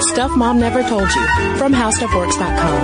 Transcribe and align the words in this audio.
Stuff 0.00 0.36
Mom 0.36 0.58
Never 0.58 0.82
Told 0.82 1.02
You 1.02 1.26
from 1.56 1.72
HowStuffWorks.com. 1.72 2.80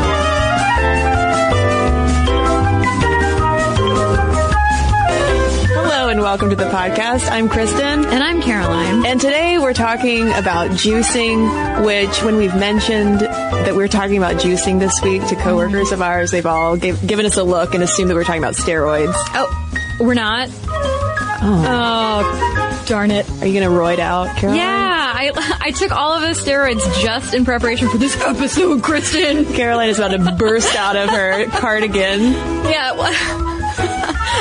Hello 5.72 6.08
and 6.08 6.20
welcome 6.20 6.50
to 6.50 6.56
the 6.56 6.68
podcast. 6.68 7.30
I'm 7.30 7.48
Cristen. 7.48 8.04
And 8.04 8.22
I'm 8.22 8.42
Caroline. 8.42 9.06
And 9.06 9.20
today 9.20 9.58
we're 9.58 9.72
talking 9.72 10.28
about 10.28 10.70
juicing, 10.72 11.84
which 11.84 12.22
when 12.22 12.36
we've 12.36 12.54
mentioned 12.54 13.20
that 13.20 13.74
we're 13.74 13.88
talking 13.88 14.18
about 14.18 14.36
juicing 14.36 14.78
this 14.78 15.00
week 15.02 15.26
to 15.28 15.36
coworkers 15.36 15.92
of 15.92 16.02
ours, 16.02 16.30
they've 16.30 16.46
all 16.46 16.76
gave, 16.76 17.04
given 17.06 17.26
us 17.26 17.36
a 17.36 17.42
look 17.42 17.74
and 17.74 17.82
assumed 17.82 18.10
that 18.10 18.14
we're 18.14 18.24
talking 18.24 18.42
about 18.42 18.54
steroids. 18.54 19.14
Oh, 19.34 19.96
we're 20.00 20.14
not? 20.14 20.48
Oh, 20.68 21.64
oh 21.68 22.84
darn 22.86 23.10
it. 23.10 23.28
Are 23.40 23.46
you 23.46 23.58
going 23.58 23.68
to 23.68 23.76
roid 23.76 23.98
out, 23.98 24.36
Caroline? 24.36 24.58
Yeah, 24.58 24.95
I, 25.18 25.58
I 25.60 25.70
took 25.70 25.92
all 25.92 26.12
of 26.12 26.20
those 26.20 26.38
steroids 26.38 26.82
just 27.02 27.32
in 27.32 27.44
preparation 27.46 27.88
for 27.88 27.96
this 27.96 28.20
episode, 28.20 28.82
Cristen. 28.82 29.46
Caroline 29.46 29.88
is 29.88 29.98
about 29.98 30.08
to 30.12 30.32
burst 30.36 30.74
out 30.76 30.94
of 30.94 31.08
her 31.08 31.46
cardigan. 31.46 32.20
Yeah, 32.22 32.92
well, 32.92 33.12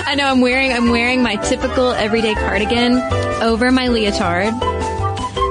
I 0.08 0.16
know 0.18 0.26
I'm 0.28 0.42
wearing 0.42 0.74
I'm 0.74 0.90
wearing 0.90 1.24
my 1.24 1.38
typical 1.38 1.92
everyday 1.92 2.34
cardigan 2.36 2.94
over 3.42 3.72
my 3.72 3.88
leotard. 3.88 4.54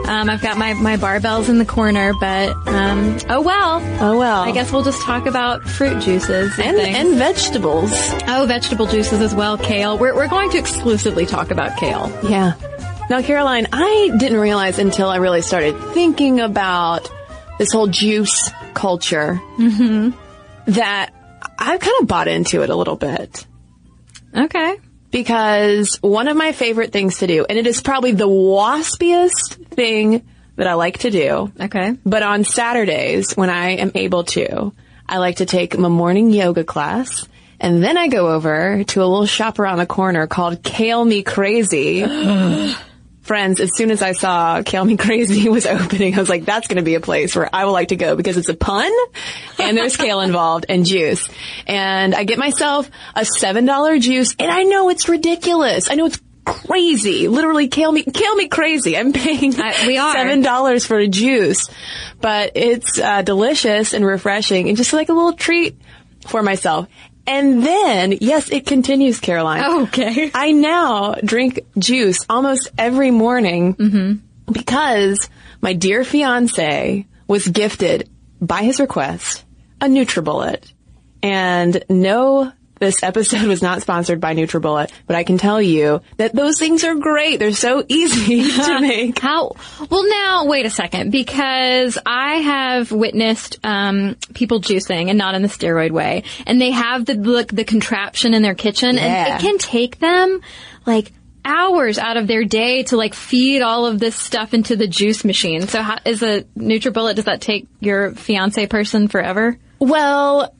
Um, 0.06 0.29
I've 0.29 0.42
got 0.42 0.59
my, 0.59 0.74
my 0.74 0.98
barbells 0.98 1.48
in 1.48 1.56
the 1.59 1.65
corner, 1.65 2.12
but 2.20 2.51
um, 2.68 3.16
oh 3.30 3.41
well. 3.41 3.80
Oh 4.02 4.18
well. 4.18 4.43
I 4.43 4.52
guess 4.52 4.70
we'll 4.70 4.82
just 4.82 5.01
talk 5.02 5.24
about 5.24 5.62
fruit 5.66 6.02
juices 6.02 6.52
and, 6.59 6.77
And, 6.77 6.96
and 7.09 7.16
vegetables. 7.16 7.91
oh, 8.29 8.45
vegetable 8.46 8.84
juices 8.87 9.23
as 9.23 9.34
well. 9.34 9.56
Kale. 9.56 9.96
We're 9.96 10.15
we're 10.15 10.29
going 10.29 10.51
to 10.51 10.59
exclusively 10.59 11.24
talk 11.24 11.51
about 11.51 11.79
kale. 11.79 12.12
Yeah. 12.29 12.52
Now, 13.10 13.20
Caroline, 13.22 13.66
I 13.72 14.10
didn't 14.18 14.38
realize 14.40 14.78
until 14.78 15.08
I 15.08 15.16
really 15.16 15.42
started 15.42 15.78
thinking 15.92 16.40
about 16.40 17.10
this 17.59 17.70
whole 17.70 17.87
juice 17.87 18.51
culture 18.73 19.40
that 20.66 21.10
I've 21.59 21.80
kind 21.80 21.96
of 22.01 22.06
bought 22.09 22.29
into 22.29 22.62
it 22.62 22.70
a 22.70 22.74
little 22.76 22.96
bit. 22.96 23.46
Okay. 24.37 24.79
because 25.12 25.96
one 26.01 26.26
of 26.26 26.37
my 26.37 26.51
favorite 26.52 26.90
things 26.92 27.18
to 27.18 27.26
do, 27.29 27.45
and 27.48 27.56
it 27.59 27.66
is 27.68 27.80
probably 27.82 28.12
the 28.12 28.26
waspiest 28.26 29.64
thing 29.68 30.26
that 30.57 30.66
I 30.66 30.74
like 30.74 30.98
to 31.01 31.10
do, 31.10 31.52
Okay. 31.60 31.96
but 32.04 32.23
on 32.24 32.42
Saturdays 32.45 33.34
when 33.34 33.48
I 33.51 33.73
am 33.76 33.92
able 33.95 34.24
to, 34.24 34.73
I 35.09 35.18
like 35.18 35.36
to 35.36 35.46
take 35.46 35.79
my 35.79 35.88
morning 35.88 36.30
yoga 36.30 36.64
class. 36.64 37.29
And 37.60 37.82
then 37.84 37.96
I 37.96 38.09
go 38.09 38.29
over 38.32 38.82
to 38.82 39.01
a 39.02 39.07
little 39.07 39.26
shop 39.26 39.59
around 39.60 39.79
the 39.79 39.86
corner 39.86 40.26
called 40.26 40.62
Kale 40.64 41.04
Me 41.04 41.23
Crazy. 41.23 42.02
Friends, 43.24 43.58
as 43.58 43.70
soon 43.74 43.90
as 43.90 44.02
I 44.02 44.12
saw 44.12 44.62
Kale 44.62 44.84
Me 44.84 44.96
Crazy 44.98 45.48
was 45.48 45.66
opening, 45.66 46.14
I 46.14 46.18
was 46.20 46.28
like, 46.28 46.44
that's 46.44 46.68
going 46.68 46.76
to 46.76 46.82
be 46.82 46.94
a 46.94 47.00
place 47.00 47.34
where 47.34 47.48
I 47.52 47.64
would 47.64 47.72
like 47.72 47.88
to 47.88 47.96
go 47.96 48.16
because 48.16 48.36
it's 48.36 48.50
a 48.50 48.54
pun 48.54 48.92
and 49.58 49.76
there's 49.76 49.96
kale 49.96 50.20
involved 50.28 50.66
and 50.68 50.84
juice. 50.84 51.28
And 51.66 52.14
I 52.14 52.24
get 52.24 52.38
myself 52.38 52.90
a 53.16 53.22
$7 53.22 54.00
juice 54.00 54.36
and 54.38 54.50
I 54.50 54.64
know 54.64 54.90
it's 54.90 55.08
ridiculous. 55.08 55.90
I 55.90 55.95
know 55.95 56.04
it's 56.06 56.20
crazy. 56.45 57.26
Literally 57.28 57.68
kale 57.68 57.90
me, 57.90 58.02
kale 58.02 58.34
me 58.36 58.48
crazy. 58.48 58.96
I'm 58.96 59.14
paying 59.14 59.58
I- 59.58 59.86
we 59.86 59.96
are. 59.96 60.14
$7 60.14 60.86
for 60.86 60.98
a 60.98 61.08
juice, 61.08 61.70
but 62.20 62.52
it's 62.56 62.98
uh, 62.98 63.22
delicious 63.22 63.95
and 63.95 64.04
refreshing 64.04 64.69
and 64.69 64.76
just 64.76 64.92
like 64.92 65.08
a 65.08 65.14
little 65.14 65.32
treat 65.32 65.78
for 66.28 66.42
myself. 66.42 66.88
And 67.26 67.64
then, 67.64 68.19
yes, 68.20 68.50
it 68.50 68.66
continues, 68.66 69.20
Caroline. 69.20 69.82
Okay. 69.84 70.30
I 70.34 70.53
now 70.53 71.14
drink 71.14 71.60
juice 71.78 72.26
almost 72.28 72.70
every 72.76 73.10
morning 73.10 73.75
mm-hmm. 73.75 74.53
because 74.53 75.28
my 75.60 75.72
dear 75.72 76.04
fiance 76.04 77.06
was 77.26 77.48
gifted 77.48 78.10
by 78.41 78.62
his 78.62 78.78
request 78.80 79.44
a 79.80 79.86
NutriBullet. 79.86 80.72
And 81.22 81.82
no, 81.88 82.52
this 82.84 83.02
episode 83.02 83.42
was 83.46 83.62
not 83.62 83.80
sponsored 83.82 84.20
by 84.20 84.34
NutriBullet, 84.34 84.90
but 85.06 85.16
I 85.16 85.24
can 85.24 85.38
tell 85.38 85.60
you 85.60 86.00
that 86.18 86.34
those 86.34 86.58
things 86.58 86.84
are 86.84 86.94
great. 86.94 87.38
They're 87.38 87.52
so 87.52 87.84
easy 87.88 88.50
to 88.62 88.80
make. 88.82 89.18
How? 89.18 89.52
Well, 89.90 90.08
now 90.08 90.46
wait 90.46 90.66
a 90.66 90.70
second, 90.70 91.10
because 91.10 91.98
I 92.04 92.34
have 92.36 92.92
witnessed 92.92 93.58
um, 93.64 94.16
people 94.34 94.60
juicing, 94.60 95.08
and 95.08 95.18
not 95.18 95.34
in 95.34 95.42
the 95.42 95.48
steroid 95.48 95.90
way, 95.90 96.24
and 96.46 96.60
they 96.60 96.70
have 96.72 97.04
the 97.06 97.14
the, 97.14 97.46
the 97.52 97.64
contraption 97.64 98.34
in 98.34 98.42
their 98.42 98.54
kitchen, 98.54 98.96
Yeah. 98.96 99.02
and 99.02 99.42
it 99.42 99.46
can 99.46 99.58
take 99.58 99.98
them 99.98 100.40
like 100.86 101.10
hours 101.46 101.98
out 101.98 102.16
of 102.16 102.26
their 102.26 102.44
day 102.44 102.82
to 102.84 102.96
like 102.96 103.14
feed 103.14 103.60
all 103.62 103.86
of 103.86 103.98
this 103.98 104.16
stuff 104.16 104.54
into 104.54 104.76
the 104.76 104.86
juice 104.86 105.24
machine. 105.24 105.66
So, 105.68 105.82
how, 105.82 105.98
is 106.04 106.22
a 106.22 106.42
NutriBullet? 106.58 107.16
Does 107.16 107.24
that 107.26 107.40
take 107.40 107.66
your 107.80 108.12
fiance 108.12 108.66
person 108.66 109.08
forever? 109.08 109.58
Well, 109.78 110.54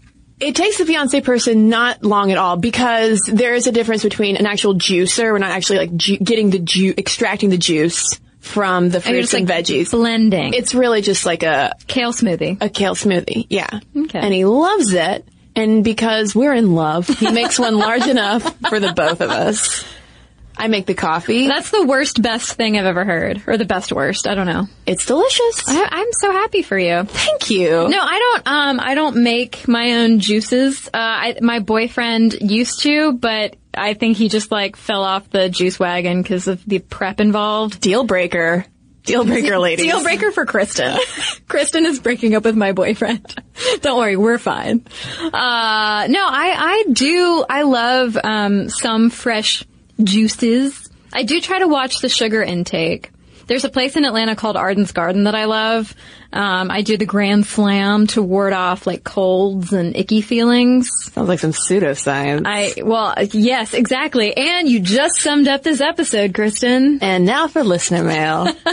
it 0.45 0.55
takes 0.57 0.79
the 0.79 0.87
fiance 0.87 1.21
person 1.21 1.69
not 1.69 2.03
long 2.03 2.31
at 2.31 2.39
all 2.39 2.57
because 2.57 3.21
there 3.33 3.55
is 3.55 3.67
a 3.67 3.73
difference 3.73 4.03
between 4.03 4.37
an 4.37 4.47
actual 4.47 4.75
juicer. 4.75 5.33
We're 5.33 5.39
not 5.39 5.51
actually 5.51 5.79
like 5.79 5.97
ju- 5.97 6.19
getting 6.19 6.51
the 6.51 6.59
ju- 6.59 6.95
extracting 6.97 7.51
the 7.51 7.59
juice 7.59 8.21
from 8.41 8.91
the 8.91 9.01
fruits 9.01 9.33
and 9.33 9.49
like 9.49 9.65
veggies. 9.65 9.91
blending. 9.91 10.53
It's 10.55 10.75
really 10.75 11.01
just 11.01 11.25
like 11.25 11.43
a, 11.43 11.75
kale 11.87 12.13
smoothie. 12.13 12.59
a 12.61 12.69
kale 12.69 12.95
smoothie. 12.95 13.47
Yeah. 13.49 13.81
Okay. 13.97 14.19
And 14.19 14.35
he 14.35 14.45
loves 14.45 14.93
it. 14.93 15.27
And 15.57 15.83
because 15.85 16.35
we're 16.35 16.53
in 16.53 16.75
love, 16.75 17.07
he 17.09 17.31
makes 17.31 17.59
one 17.59 17.79
large 17.79 18.07
enough 18.09 18.43
for 18.69 18.81
the 18.81 18.93
both 18.93 19.21
of 19.21 19.31
us. 19.31 19.85
I 20.57 20.69
make 20.69 20.87
the 20.87 20.95
coffee. 20.95 21.49
That's 21.49 21.71
the 21.71 21.85
worst 21.85 22.23
best 22.23 22.53
thing 22.53 22.79
I've 22.79 22.87
ever 22.87 23.05
heard, 23.05 23.43
or 23.47 23.57
the 23.57 23.65
best 23.65 23.93
worst. 23.93 24.27
I 24.27 24.35
don't 24.35 24.47
know. 24.47 24.69
It's 24.87 25.05
delicious. 25.05 25.69
I, 25.69 25.89
I'm 25.91 26.13
so 26.13 26.31
happy 26.31 26.63
for 26.63 26.79
you. 26.79 27.03
Thank 27.05 27.51
you. 27.51 27.89
No, 27.89 27.99
I 28.01 28.19
don't. 28.19 28.49
Um, 28.49 28.81
I 28.81 28.95
don't 28.95 29.23
make 29.23 29.67
my 29.67 29.95
own 29.95 30.21
juices. 30.21 30.89
Uh, 30.89 30.91
I, 30.95 31.37
my 31.41 31.59
boyfriend 31.59 32.35
used 32.41 32.83
to, 32.83 33.13
but 33.13 33.57
I 33.77 33.95
think 33.95 34.17
he 34.17 34.29
just 34.29 34.53
like 34.53 34.77
fell 34.77 35.03
off 35.03 35.29
the 35.31 35.49
juice 35.49 35.79
wagon 35.79 36.23
because 36.23 36.47
of 36.47 36.65
the 36.65 36.79
prep 36.79 37.21
involved. 37.21 37.81
Deal 37.81 38.05
breaker. 38.05 38.65
Deal 39.05 39.25
breaker, 39.25 39.59
ladies. 39.59 39.85
Deal 39.85 40.03
breaker 40.03 40.31
for 40.31 40.47
Cristen. 40.47 40.99
Cristen 41.49 41.85
is 41.85 41.99
breaking 41.99 42.35
up 42.35 42.45
with 42.45 42.57
my 42.57 42.73
boyfriend. 42.73 43.35
Don't 43.83 43.99
worry, 43.99 44.17
we're 44.17 44.39
fine. 44.39 44.87
Uh, 45.21 46.07
no, 46.09 46.27
I, 46.27 46.55
I 46.57 46.85
do, 46.91 47.45
I 47.49 47.63
love, 47.63 48.17
um, 48.23 48.69
some 48.71 49.11
fresh 49.11 49.65
juices. 50.03 50.89
I 51.13 51.23
do 51.23 51.41
try 51.41 51.61
to 51.61 51.69
watch 51.69 51.99
the 51.99 52.09
sugar 52.09 52.43
intake. 52.43 53.11
There's 53.47 53.65
a 53.65 53.69
place 53.69 53.95
in 53.97 54.07
Atlanta 54.07 54.37
called 54.37 54.57
Arden's 54.57 54.93
Garden 54.93 55.25
that 55.25 55.35
I 55.35 55.45
love. 55.45 55.95
Um, 56.33 56.71
I 56.71 56.81
do 56.81 56.97
the 56.97 57.05
Grand 57.05 57.45
Slam 57.47 58.07
to 58.09 58.23
ward 58.23 58.55
off 58.55 58.87
like 58.87 59.05
colds 59.05 59.73
and 59.75 59.95
icky 59.95 60.23
feelings. 60.23 60.89
Sounds 61.13 61.29
like 61.29 61.41
some 61.41 61.53
pseudoscience. 61.53 62.43
I, 62.47 62.83
well, 62.83 63.15
yes, 63.33 63.75
exactly. 63.75 64.35
And 64.35 64.67
you 64.67 64.81
just 64.81 65.21
summed 65.21 65.47
up 65.47 65.63
this 65.63 65.83
episode, 65.83 66.33
Cristen. 66.35 67.01
and 67.03 67.27
now 67.27 67.47
for 67.47 67.63
listener 67.63 68.03
mail. 68.03 68.49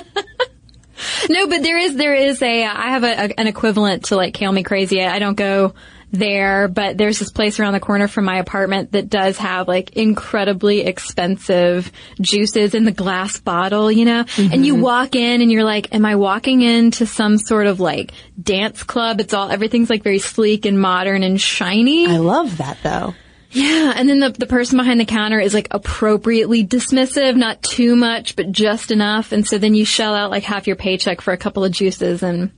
No, 1.30 1.48
but 1.48 1.64
there 1.64 1.80
is 1.80 1.96
there 1.96 2.14
is 2.14 2.42
a 2.44 2.64
I 2.64 2.90
have 2.90 3.04
a, 3.04 3.08
a, 3.26 3.40
an 3.40 3.48
equivalent 3.48 4.06
to 4.06 4.16
like 4.16 4.36
Kale 4.36 4.52
Me 4.52 4.62
Crazy. 4.62 5.04
I 5.04 5.18
don't 5.18 5.36
go 5.36 5.74
there, 6.12 6.68
but 6.68 6.98
there's 6.98 7.20
this 7.20 7.32
place 7.32 7.60
around 7.60 7.74
the 7.74 7.80
corner 7.80 8.08
from 8.08 8.26
my 8.26 8.38
apartment 8.38 8.92
that 8.92 9.10
does 9.10 9.38
have 9.38 9.68
like 9.68 9.92
incredibly 9.92 10.82
expensive 10.82 11.92
juices 12.20 12.76
in 12.76 12.86
the 12.86 12.92
glass 12.92 13.40
bottle, 13.40 13.92
you 13.92 14.06
know? 14.06 14.26
And 14.38 14.66
you 14.66 14.74
mm-hmm. 14.74 14.84
walk 14.84 15.16
in 15.16 15.42
and 15.42 15.52
you're 15.52 15.64
like, 15.64 15.94
am 15.94 16.06
I 16.06 16.16
walking 16.16 16.62
into 16.62 17.06
some 17.06 17.38
sort 17.38 17.68
of 17.68 17.80
like 17.80 18.12
dance 18.42 18.84
club? 18.84 19.20
It's 19.22 19.34
all 19.34 19.50
everything's 19.50 19.90
like 19.90 20.04
very 20.04 20.20
sleek 20.20 20.66
and 20.66 20.80
modern 20.80 21.24
and 21.24 21.40
shiny. 21.40 22.08
I 22.08 22.18
love 22.18 22.58
that 22.58 22.78
though. 22.84 23.16
Yeah, 23.54 23.92
and 23.96 24.08
then 24.08 24.20
the 24.20 24.30
the 24.30 24.46
person 24.46 24.78
behind 24.78 25.00
the 25.02 25.06
counter 25.06 25.40
is 25.40 25.54
like 25.54 25.68
appropriately 25.72 26.66
dismissive, 26.66 27.36
not 27.36 27.62
too 27.62 27.98
much, 27.98 28.38
but 28.38 28.52
just 28.52 28.92
enough. 28.92 29.34
And 29.34 29.46
so 29.46 29.58
then 29.58 29.76
you 29.76 29.84
shell 29.84 30.16
out 30.16 30.32
like 30.32 30.44
half 30.44 30.68
your 30.68 30.78
paycheck 30.78 31.20
for 31.20 31.34
a 31.34 31.38
couple 31.38 31.66
of 31.66 31.72
juices 31.74 32.24
and 32.24 32.52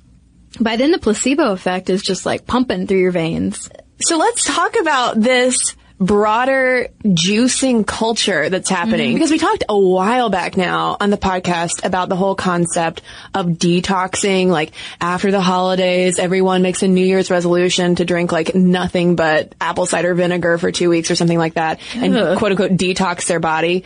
by 0.59 0.75
then 0.75 0.91
the 0.91 0.99
placebo 0.99 1.51
effect 1.51 1.89
is 1.89 2.01
just 2.01 2.25
like 2.25 2.45
pumping 2.45 2.87
through 2.87 2.99
your 2.99 3.11
veins. 3.11 3.69
So 4.01 4.17
let's 4.17 4.43
talk 4.43 4.75
about 4.79 5.19
this 5.19 5.75
broader 5.99 6.89
juicing 7.03 7.87
culture 7.87 8.49
that's 8.49 8.69
happening. 8.69 9.09
Mm-hmm. 9.09 9.13
Because 9.13 9.31
we 9.31 9.37
talked 9.37 9.63
a 9.69 9.79
while 9.79 10.29
back 10.29 10.57
now 10.57 10.97
on 10.99 11.11
the 11.11 11.17
podcast 11.17 11.85
about 11.85 12.09
the 12.09 12.15
whole 12.15 12.35
concept 12.35 13.01
of 13.33 13.45
detoxing 13.45 14.47
like 14.47 14.73
after 14.99 15.31
the 15.31 15.39
holidays 15.39 16.19
everyone 16.19 16.61
makes 16.61 16.83
a 16.83 16.87
new 16.87 17.05
year's 17.05 17.29
resolution 17.29 17.95
to 17.95 18.05
drink 18.05 18.31
like 18.31 18.53
nothing 18.53 19.15
but 19.15 19.55
apple 19.61 19.85
cider 19.85 20.13
vinegar 20.13 20.57
for 20.57 20.71
2 20.71 20.89
weeks 20.89 21.09
or 21.09 21.15
something 21.15 21.37
like 21.37 21.53
that 21.53 21.79
and 21.95 22.37
quote 22.37 22.51
unquote 22.51 22.71
detox 22.71 23.27
their 23.27 23.39
body 23.39 23.85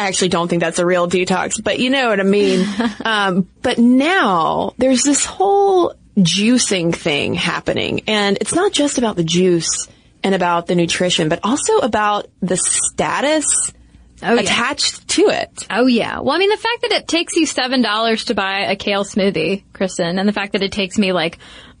I 0.00 0.08
actually 0.08 0.30
don't 0.30 0.48
think 0.48 0.60
that's 0.62 0.78
a 0.78 0.86
real 0.86 1.08
detox, 1.08 1.62
but 1.62 1.78
you 1.78 1.90
know 1.90 2.08
what 2.08 2.20
I 2.20 2.22
mean. 2.22 2.66
um, 3.04 3.48
but 3.60 3.78
now 3.78 4.72
there's 4.78 5.02
this 5.02 5.26
whole 5.26 5.94
juicing 6.16 6.94
thing 6.94 7.34
happening, 7.34 8.00
and 8.06 8.38
it's 8.40 8.54
not 8.54 8.72
just 8.72 8.96
about 8.96 9.16
the 9.16 9.24
juice 9.24 9.88
and 10.24 10.34
about 10.34 10.66
the 10.66 10.74
nutrition, 10.74 11.28
but 11.28 11.40
also 11.42 11.78
about 11.78 12.28
the 12.40 12.56
status 12.56 13.72
Oh, 14.22 14.34
yeah. 14.34 14.40
attached 14.42 15.08
to 15.08 15.28
it. 15.28 15.66
Oh 15.70 15.86
yeah. 15.86 16.20
Well, 16.20 16.34
I 16.34 16.38
mean, 16.38 16.50
the 16.50 16.56
fact 16.58 16.82
that 16.82 16.92
it 16.92 17.08
takes 17.08 17.36
you 17.36 17.46
seven 17.46 17.80
dollars 17.82 18.26
to 18.26 18.34
buy 18.34 18.70
a 18.70 18.76
kale 18.76 19.04
smoothie, 19.04 19.64
Cristen, 19.72 20.18
and 20.18 20.28
the 20.28 20.32
fact 20.32 20.52
that 20.52 20.62
it 20.62 20.72
takes 20.72 20.98
me 20.98 21.12
like 21.12 21.38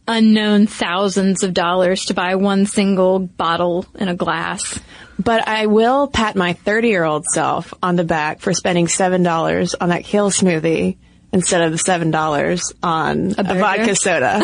unknown 0.08 0.66
thousands 0.66 1.42
of 1.42 1.52
dollars 1.54 2.06
to 2.06 2.14
buy 2.14 2.34
one 2.36 2.66
single 2.66 3.18
bottle 3.18 3.84
in 3.94 4.08
a 4.08 4.14
glass. 4.14 4.78
But 5.22 5.46
I 5.46 5.66
will 5.66 6.08
pat 6.08 6.36
my 6.36 6.54
30 6.54 6.88
year 6.88 7.04
old 7.04 7.26
self 7.26 7.74
on 7.82 7.96
the 7.96 8.04
back 8.04 8.40
for 8.40 8.54
spending 8.54 8.86
$7 8.86 9.74
on 9.80 9.88
that 9.90 10.04
kale 10.04 10.30
smoothie 10.30 10.96
instead 11.32 11.62
of 11.62 11.72
the 11.72 11.78
$7 11.78 12.74
on 12.82 13.32
a, 13.38 13.44
burger? 13.44 13.60
vodka 13.60 13.94
soda. 13.96 14.42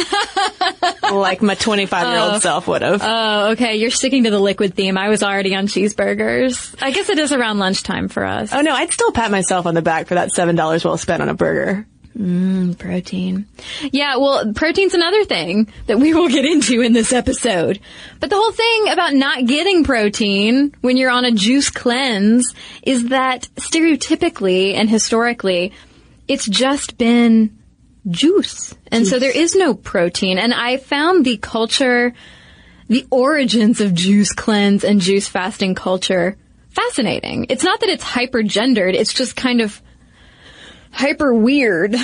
like 1.13 1.43
my 1.43 1.55
25 1.55 2.07
year 2.09 2.19
old 2.21 2.43
self 2.43 2.69
would 2.69 2.83
have. 2.83 3.01
Oh, 3.03 3.51
okay. 3.53 3.77
You're 3.77 3.91
sticking 3.91 4.25
to 4.25 4.31
the 4.31 4.39
liquid 4.39 4.75
theme. 4.75 4.99
I 4.99 5.09
was 5.09 5.23
already 5.23 5.55
on 5.55 5.67
cheeseburgers. 5.67 6.75
I 6.83 6.91
guess 6.91 7.09
it 7.09 7.19
is 7.19 7.33
around 7.33 7.59
lunchtime 7.59 8.09
for 8.09 8.25
us. 8.25 8.53
oh 8.53 8.61
no, 8.61 8.73
I'd 8.75 8.93
still 8.93 9.13
pat 9.13 9.31
myself 9.31 9.67
on 9.67 9.75
the 9.75 9.83
back 9.83 10.07
for 10.09 10.15
that 10.15 10.31
$7 10.37 10.85
well 10.85 10.99
spent 10.99 11.23
on 11.23 11.29
a 11.29 11.35
burger. 11.35 11.87
Mm, 12.17 12.79
protein. 12.79 13.47
Yeah, 13.93 14.17
well, 14.17 14.55
protein's 14.55 14.95
another 14.95 15.25
thing 15.25 15.71
that 15.87 15.99
we 15.99 16.15
will 16.15 16.29
get 16.29 16.47
into 16.47 16.81
in 16.81 16.95
this 16.95 17.13
episode. 17.13 17.79
But 18.21 18.31
the 18.31 18.37
whole 18.37 18.53
thing 18.53 18.89
about 18.89 19.13
not 19.13 19.45
getting 19.45 19.85
protein 19.85 20.75
when 20.81 20.97
you're 20.97 21.11
on 21.11 21.27
a 21.27 21.33
juice 21.33 21.69
cleanse 21.69 22.55
is 22.83 23.09
that 23.09 23.49
stereotypically 23.57 24.75
and 24.75 24.89
historically, 24.89 25.73
it's 26.27 26.47
just 26.47 26.97
been 26.97 27.59
juice. 28.09 28.75
And 28.91 29.07
so 29.07 29.19
there 29.19 29.37
is 29.37 29.55
no 29.55 29.75
protein. 29.75 30.39
And 30.39 30.55
I 30.55 30.79
found 30.79 31.25
the 31.25 31.37
culture, 31.37 32.15
the 32.89 33.07
origins 33.11 33.83
of 33.83 33.93
juice 33.93 34.33
cleanse 34.33 34.85
and 34.85 35.03
juice 35.03 35.29
fasting 35.29 35.75
culture 35.75 36.39
fascinating. 36.71 37.47
It's 37.49 37.65
not 37.65 37.81
that 37.81 37.89
it's 37.89 38.03
hyper 38.03 38.43
gendered, 38.43 38.95
it's 38.95 39.15
just 39.15 39.35
kind 39.35 39.61
of 39.61 39.83
hyper 40.91 41.33
weird. 41.33 41.95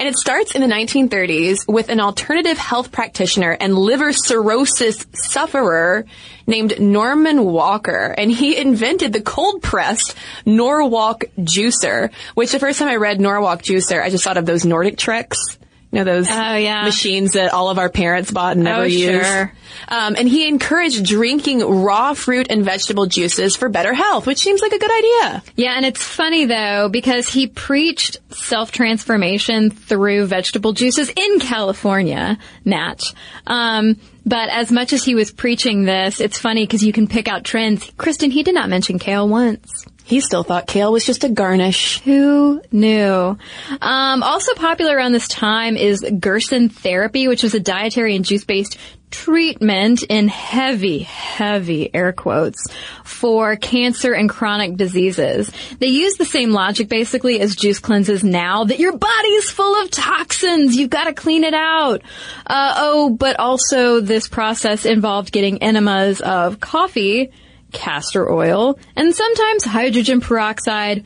And 0.00 0.08
it 0.08 0.16
starts 0.16 0.54
in 0.54 0.62
the 0.62 0.66
1930s 0.66 1.68
with 1.68 1.90
an 1.90 2.00
alternative 2.00 2.56
health 2.56 2.90
practitioner 2.90 3.50
and 3.60 3.76
liver 3.76 4.14
cirrhosis 4.14 5.06
sufferer 5.12 6.06
named 6.46 6.80
Norman 6.80 7.44
Walker. 7.44 8.14
And 8.16 8.32
he 8.32 8.56
invented 8.56 9.12
the 9.12 9.20
cold 9.20 9.60
pressed 9.60 10.14
Norwalk 10.46 11.24
juicer, 11.38 12.10
which 12.34 12.50
the 12.50 12.58
first 12.58 12.78
time 12.78 12.88
I 12.88 12.96
read 12.96 13.20
Norwalk 13.20 13.60
juicer, 13.62 14.02
I 14.02 14.08
just 14.08 14.24
thought 14.24 14.38
of 14.38 14.46
those 14.46 14.64
Nordic 14.64 14.96
Tracks. 14.96 15.58
You 15.92 15.98
know, 15.98 16.04
those 16.04 16.28
Oh, 16.30 16.54
yeah. 16.54 16.84
machines 16.84 17.32
that 17.32 17.52
all 17.52 17.68
of 17.68 17.78
our 17.78 17.88
parents 17.88 18.30
bought 18.30 18.54
and 18.54 18.62
never 18.62 18.82
Oh, 18.82 18.84
used. 18.84 19.26
sure. 19.26 19.52
Um, 19.88 20.14
and 20.16 20.28
he 20.28 20.46
encouraged 20.46 21.04
drinking 21.04 21.60
raw 21.66 22.14
fruit 22.14 22.46
and 22.48 22.64
vegetable 22.64 23.06
juices 23.06 23.56
for 23.56 23.68
better 23.68 23.92
health, 23.92 24.24
which 24.24 24.38
seems 24.38 24.60
like 24.62 24.70
a 24.72 24.78
good 24.78 24.90
idea. 24.90 25.42
Yeah, 25.56 25.72
and 25.76 25.84
it's 25.84 26.02
funny 26.02 26.44
though, 26.44 26.88
because 26.88 27.28
he 27.28 27.48
preached 27.48 28.18
self-transformation 28.30 29.70
through 29.70 30.26
vegetable 30.26 30.72
juices 30.72 31.08
in 31.10 31.40
California, 31.40 32.38
Natch. 32.64 33.12
Um, 33.46 33.96
but 34.24 34.48
as 34.50 34.70
much 34.70 34.92
as 34.92 35.02
he 35.02 35.14
was 35.14 35.32
preaching 35.32 35.84
this, 35.84 36.20
it's 36.20 36.38
funny 36.38 36.64
because 36.64 36.84
you 36.84 36.92
can 36.92 37.08
pick 37.08 37.26
out 37.26 37.42
trends. 37.44 37.90
Cristen, 37.96 38.30
he 38.30 38.42
did 38.42 38.54
not 38.54 38.68
mention 38.68 38.98
kale 38.98 39.28
once. 39.28 39.86
He 40.10 40.18
still 40.18 40.42
thought 40.42 40.66
kale 40.66 40.90
was 40.90 41.06
just 41.06 41.22
a 41.22 41.28
garnish. 41.28 42.00
Who 42.00 42.60
knew? 42.72 43.38
Um, 43.80 44.22
also 44.24 44.54
popular 44.54 44.96
around 44.96 45.12
this 45.12 45.28
time 45.28 45.76
is 45.76 46.04
Gerson 46.18 46.68
therapy, 46.68 47.28
which 47.28 47.44
was 47.44 47.54
a 47.54 47.60
dietary 47.60 48.16
and 48.16 48.24
juice-based 48.24 48.76
treatment 49.12 50.02
in 50.02 50.26
heavy, 50.26 50.98
heavy 50.98 51.94
air 51.94 52.12
quotes 52.12 52.66
for 53.04 53.54
cancer 53.54 54.12
and 54.12 54.28
chronic 54.28 54.76
diseases. 54.76 55.48
They 55.78 55.86
use 55.86 56.16
the 56.16 56.24
same 56.24 56.50
logic 56.50 56.88
basically 56.88 57.40
as 57.40 57.54
juice 57.54 57.78
cleanses 57.78 58.24
now 58.24 58.64
that 58.64 58.80
your 58.80 58.98
body's 58.98 59.48
full 59.48 59.80
of 59.80 59.92
toxins. 59.92 60.76
You've 60.76 60.90
got 60.90 61.04
to 61.04 61.12
clean 61.12 61.44
it 61.44 61.54
out. 61.54 62.02
Uh, 62.44 62.74
oh, 62.78 63.10
but 63.10 63.38
also 63.38 64.00
this 64.00 64.26
process 64.26 64.84
involved 64.86 65.30
getting 65.30 65.62
enemas 65.62 66.20
of 66.20 66.58
coffee, 66.58 67.30
castor 67.72 68.30
oil, 68.30 68.78
and 68.96 69.14
sometimes 69.14 69.64
hydrogen 69.64 70.20
peroxide 70.20 71.04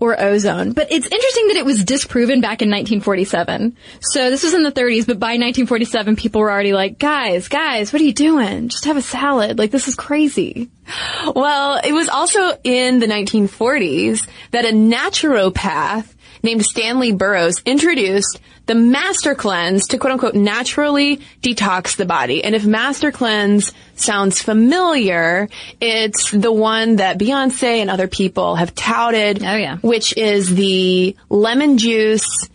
or 0.00 0.20
ozone. 0.20 0.72
But 0.72 0.90
it's 0.90 1.06
interesting 1.06 1.48
that 1.48 1.56
it 1.56 1.64
was 1.64 1.84
disproven 1.84 2.40
back 2.40 2.62
in 2.62 2.68
1947. 2.68 3.76
So 4.00 4.30
this 4.30 4.42
was 4.42 4.54
in 4.54 4.62
the 4.62 4.72
30s, 4.72 5.06
but 5.06 5.18
by 5.18 5.38
1947 5.38 6.16
people 6.16 6.40
were 6.40 6.50
already 6.50 6.72
like, 6.72 6.98
guys, 6.98 7.48
guys, 7.48 7.92
what 7.92 8.02
are 8.02 8.04
you 8.04 8.12
doing? 8.12 8.68
Just 8.68 8.84
have 8.84 8.96
a 8.96 9.02
salad. 9.02 9.58
Like 9.58 9.70
this 9.70 9.88
is 9.88 9.94
crazy. 9.94 10.70
Well, 11.34 11.80
it 11.82 11.92
was 11.92 12.08
also 12.08 12.58
in 12.64 12.98
the 12.98 13.06
1940s 13.06 14.28
that 14.50 14.64
a 14.64 14.72
naturopath 14.72 16.12
named 16.42 16.64
Stanley 16.64 17.12
Burroughs 17.12 17.62
introduced 17.64 18.40
the 18.66 18.74
Master 18.74 19.34
Cleanse 19.34 19.88
to 19.88 19.98
quote 19.98 20.12
unquote 20.12 20.34
naturally 20.34 21.20
detox 21.42 21.96
the 21.96 22.06
body. 22.06 22.42
And 22.42 22.54
if 22.54 22.64
Master 22.64 23.12
Cleanse 23.12 23.72
sounds 23.94 24.42
familiar, 24.42 25.48
it's 25.80 26.30
the 26.30 26.52
one 26.52 26.96
that 26.96 27.18
Beyonce 27.18 27.78
and 27.78 27.90
other 27.90 28.08
people 28.08 28.56
have 28.56 28.74
touted. 28.74 29.42
Oh, 29.42 29.56
yeah. 29.56 29.76
Which 29.78 30.16
is 30.16 30.54
the 30.54 31.16
lemon 31.28 31.78
juice, 31.78 32.48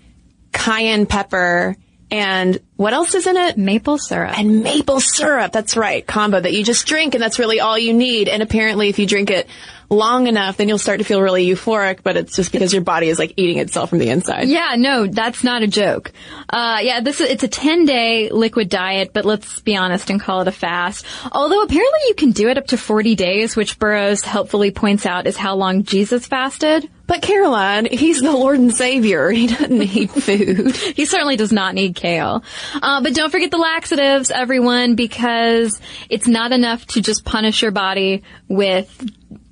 cayenne 0.52 1.06
pepper, 1.06 1.76
and 2.12 2.60
what 2.76 2.94
else 2.94 3.14
is 3.14 3.28
in 3.28 3.38
it? 3.38 3.58
Maple 3.58 4.00
syrup. 4.00 4.38
and 4.38 4.64
maple 4.64 5.00
syrup. 5.00 5.52
That's 5.52 5.78
right. 5.78 6.06
Combo 6.06 6.40
that 6.40 6.54
you 6.54 6.64
just 6.64 6.88
drink 6.88 7.14
and 7.14 7.22
that's 7.22 7.38
really 7.38 7.60
all 7.60 7.78
you 7.78 7.94
need. 7.94 8.28
And 8.30 8.42
apparently 8.42 8.90
if 8.90 8.98
you 8.98 9.06
drink 9.06 9.30
it 9.30 9.48
long 9.90 10.28
enough, 10.28 10.58
then 10.58 10.70
you'll 10.70 10.78
start 10.78 11.00
to 11.00 11.04
feel 11.04 11.22
really 11.22 11.46
euphoric, 11.46 12.00
but 12.04 12.16
it's 12.16 12.36
just 12.36 12.52
because 12.52 12.74
your 12.74 12.84
body 12.84 13.10
is 13.10 13.18
like 13.18 13.34
eating 13.38 13.58
itself 13.58 13.90
from 13.90 14.00
the 14.00 14.10
inside. 14.10 14.48
Yeah, 14.48 14.76
no, 14.78 15.08
that's 15.08 15.44
not 15.44 15.64
a 15.64 15.68
joke. 15.68 16.12
Uh, 16.50 16.80
yeah, 16.82 17.02
this 17.02 17.20
is, 17.22 17.30
it's 17.30 17.44
a 17.44 17.48
10 17.48 17.86
day 17.86 18.30
liquid 18.30 18.70
diet, 18.70 19.12
but 19.14 19.26
let's 19.26 19.60
be 19.62 19.76
honest 19.76 20.10
and 20.10 20.22
call 20.22 20.42
it 20.42 20.48
a 20.48 20.52
fast. 20.52 21.06
Although 21.32 21.64
apparently 21.64 22.00
you 22.08 22.16
can 22.16 22.32
do 22.32 22.50
it 22.50 22.58
up 22.58 22.68
to 22.68 22.78
40 22.78 23.16
days, 23.16 23.56
which 23.56 23.80
Burroughs 23.80 24.22
helpfully 24.22 24.72
points 24.72 25.06
out 25.06 25.28
is 25.28 25.38
how 25.38 25.56
long 25.56 25.84
Jesus 25.84 26.28
fasted. 26.28 26.90
But 27.10 27.24
Caroline, 27.24 27.88
he's 27.88 28.22
the 28.22 28.32
Lord 28.32 28.60
and 28.60 28.72
Savior. 28.76 29.32
He 29.32 29.48
doesn't 29.48 29.78
need 29.78 30.12
food. 30.12 30.76
He 31.00 31.06
certainly 31.06 31.38
does 31.38 31.52
not 31.52 31.74
need 31.74 31.96
kale. 31.96 32.44
Uh, 32.76 33.02
but 33.02 33.16
don't 33.16 33.32
forget 33.32 33.50
the 33.50 33.58
laxatives, 33.58 34.30
everyone, 34.30 34.94
because 34.94 35.80
it's 36.08 36.28
not 36.28 36.52
enough 36.52 36.86
to 36.88 37.02
just 37.02 37.26
punish 37.26 37.64
your 37.64 37.72
body 37.72 38.24
with 38.48 38.88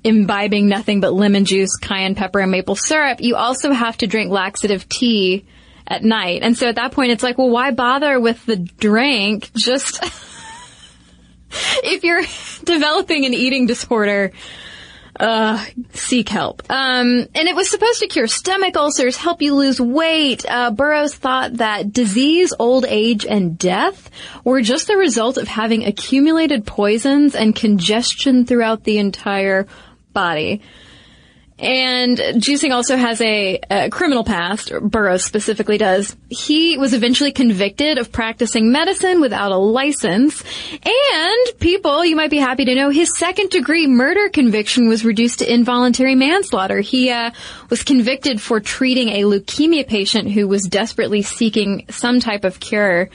imbibing 0.04 0.68
nothing 0.68 1.00
but 1.00 1.12
lemon 1.12 1.44
juice, 1.44 1.76
cayenne 1.76 2.14
pepper, 2.14 2.40
and 2.40 2.50
maple 2.50 2.76
syrup. 2.76 3.20
You 3.20 3.36
also 3.36 3.72
have 3.72 3.96
to 3.98 4.06
drink 4.06 4.30
laxative 4.30 4.88
tea 4.88 5.46
at 5.86 6.04
night. 6.04 6.42
And 6.42 6.56
so 6.56 6.68
at 6.68 6.76
that 6.76 6.92
point, 6.92 7.12
it's 7.12 7.22
like, 7.22 7.38
well, 7.38 7.50
why 7.50 7.70
bother 7.70 8.20
with 8.20 8.44
the 8.46 8.56
drink? 8.56 9.50
Just, 9.54 10.02
if 11.50 12.04
you're 12.04 12.22
developing 12.64 13.24
an 13.24 13.34
eating 13.34 13.66
disorder, 13.66 14.32
uh, 15.18 15.64
seek 15.94 16.28
help. 16.28 16.62
Um, 16.70 17.26
and 17.34 17.48
it 17.48 17.56
was 17.56 17.68
supposed 17.68 18.00
to 18.00 18.06
cure 18.06 18.26
stomach 18.26 18.76
ulcers, 18.76 19.16
help 19.16 19.42
you 19.42 19.54
lose 19.54 19.80
weight. 19.80 20.44
Uh, 20.48 20.70
Burroughs 20.70 21.14
thought 21.14 21.54
that 21.54 21.92
disease, 21.92 22.54
old 22.58 22.84
age, 22.86 23.26
and 23.26 23.58
death 23.58 24.10
were 24.44 24.60
just 24.60 24.86
the 24.86 24.96
result 24.96 25.36
of 25.36 25.48
having 25.48 25.84
accumulated 25.84 26.66
poisons 26.66 27.34
and 27.34 27.54
congestion 27.54 28.46
throughout 28.46 28.84
the 28.84 28.98
entire 28.98 29.66
body. 30.18 30.60
And 31.60 32.16
juicing 32.18 32.72
also 32.72 32.96
has 32.96 33.20
a, 33.20 33.58
a 33.68 33.90
criminal 33.90 34.22
past, 34.22 34.72
Burroughs 34.80 35.24
specifically 35.24 35.76
does. 35.76 36.16
He 36.28 36.78
was 36.78 36.94
eventually 36.94 37.32
convicted 37.32 37.98
of 37.98 38.12
practicing 38.12 38.70
medicine 38.70 39.20
without 39.20 39.50
a 39.50 39.56
license. 39.56 40.44
And 40.84 41.58
people, 41.58 42.04
you 42.04 42.14
might 42.14 42.30
be 42.30 42.38
happy 42.38 42.64
to 42.64 42.74
know, 42.76 42.90
his 42.90 43.16
second 43.16 43.50
degree 43.50 43.88
murder 43.88 44.28
conviction 44.28 44.88
was 44.88 45.04
reduced 45.04 45.40
to 45.40 45.52
involuntary 45.52 46.14
manslaughter. 46.14 46.78
He 46.78 47.10
uh, 47.10 47.32
was 47.70 47.82
convicted 47.82 48.40
for 48.40 48.60
treating 48.60 49.08
a 49.08 49.22
leukemia 49.22 49.86
patient 49.86 50.30
who 50.30 50.46
was 50.46 50.62
desperately 50.62 51.22
seeking 51.22 51.86
some 51.90 52.20
type 52.20 52.44
of 52.44 52.60
cure. 52.60 53.10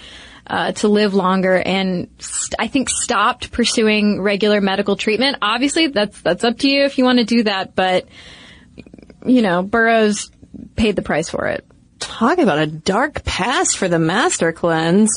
Uh, 0.46 0.74
to 0.74 0.90
live 0.90 1.14
longer 1.14 1.56
and 1.56 2.10
st- 2.20 2.56
I 2.60 2.68
think 2.68 2.90
stopped 2.90 3.50
pursuing 3.52 4.22
regular 4.22 4.60
medical 4.60 4.98
treatment. 4.98 5.38
Obviously, 5.42 5.88
that's 5.88 6.20
that's 6.22 6.44
up 6.44 6.58
to 6.60 6.70
you 6.70 6.84
if 6.84 6.98
you 6.98 7.06
want 7.06 7.20
to 7.20 7.24
do 7.24 7.44
that, 7.44 7.76
but 7.76 8.10
you 9.26 9.42
know, 9.42 9.64
Burroughs 9.64 10.30
paid 10.76 10.98
the 10.98 11.02
price 11.02 11.30
for 11.30 11.48
it. 11.48 11.66
Talk 12.14 12.38
about 12.38 12.60
a 12.60 12.68
dark 12.68 13.24
past 13.24 13.76
for 13.76 13.90
the 13.90 13.98
Master 13.98 14.52
Cleanse. 14.52 15.10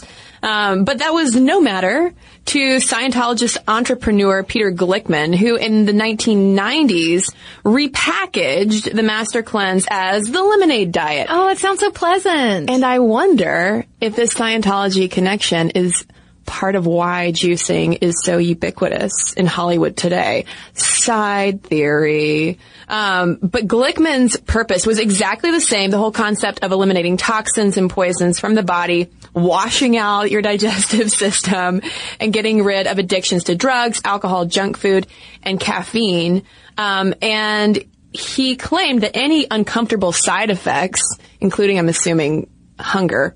Um, 0.43 0.85
but 0.85 1.00
that 1.00 1.12
was 1.12 1.37
no 1.37 1.61
matter 1.61 2.15
to 2.47 2.76
Scientologist 2.76 3.59
entrepreneur 3.69 4.43
Peter 4.43 4.73
Glickman, 4.73 5.35
who 5.35 5.57
in 5.57 5.85
the 5.85 5.93
1990s 5.93 7.35
repackaged 7.65 8.95
the 8.95 9.03
Master 9.03 9.43
Cleanse 9.43 9.87
as 9.91 10.23
the 10.31 10.43
lemonade 10.43 10.91
diet. 10.91 11.26
Oh, 11.29 11.49
it 11.50 11.59
sounds 11.59 11.81
so 11.81 11.91
pleasant. 11.91 12.71
And 12.71 12.83
I 12.83 13.00
wonder 13.00 13.85
if 14.00 14.17
this 14.17 14.33
Scientology 14.33 15.11
connection 15.11 15.69
is 15.71 16.07
part 16.47 16.76
of 16.76 16.87
why 16.87 17.33
juicing 17.33 17.99
is 18.00 18.23
so 18.25 18.38
ubiquitous 18.38 19.35
in 19.35 19.47
Hollywood 19.47 19.97
today. 19.97 20.47
Side 20.73 21.62
theory. 21.62 22.59
Um, 22.88 23.38
but 23.43 23.67
Glickman's 23.67 24.37
purpose 24.37 24.87
was 24.87 24.99
exactly 24.99 25.50
the 25.50 25.61
same. 25.61 25.91
The 25.91 25.99
whole 25.99 26.12
concept 26.12 26.62
of 26.62 26.73
eliminating 26.73 27.17
toxins 27.17 27.76
and 27.76 27.91
poisons 27.91 28.38
from 28.38 28.55
the 28.55 28.62
body, 28.62 29.11
washing 29.35 29.97
out 29.97 30.31
your 30.31 30.43
digestive 30.50 31.11
system, 31.11 31.83
and 32.21 32.33
getting 32.33 32.62
rid 32.62 32.87
of 32.87 32.99
addictions 32.99 33.45
to 33.45 33.57
drugs, 33.57 34.00
alcohol, 34.05 34.47
junk 34.47 34.79
food, 34.79 35.07
and 35.43 35.59
caffeine. 35.61 36.45
Um, 36.79 37.15
and 37.21 37.85
he 38.12 38.57
claimed 38.57 39.03
that 39.03 39.17
any 39.17 39.47
uncomfortable 39.50 40.12
side 40.12 40.50
effects, 40.50 41.03
including, 41.41 41.79
I'm 41.79 41.88
assuming, 41.88 42.49
hunger, 42.79 43.35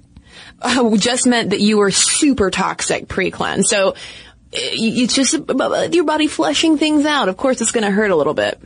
uh, 0.61 0.97
just 0.97 1.27
meant 1.27 1.51
that 1.51 1.61
you 1.61 1.79
were 1.79 1.91
super 1.91 2.51
toxic 2.51 3.09
pre-cleanse. 3.09 3.69
So 3.69 3.95
it's 4.53 5.15
just 5.15 5.35
your 5.95 6.05
body 6.05 6.27
flushing 6.27 6.79
things 6.79 7.07
out. 7.07 7.29
Of 7.29 7.37
course, 7.37 7.61
it's 7.61 7.73
going 7.73 7.85
to 7.85 7.91
hurt 7.91 8.11
a 8.11 8.17
little 8.17 8.35
bit. 8.35 8.61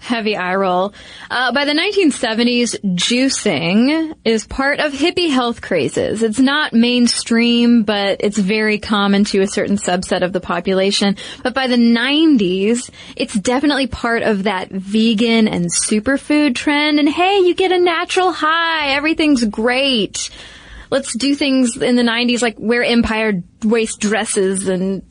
Heavy 0.00 0.36
eye 0.36 0.54
roll. 0.54 0.94
Uh, 1.28 1.52
by 1.52 1.64
the 1.64 1.72
1970s, 1.72 2.78
juicing 2.94 4.14
is 4.24 4.46
part 4.46 4.78
of 4.78 4.92
hippie 4.92 5.28
health 5.28 5.60
crazes. 5.60 6.22
It's 6.22 6.38
not 6.38 6.72
mainstream, 6.72 7.82
but 7.82 8.18
it's 8.20 8.38
very 8.38 8.78
common 8.78 9.24
to 9.24 9.40
a 9.40 9.48
certain 9.48 9.76
subset 9.76 10.22
of 10.22 10.32
the 10.32 10.40
population. 10.40 11.16
But 11.42 11.52
by 11.52 11.66
the 11.66 11.76
90s, 11.76 12.90
it's 13.16 13.34
definitely 13.34 13.88
part 13.88 14.22
of 14.22 14.44
that 14.44 14.70
vegan 14.70 15.48
and 15.48 15.66
superfood 15.66 16.54
trend. 16.54 17.00
And 17.00 17.08
hey, 17.08 17.40
you 17.40 17.56
get 17.56 17.72
a 17.72 17.78
natural 17.78 18.30
high. 18.30 18.90
Everything's 18.90 19.44
great 19.44 20.30
let's 20.90 21.14
do 21.14 21.34
things 21.34 21.76
in 21.76 21.96
the 21.96 22.02
90s 22.02 22.42
like 22.42 22.56
wear 22.58 22.82
empire 22.82 23.42
waist 23.64 24.00
dresses 24.00 24.68
and 24.68 25.02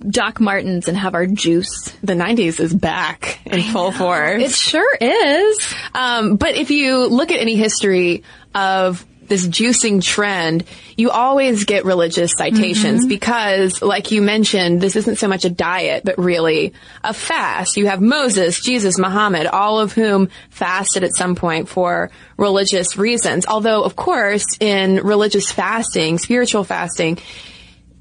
Doc 0.00 0.40
Martens 0.40 0.88
and 0.88 0.96
have 0.96 1.14
our 1.14 1.26
juice. 1.26 1.92
The 2.02 2.14
90s 2.14 2.60
is 2.60 2.74
back 2.74 3.40
in 3.46 3.62
full 3.62 3.92
force. 3.92 4.42
It 4.42 4.52
sure 4.52 4.96
is. 5.00 5.74
Um, 5.94 6.36
but 6.36 6.54
if 6.54 6.70
you 6.70 7.06
look 7.06 7.32
at 7.32 7.40
any 7.40 7.56
history 7.56 8.22
of 8.54 9.04
this 9.28 9.46
juicing 9.46 10.02
trend, 10.02 10.64
you 10.96 11.10
always 11.10 11.64
get 11.64 11.84
religious 11.84 12.32
citations 12.36 13.00
mm-hmm. 13.00 13.08
because, 13.08 13.82
like 13.82 14.10
you 14.10 14.22
mentioned, 14.22 14.80
this 14.80 14.96
isn't 14.96 15.16
so 15.16 15.28
much 15.28 15.44
a 15.44 15.50
diet, 15.50 16.04
but 16.04 16.18
really 16.18 16.72
a 17.04 17.14
fast. 17.14 17.76
You 17.76 17.86
have 17.86 18.00
Moses, 18.00 18.60
Jesus, 18.60 18.98
Muhammad, 18.98 19.46
all 19.46 19.80
of 19.80 19.92
whom 19.92 20.28
fasted 20.50 21.04
at 21.04 21.14
some 21.14 21.34
point 21.34 21.68
for 21.68 22.10
religious 22.36 22.96
reasons. 22.96 23.46
Although, 23.46 23.82
of 23.84 23.96
course, 23.96 24.44
in 24.60 24.96
religious 24.96 25.50
fasting, 25.52 26.18
spiritual 26.18 26.64
fasting, 26.64 27.18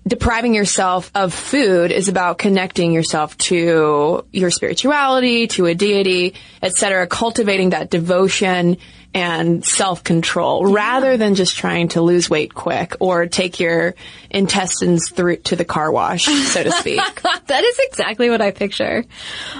depriving 0.08 0.54
yourself 0.54 1.12
of 1.14 1.34
food 1.34 1.92
is 1.92 2.08
about 2.08 2.38
connecting 2.38 2.94
yourself 2.94 3.38
to 3.38 4.26
your 4.32 4.50
spirituality, 4.50 5.48
to 5.48 5.66
a 5.66 5.76
deity, 5.76 6.34
etc., 6.64 7.08
cultivating 7.08 7.72
that 7.72 7.90
devotion 7.90 8.78
and 9.14 9.66
self-control 9.66 10.70
yeah. 10.70 10.76
rather 10.76 11.18
than 11.18 11.36
just 11.36 11.56
trying 11.56 11.88
to 11.90 12.02
lose 12.02 12.30
weight 12.30 12.54
quick 12.54 12.96
or 13.00 13.28
take 13.28 13.60
your 13.60 13.96
intestines 14.30 15.10
through 15.10 15.38
to 15.38 15.56
the 15.56 15.66
car 15.66 15.92
wash, 15.92 16.26
so 16.26 16.64
to 16.64 16.72
speak. 16.72 17.00
that 17.48 17.64
is 17.64 17.80
exactly 17.90 18.30
what 18.30 18.42
I 18.42 18.52
picture. 18.52 19.06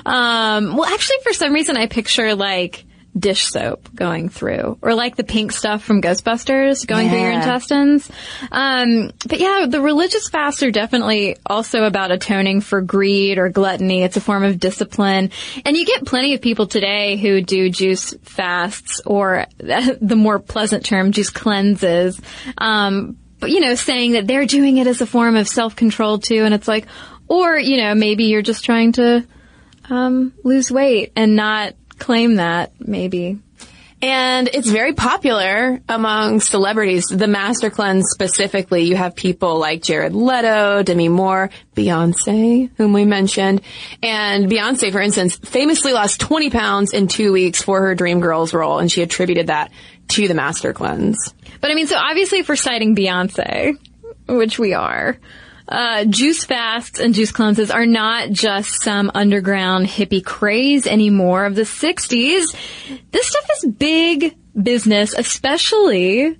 Um, 0.06 0.76
well, 0.76 0.86
actually, 0.86 1.18
for 1.24 1.34
some 1.34 1.54
reason, 1.54 1.78
I 1.78 1.88
picture 1.88 2.36
like 2.36 2.86
dish 3.18 3.48
soap 3.48 3.94
going 3.94 4.30
through, 4.30 4.78
or 4.82 4.94
like 4.94 5.16
the 5.16 5.24
pink 5.24 5.52
stuff 5.52 5.84
from 5.84 6.02
Ghostbusters 6.02 6.86
going 6.86 7.06
yeah. 7.06 7.12
through 7.12 7.22
your 7.22 7.32
intestines. 7.32 8.10
Um, 8.52 9.12
but 9.28 9.40
yeah, 9.40 9.66
the 9.70 9.82
religious 9.82 10.30
fasts 10.30 10.64
are 10.64 10.72
definitely 10.72 11.38
also 11.46 11.84
about 11.84 12.12
atoning 12.12 12.62
for 12.62 12.82
greed 12.82 13.38
or 13.38 13.50
gluttony. 13.50 14.04
It's 14.04 14.18
a 14.18 14.22
form 14.22 14.44
of 14.44 14.60
discipline, 14.60 15.32
and 15.66 15.78
you 15.78 15.86
get 15.86 16.06
plenty 16.06 16.34
of 16.34 16.42
people 16.42 16.68
today 16.68 17.18
who 17.18 17.42
do 17.42 17.70
juice 17.70 18.14
fasts, 18.24 19.02
or 19.06 19.46
the 19.58 20.16
more 20.18 20.40
pleasant 20.40 20.86
term, 20.86 21.12
juice 21.12 21.30
cleanses. 21.30 22.20
Um, 22.58 23.18
but 23.40 23.52
you 23.52 23.60
know, 23.60 23.76
saying 23.76 24.14
that 24.14 24.28
they're 24.28 24.46
doing 24.46 24.78
it 24.78 24.88
as 24.88 25.02
a 25.02 25.06
form 25.06 25.36
of 25.36 25.48
self 25.48 25.76
control 25.76 26.20
too, 26.20 26.44
and 26.44 26.54
it's 26.54 26.68
like, 26.68 26.88
or 27.28 27.58
you 27.58 27.78
know, 27.78 27.96
maybe 27.96 28.26
you're 28.26 28.42
just 28.42 28.66
trying 28.66 28.94
to 28.94 29.26
um, 29.90 30.34
lose 30.44 30.72
weight 30.72 31.12
and 31.16 31.36
not 31.36 31.74
claim 31.98 32.36
that, 32.36 32.72
maybe. 32.80 33.40
And 34.00 34.48
it's 34.54 34.70
very 34.70 34.94
popular 34.94 35.82
among 35.90 36.40
celebrities. 36.40 37.06
The 37.06 37.26
Master 37.26 37.72
Cleanse 37.72 38.06
specifically, 38.12 38.84
you 38.84 38.96
have 38.96 39.16
people 39.16 39.58
like 39.58 39.82
Jared 39.82 40.14
Leto, 40.14 40.84
Demi 40.84 41.10
Moore, 41.10 41.50
Beyonce, 41.76 42.70
whom 42.78 42.94
we 42.94 43.06
mentioned. 43.06 43.62
And 44.04 44.52
Beyonce, 44.52 44.92
for 44.92 45.02
instance, 45.02 45.38
famously 45.38 45.94
lost 45.94 46.20
20 46.20 46.52
pounds 46.52 46.94
in 46.94 47.08
two 47.08 47.32
weeks 47.32 47.64
for 47.64 47.82
her 47.82 47.96
Dreamgirls 47.96 48.54
role, 48.54 48.78
and 48.78 48.92
she 48.92 49.02
attributed 49.02 49.48
that 49.48 49.72
to 50.10 50.28
the 50.28 50.36
Master 50.36 50.74
Cleanse. 50.74 51.34
But 51.60 51.72
I 51.72 51.74
mean, 51.74 51.88
so 51.88 51.98
obviously 51.98 52.40
if 52.40 52.50
we're 52.50 52.56
citing 52.56 52.96
Beyonce, 52.96 53.80
which 54.28 54.60
we 54.60 54.76
are, 54.76 55.18
uh, 55.68 56.06
juice 56.06 56.46
fasts 56.46 57.00
and 57.00 57.14
juice 57.14 57.32
cleanses 57.32 57.72
are 57.72 57.86
not 57.86 58.30
just 58.30 58.82
some 58.82 59.12
underground 59.14 59.88
hippie 59.88 60.24
craze 60.24 60.88
anymore 60.88 61.46
of 61.46 61.56
the 61.56 61.64
60s. 61.64 62.56
This 63.12 63.28
stuff 63.28 63.50
is 63.58 63.72
big 63.72 64.36
business, 64.62 65.14
especially 65.14 66.38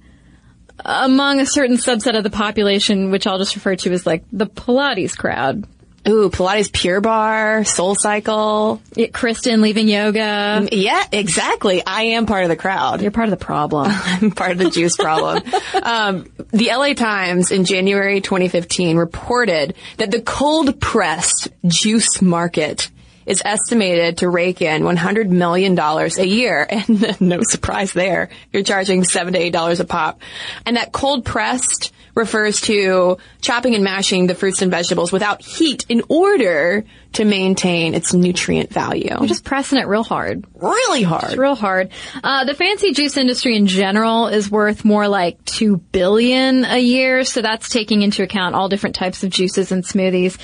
among 0.86 1.40
a 1.40 1.46
certain 1.46 1.78
subset 1.78 2.18
of 2.18 2.24
the 2.24 2.30
population, 2.30 3.12
which 3.12 3.28
I'll 3.28 3.40
just 3.40 3.56
refer 3.56 3.76
to 3.78 3.92
as 3.92 4.06
like 4.06 4.24
the 4.32 4.48
Pilates 4.48 5.18
crowd. 5.18 5.66
Ooh, 6.08 6.30
Pilates 6.30 6.72
Pure 6.72 7.02
Barre, 7.02 7.66
Soul 7.66 7.96
Cycle. 7.96 8.82
Yeah, 8.96 9.08
Cristen 9.08 9.62
leaving 9.62 9.90
yoga. 9.90 10.68
Yeah, 10.72 11.04
exactly. 11.12 11.84
I 11.86 12.04
am 12.04 12.26
part 12.26 12.44
of 12.44 12.50
the 12.50 12.56
crowd. 12.56 13.02
You're 13.02 13.12
part 13.12 13.28
of 13.28 13.38
the 13.38 13.46
problem. 13.46 13.92
I'm 13.92 14.32
part 14.32 14.52
of 14.52 14.58
the 14.58 14.70
juice 14.70 14.96
problem. 14.96 15.44
um, 15.84 16.28
the 16.52 16.68
LA 16.68 16.94
Times 16.94 17.52
in 17.52 17.66
January 17.66 18.22
2015 18.22 18.98
reported 18.98 19.76
that 19.98 20.12
the 20.12 20.22
cold 20.22 20.80
pressed 20.80 21.50
juice 21.68 22.22
market 22.22 22.90
is 23.26 23.42
estimated 23.44 24.20
to 24.20 24.30
rake 24.30 24.62
in 24.62 24.84
$100 24.84 25.30
million 25.30 25.78
a 25.78 26.24
year. 26.24 26.68
And 26.78 27.20
no 27.20 27.40
surprise 27.42 27.92
there. 27.92 28.30
You're 28.54 28.64
charging 28.64 29.04
7 29.04 29.34
to 29.34 29.40
$8 29.40 29.80
a 29.80 29.84
pop. 29.84 30.22
And 30.66 30.78
that 30.78 30.94
cold 30.94 31.26
pressed 31.26 31.92
refers 32.18 32.62
to 32.62 33.18
chopping 33.42 33.76
and 33.76 33.84
mashing 33.84 34.28
the 34.28 34.36
fruits 34.36 34.62
and 34.62 34.72
vegetables 34.72 35.12
without 35.12 35.42
heat 35.42 35.86
in 35.88 36.02
order 36.10 36.84
to 37.14 37.24
maintain 37.24 37.94
its 37.94 38.14
nutrient 38.14 38.72
value. 38.72 39.10
You're 39.10 39.28
just 39.28 39.46
pressing 39.46 39.80
it 39.80 39.88
real 39.88 40.04
hard. 40.04 40.46
Really 40.56 41.04
hard. 41.04 41.24
It's 41.26 41.38
real 41.38 41.56
hard. 41.56 41.92
Uh, 42.24 42.44
the 42.46 42.56
fancy 42.56 42.92
juice 42.92 43.18
industry 43.18 43.56
in 43.56 43.68
general 43.68 44.28
is 44.28 44.52
worth 44.52 44.84
more 44.84 45.08
like 45.08 45.44
two 45.46 45.78
billion 45.78 46.66
a 46.66 46.80
year, 46.80 47.24
so 47.24 47.42
that's 47.42 47.70
taking 47.70 48.02
into 48.02 48.24
account 48.24 48.56
all 48.56 48.68
different 48.68 48.96
types 48.96 49.24
of 49.24 49.30
juices 49.30 49.72
and 49.72 49.84
smoothies. 49.84 50.38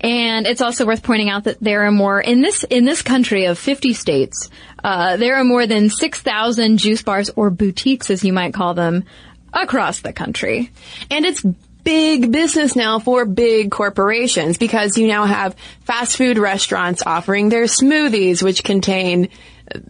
And 0.00 0.46
it's 0.46 0.60
also 0.60 0.84
worth 0.84 1.02
pointing 1.02 1.30
out 1.30 1.44
that 1.44 1.60
there 1.60 1.84
are 1.84 1.92
more 1.92 2.20
in 2.20 2.42
this 2.42 2.64
in 2.64 2.84
this 2.84 3.02
country 3.02 3.44
of 3.44 3.58
50 3.58 3.92
states. 3.94 4.50
Uh, 4.82 5.16
there 5.16 5.36
are 5.36 5.44
more 5.44 5.66
than 5.66 5.90
6,000 5.90 6.78
juice 6.78 7.02
bars 7.02 7.30
or 7.36 7.50
boutiques, 7.50 8.10
as 8.10 8.24
you 8.24 8.32
might 8.32 8.54
call 8.54 8.74
them, 8.74 9.04
across 9.52 10.00
the 10.00 10.12
country. 10.12 10.70
And 11.10 11.24
it's 11.24 11.44
big 11.84 12.30
business 12.30 12.76
now 12.76 12.98
for 12.98 13.24
big 13.24 13.70
corporations 13.70 14.58
because 14.58 14.98
you 14.98 15.06
now 15.06 15.24
have 15.24 15.56
fast 15.84 16.16
food 16.16 16.38
restaurants 16.38 17.02
offering 17.04 17.48
their 17.48 17.64
smoothies, 17.64 18.42
which 18.42 18.64
contain 18.64 19.28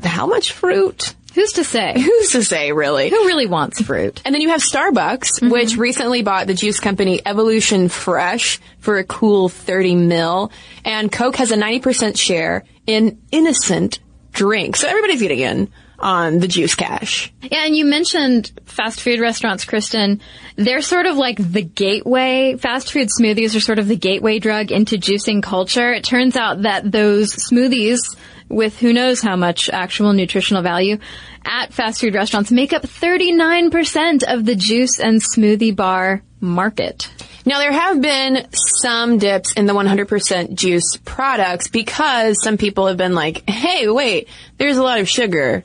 how 0.03 0.27
much 0.27 0.53
fruit? 0.53 1.15
Who's 1.35 1.53
to 1.55 1.65
say? 1.65 1.95
Who's 1.97 2.33
to 2.33 2.43
say, 2.43 2.73
really? 2.73 3.09
Who 3.09 3.27
really 3.27 3.47
wants 3.47 3.81
fruit? 3.81 4.21
And 4.25 4.35
then 4.35 4.43
you 4.43 4.49
have 4.51 4.61
Starbucks, 4.61 5.41
mm-hmm. 5.41 5.51
which 5.51 5.77
recently 5.77 6.23
bought 6.23 6.47
the 6.47 6.55
juice 6.55 6.81
company 6.81 7.21
Evolution 7.25 7.89
Fresh 7.89 8.61
for 8.79 8.99
a 8.99 9.05
cool 9.05 9.49
30 9.49 9.95
mil. 9.95 10.51
And 10.85 11.11
Coke 11.11 11.37
has 11.37 11.51
a 11.51 11.57
90% 11.57 12.19
share 12.19 12.65
in 12.87 13.21
innocent 13.31 14.01
drinks. 14.33 14.81
So 14.81 14.89
everybody's 14.89 15.21
getting 15.21 15.41
in 15.41 15.73
on 15.99 16.39
the 16.39 16.49
juice 16.49 16.75
cash. 16.75 17.33
Yeah, 17.43 17.65
and 17.67 17.77
you 17.77 17.85
mentioned 17.85 18.51
fast 18.65 19.01
food 19.01 19.21
restaurants, 19.21 19.65
Cristen. 19.65 20.21
They're 20.57 20.83
sort 20.83 21.07
of 21.07 21.17
like 21.17 21.37
the 21.39 21.63
gateway. 21.63 22.57
Fast 22.57 22.93
food 22.93 23.09
smoothies 23.09 23.55
are 23.55 23.61
sort 23.61 23.79
of 23.79 23.87
the 23.87 23.97
gateway 23.97 24.39
drug 24.39 24.73
into 24.73 24.97
juicing 24.97 25.43
culture. 25.43 25.93
It 25.93 26.05
turns 26.05 26.37
out 26.37 26.63
that 26.63 26.91
those 26.91 27.35
smoothies 27.35 28.17
with 28.49 28.79
who 28.79 28.93
knows 28.93 29.21
how 29.21 29.37
much 29.37 29.71
actual 29.71 30.13
nutritional 30.13 30.63
value 30.63 30.99
at 31.45 31.73
fast 31.73 32.01
food 32.01 32.15
restaurants 32.15 32.51
make 32.51 32.73
up 32.73 32.83
39% 32.83 34.25
of 34.25 34.45
the 34.45 34.57
juice 34.57 34.99
and 34.99 35.21
smoothie 35.21 35.75
bar 35.75 36.23
market. 36.41 37.09
Now 37.47 37.59
there 37.59 37.73
have 37.73 38.01
been 38.01 38.47
some 38.53 39.19
dips 39.19 39.53
in 39.55 39.67
the 39.67 39.73
100% 39.73 40.55
juice 40.55 40.97
products 41.05 41.69
because 41.69 42.43
some 42.43 42.59
people 42.59 42.87
have 42.87 42.97
been 42.97 43.15
like, 43.15 43.49
hey, 43.49 43.89
wait, 43.89 44.29
there's 44.59 44.77
a 44.77 44.83
lot 44.83 45.01
of 45.01 45.09
sugar 45.09 45.65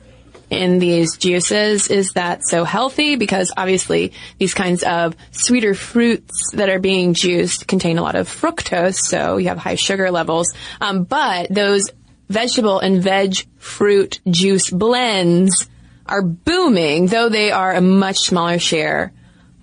in 0.50 0.78
these 0.78 1.16
juices 1.16 1.88
is 1.88 2.12
that 2.12 2.46
so 2.46 2.64
healthy? 2.64 3.16
Because 3.16 3.52
obviously 3.56 4.12
these 4.38 4.54
kinds 4.54 4.82
of 4.82 5.16
sweeter 5.32 5.74
fruits 5.74 6.52
that 6.52 6.68
are 6.68 6.78
being 6.78 7.14
juiced 7.14 7.66
contain 7.66 7.98
a 7.98 8.02
lot 8.02 8.14
of 8.14 8.28
fructose, 8.28 8.96
so 8.96 9.36
you 9.36 9.48
have 9.48 9.58
high 9.58 9.74
sugar 9.74 10.10
levels. 10.10 10.52
Um, 10.80 11.04
but 11.04 11.48
those 11.50 11.90
vegetable 12.28 12.78
and 12.78 13.02
veg 13.02 13.36
fruit 13.58 14.20
juice 14.28 14.70
blends 14.70 15.68
are 16.06 16.22
booming, 16.22 17.06
though 17.06 17.28
they 17.28 17.50
are 17.50 17.72
a 17.72 17.80
much 17.80 18.18
smaller 18.18 18.58
share 18.58 19.12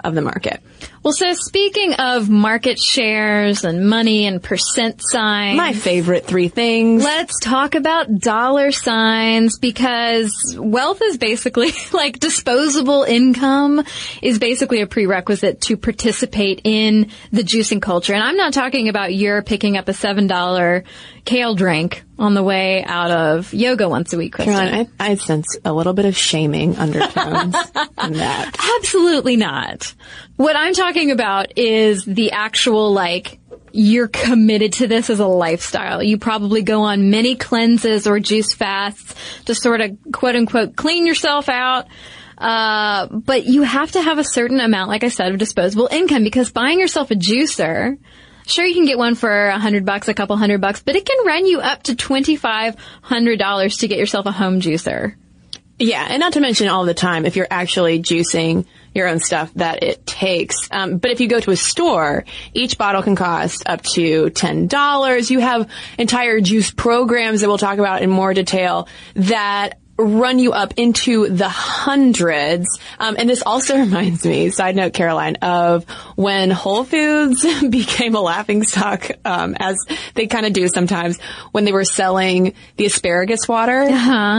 of 0.03 0.15
the 0.15 0.21
market. 0.21 0.61
Well, 1.03 1.11
so 1.11 1.33
speaking 1.33 1.95
of 1.95 2.29
market 2.29 2.79
shares 2.79 3.65
and 3.65 3.89
money 3.89 4.25
and 4.25 4.41
percent 4.41 5.01
signs. 5.03 5.57
My 5.57 5.73
favorite 5.73 6.25
three 6.25 6.47
things. 6.47 7.03
Let's 7.03 7.41
talk 7.41 7.75
about 7.75 8.19
dollar 8.19 8.71
signs 8.71 9.59
because 9.59 10.55
wealth 10.57 11.01
is 11.03 11.17
basically 11.17 11.73
like 11.91 12.19
disposable 12.19 13.03
income 13.03 13.83
is 14.21 14.39
basically 14.39 14.79
a 14.79 14.87
prerequisite 14.87 15.59
to 15.63 15.75
participate 15.75 16.61
in 16.63 17.11
the 17.33 17.43
juicing 17.43 17.81
culture. 17.81 18.13
And 18.13 18.23
I'm 18.23 18.37
not 18.37 18.53
talking 18.53 18.87
about 18.87 19.13
you're 19.13 19.41
picking 19.41 19.75
up 19.75 19.89
a 19.89 19.91
$7 19.91 20.85
kale 21.25 21.55
drink 21.55 22.03
on 22.19 22.33
the 22.33 22.43
way 22.43 22.83
out 22.83 23.11
of 23.11 23.53
yoga 23.53 23.87
once 23.87 24.13
a 24.13 24.17
week, 24.17 24.33
Cristen. 24.33 24.53
Caroline, 24.53 24.89
I, 24.99 25.11
I 25.11 25.15
sense 25.15 25.57
a 25.63 25.73
little 25.73 25.93
bit 25.93 26.05
of 26.05 26.17
shaming 26.17 26.75
undertones 26.77 27.55
in 28.03 28.13
that. 28.13 28.55
Absolutely 28.79 29.35
not. 29.35 29.93
What 30.35 30.55
I'm 30.55 30.73
talking 30.73 31.11
about 31.11 31.57
is 31.57 32.05
the 32.05 32.31
actual 32.31 32.93
like 32.93 33.39
you're 33.71 34.07
committed 34.07 34.73
to 34.73 34.87
this 34.87 35.09
as 35.09 35.19
a 35.19 35.25
lifestyle. 35.25 36.03
You 36.03 36.17
probably 36.17 36.61
go 36.61 36.83
on 36.83 37.09
many 37.09 37.35
cleanses 37.35 38.05
or 38.05 38.19
juice 38.19 38.53
fasts 38.53 39.15
to 39.45 39.55
sort 39.55 39.81
of 39.81 39.97
quote 40.11 40.35
unquote 40.35 40.75
clean 40.75 41.07
yourself 41.07 41.49
out. 41.49 41.87
Uh, 42.37 43.07
but 43.07 43.45
you 43.45 43.63
have 43.63 43.91
to 43.91 44.01
have 44.01 44.19
a 44.19 44.23
certain 44.23 44.59
amount, 44.59 44.89
like 44.89 45.03
I 45.03 45.07
said, 45.07 45.31
of 45.31 45.37
disposable 45.37 45.87
income 45.91 46.23
because 46.23 46.51
buying 46.51 46.79
yourself 46.79 47.09
a 47.09 47.15
juicer, 47.15 47.97
sure 48.45 48.65
you 48.65 48.73
can 48.73 48.85
get 48.85 48.97
one 48.97 49.15
for 49.15 49.47
a 49.47 49.59
hundred 49.59 49.85
bucks, 49.85 50.07
a 50.07 50.13
couple 50.13 50.35
hundred 50.37 50.61
bucks, 50.61 50.81
but 50.81 50.95
it 50.95 51.05
can 51.05 51.25
run 51.25 51.45
you 51.45 51.59
up 51.59 51.83
to 51.83 51.95
twenty 51.95 52.35
five 52.35 52.75
hundred 53.01 53.39
dollars 53.39 53.77
to 53.77 53.87
get 53.87 53.97
yourself 53.97 54.25
a 54.25 54.31
home 54.31 54.61
juicer. 54.61 55.15
Yeah, 55.79 56.05
and 56.07 56.19
not 56.19 56.33
to 56.33 56.39
mention 56.39 56.67
all 56.67 56.85
the 56.85 56.93
time 56.93 57.25
if 57.25 57.35
you're 57.35 57.47
actually 57.49 58.01
juicing 58.01 58.65
your 58.93 59.07
own 59.07 59.19
stuff 59.19 59.51
that 59.55 59.81
it 59.81 60.05
takes. 60.05 60.55
Um, 60.69 60.97
but 60.97 61.11
if 61.11 61.19
you 61.19 61.27
go 61.27 61.39
to 61.39 61.51
a 61.51 61.55
store, 61.55 62.25
each 62.53 62.77
bottle 62.77 63.01
can 63.01 63.15
cost 63.15 63.63
up 63.65 63.81
to 63.93 64.29
ten 64.29 64.67
dollars. 64.67 65.31
You 65.31 65.39
have 65.39 65.69
entire 65.97 66.41
juice 66.41 66.71
programs 66.71 67.41
that 67.41 67.47
we'll 67.47 67.57
talk 67.57 67.79
about 67.79 68.03
in 68.03 68.09
more 68.09 68.33
detail 68.33 68.87
that 69.15 69.79
run 69.97 70.39
you 70.39 70.53
up 70.53 70.73
into 70.77 71.29
the 71.29 71.49
hundreds. 71.49 72.79
Um, 72.99 73.15
and 73.17 73.29
this 73.29 73.43
also 73.43 73.77
reminds 73.79 74.25
me, 74.25 74.49
side 74.49 74.75
note, 74.75 74.93
Caroline, 74.93 75.35
of 75.37 75.85
when 76.15 76.49
Whole 76.51 76.83
Foods 76.83 77.45
became 77.69 78.15
a 78.15 78.21
laughing 78.21 78.63
stock, 78.63 79.09
um, 79.23 79.55
as 79.59 79.77
they 80.15 80.27
kind 80.27 80.45
of 80.45 80.53
do 80.53 80.67
sometimes 80.67 81.19
when 81.51 81.65
they 81.65 81.71
were 81.71 81.85
selling 81.85 82.53
the 82.77 82.85
asparagus 82.85 83.47
water 83.47 83.87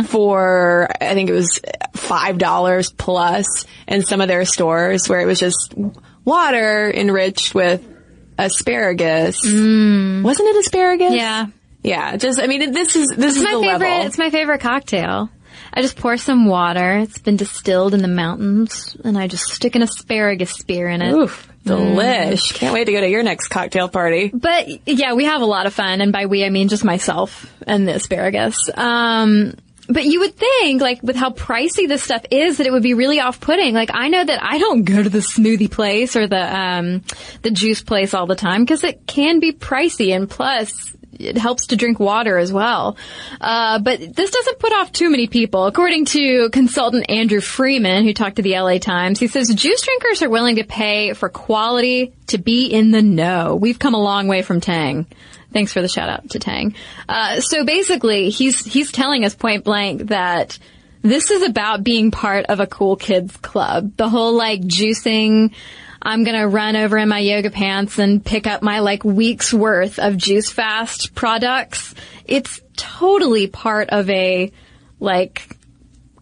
for, 0.09 0.89
I 1.01 1.15
think 1.15 1.31
it 1.31 1.35
was 1.35 1.61
five 1.95 2.39
dollars 2.39 2.91
plus 2.91 3.67
in 3.87 4.03
some 4.03 4.21
of 4.21 4.29
their 4.29 4.45
stores, 4.45 5.09
where 5.09 5.21
it 5.21 5.27
was 5.27 5.39
just 5.39 5.75
water 6.25 6.91
enriched 6.93 7.55
with 7.55 7.87
asparagus. 8.39 9.45
Wasn't 9.45 10.49
it 10.49 10.57
asparagus? 10.57 11.15
Yeah. 11.15 11.47
Yeah, 11.85 12.17
just 12.17 12.41
I 12.41 12.47
mean, 12.47 12.73
this 12.73 12.97
is 12.97 13.09
this 13.15 13.37
is 13.37 13.43
my 13.43 13.51
favorite. 13.51 13.67
level. 13.67 14.07
It's 14.07 14.17
my 14.17 14.31
favorite 14.31 14.63
cocktail. 14.63 15.29
I 15.77 15.83
just 15.83 15.97
pour 15.97 16.17
some 16.17 16.47
water. 16.47 16.99
It's 16.99 17.19
been 17.19 17.37
distilled 17.37 17.95
in 17.95 18.03
the 18.03 18.09
mountains, 18.09 18.97
and 19.03 19.19
I 19.19 19.27
just 19.27 19.45
stick 19.47 19.75
an 19.75 19.83
asparagus 19.83 20.53
spear 20.53 20.89
in 20.89 21.03
it. 21.03 21.13
Oof, 21.13 21.53
delish. 21.67 22.55
Can't 22.55 22.73
wait 22.73 22.85
to 22.85 22.93
go 22.93 23.01
to 23.01 23.09
your 23.09 23.25
next 23.25 23.49
cocktail 23.49 23.89
party. 23.89 24.31
But 24.33 24.69
yeah, 24.87 25.15
we 25.15 25.25
have 25.25 25.43
a 25.43 25.47
lot 25.47 25.67
of 25.67 25.75
fun, 25.75 26.01
and 26.01 26.13
by 26.13 26.27
we 26.27 26.45
I 26.45 26.51
mean 26.51 26.69
just 26.69 26.85
myself 26.85 27.53
and 27.67 27.89
the 27.89 27.95
asparagus. 27.97 28.57
Um, 28.73 29.55
but 29.89 30.05
you 30.05 30.21
would 30.21 30.37
think, 30.37 30.81
like, 30.81 31.03
with 31.03 31.17
how 31.17 31.31
pricey 31.31 31.89
this 31.89 32.03
stuff 32.03 32.25
is, 32.31 32.59
that 32.59 32.67
it 32.67 32.73
would 32.73 32.83
be 32.83 32.95
really 32.95 33.21
off-putting. 33.21 33.75
Like, 33.75 33.91
I 33.93 34.09
know 34.09 34.25
that 34.25 34.43
I 34.43 34.59
don't 34.59 34.85
go 34.85 35.03
to 35.03 35.11
the 35.11 35.19
smoothie 35.19 35.71
place 35.71 36.15
or 36.17 36.27
the 36.27 36.57
um, 36.57 37.03
the 37.43 37.51
juice 37.51 37.83
place 37.83 38.15
all 38.15 38.27
the 38.27 38.37
time 38.37 38.63
because 38.63 38.85
it 38.85 39.07
can 39.07 39.41
be 39.41 39.53
pricey, 39.53 40.15
and 40.15 40.31
plus, 40.31 40.94
it 41.21 41.37
helps 41.37 41.69
to 41.69 41.77
drink 41.77 42.01
water 42.01 42.37
as 42.39 42.53
well. 42.53 42.97
Uh, 43.41 43.79
but 43.79 44.01
this 44.01 44.31
doesn't 44.31 44.59
put 44.59 44.73
off 44.73 44.93
too 44.93 45.11
many 45.11 45.27
people. 45.27 45.67
According 45.67 46.07
to 46.07 46.51
consultant 46.51 47.07
Andrew 47.09 47.41
Freeman, 47.41 48.05
who 48.05 48.13
talked 48.13 48.37
to 48.37 48.43
the 48.43 48.59
LA 48.59 48.79
Times, 48.79 49.19
he 49.19 49.27
says 49.27 49.49
juice 49.55 49.83
drinkers 49.83 50.23
are 50.23 50.31
willing 50.31 50.57
to 50.57 50.65
pay 50.65 51.13
for 51.13 51.29
quality 51.29 52.13
to 52.29 52.39
be 52.39 52.67
in 52.67 52.91
the 52.91 53.03
know. 53.03 53.57
We've 53.57 53.79
come 53.79 53.95
a 53.95 54.03
long 54.03 54.29
way 54.29 54.43
from 54.43 54.61
Tang. 54.61 55.07
Thanks 55.53 55.73
for 55.73 55.81
the 55.81 55.89
shout 55.89 56.09
out 56.09 56.31
to 56.31 56.39
Tang. 56.41 56.75
Uh, 57.09 57.41
so 57.41 57.65
basically, 57.65 58.31
he's 58.31 58.65
he's 58.65 58.91
telling 58.91 59.25
us 59.25 59.37
point 59.37 59.65
blank 59.65 60.09
that 60.09 60.59
this 61.03 61.31
is 61.31 61.43
about 61.43 61.85
being 61.85 62.11
part 62.11 62.47
of 62.47 62.61
a 62.61 62.67
cool 62.67 62.97
kids 62.97 63.37
club. 63.37 63.97
The 63.97 64.09
whole 64.09 64.33
like 64.33 64.63
juicing. 64.63 65.55
I'm 66.05 66.25
gonna 66.25 66.49
run 66.49 66.77
over 66.77 66.99
in 66.99 67.09
my 67.09 67.21
yoga 67.21 67.51
pants 67.51 67.99
and 67.99 68.25
pick 68.25 68.47
up 68.47 68.63
my 68.63 68.81
like 68.81 69.05
week's 69.05 69.53
worth 69.55 69.99
of 69.99 70.17
juice 70.17 70.51
fast 70.51 71.15
products. 71.15 71.95
It's 72.27 72.61
totally 72.77 73.47
part 73.47 73.89
of 73.91 74.11
a 74.11 74.53
like 75.01 75.57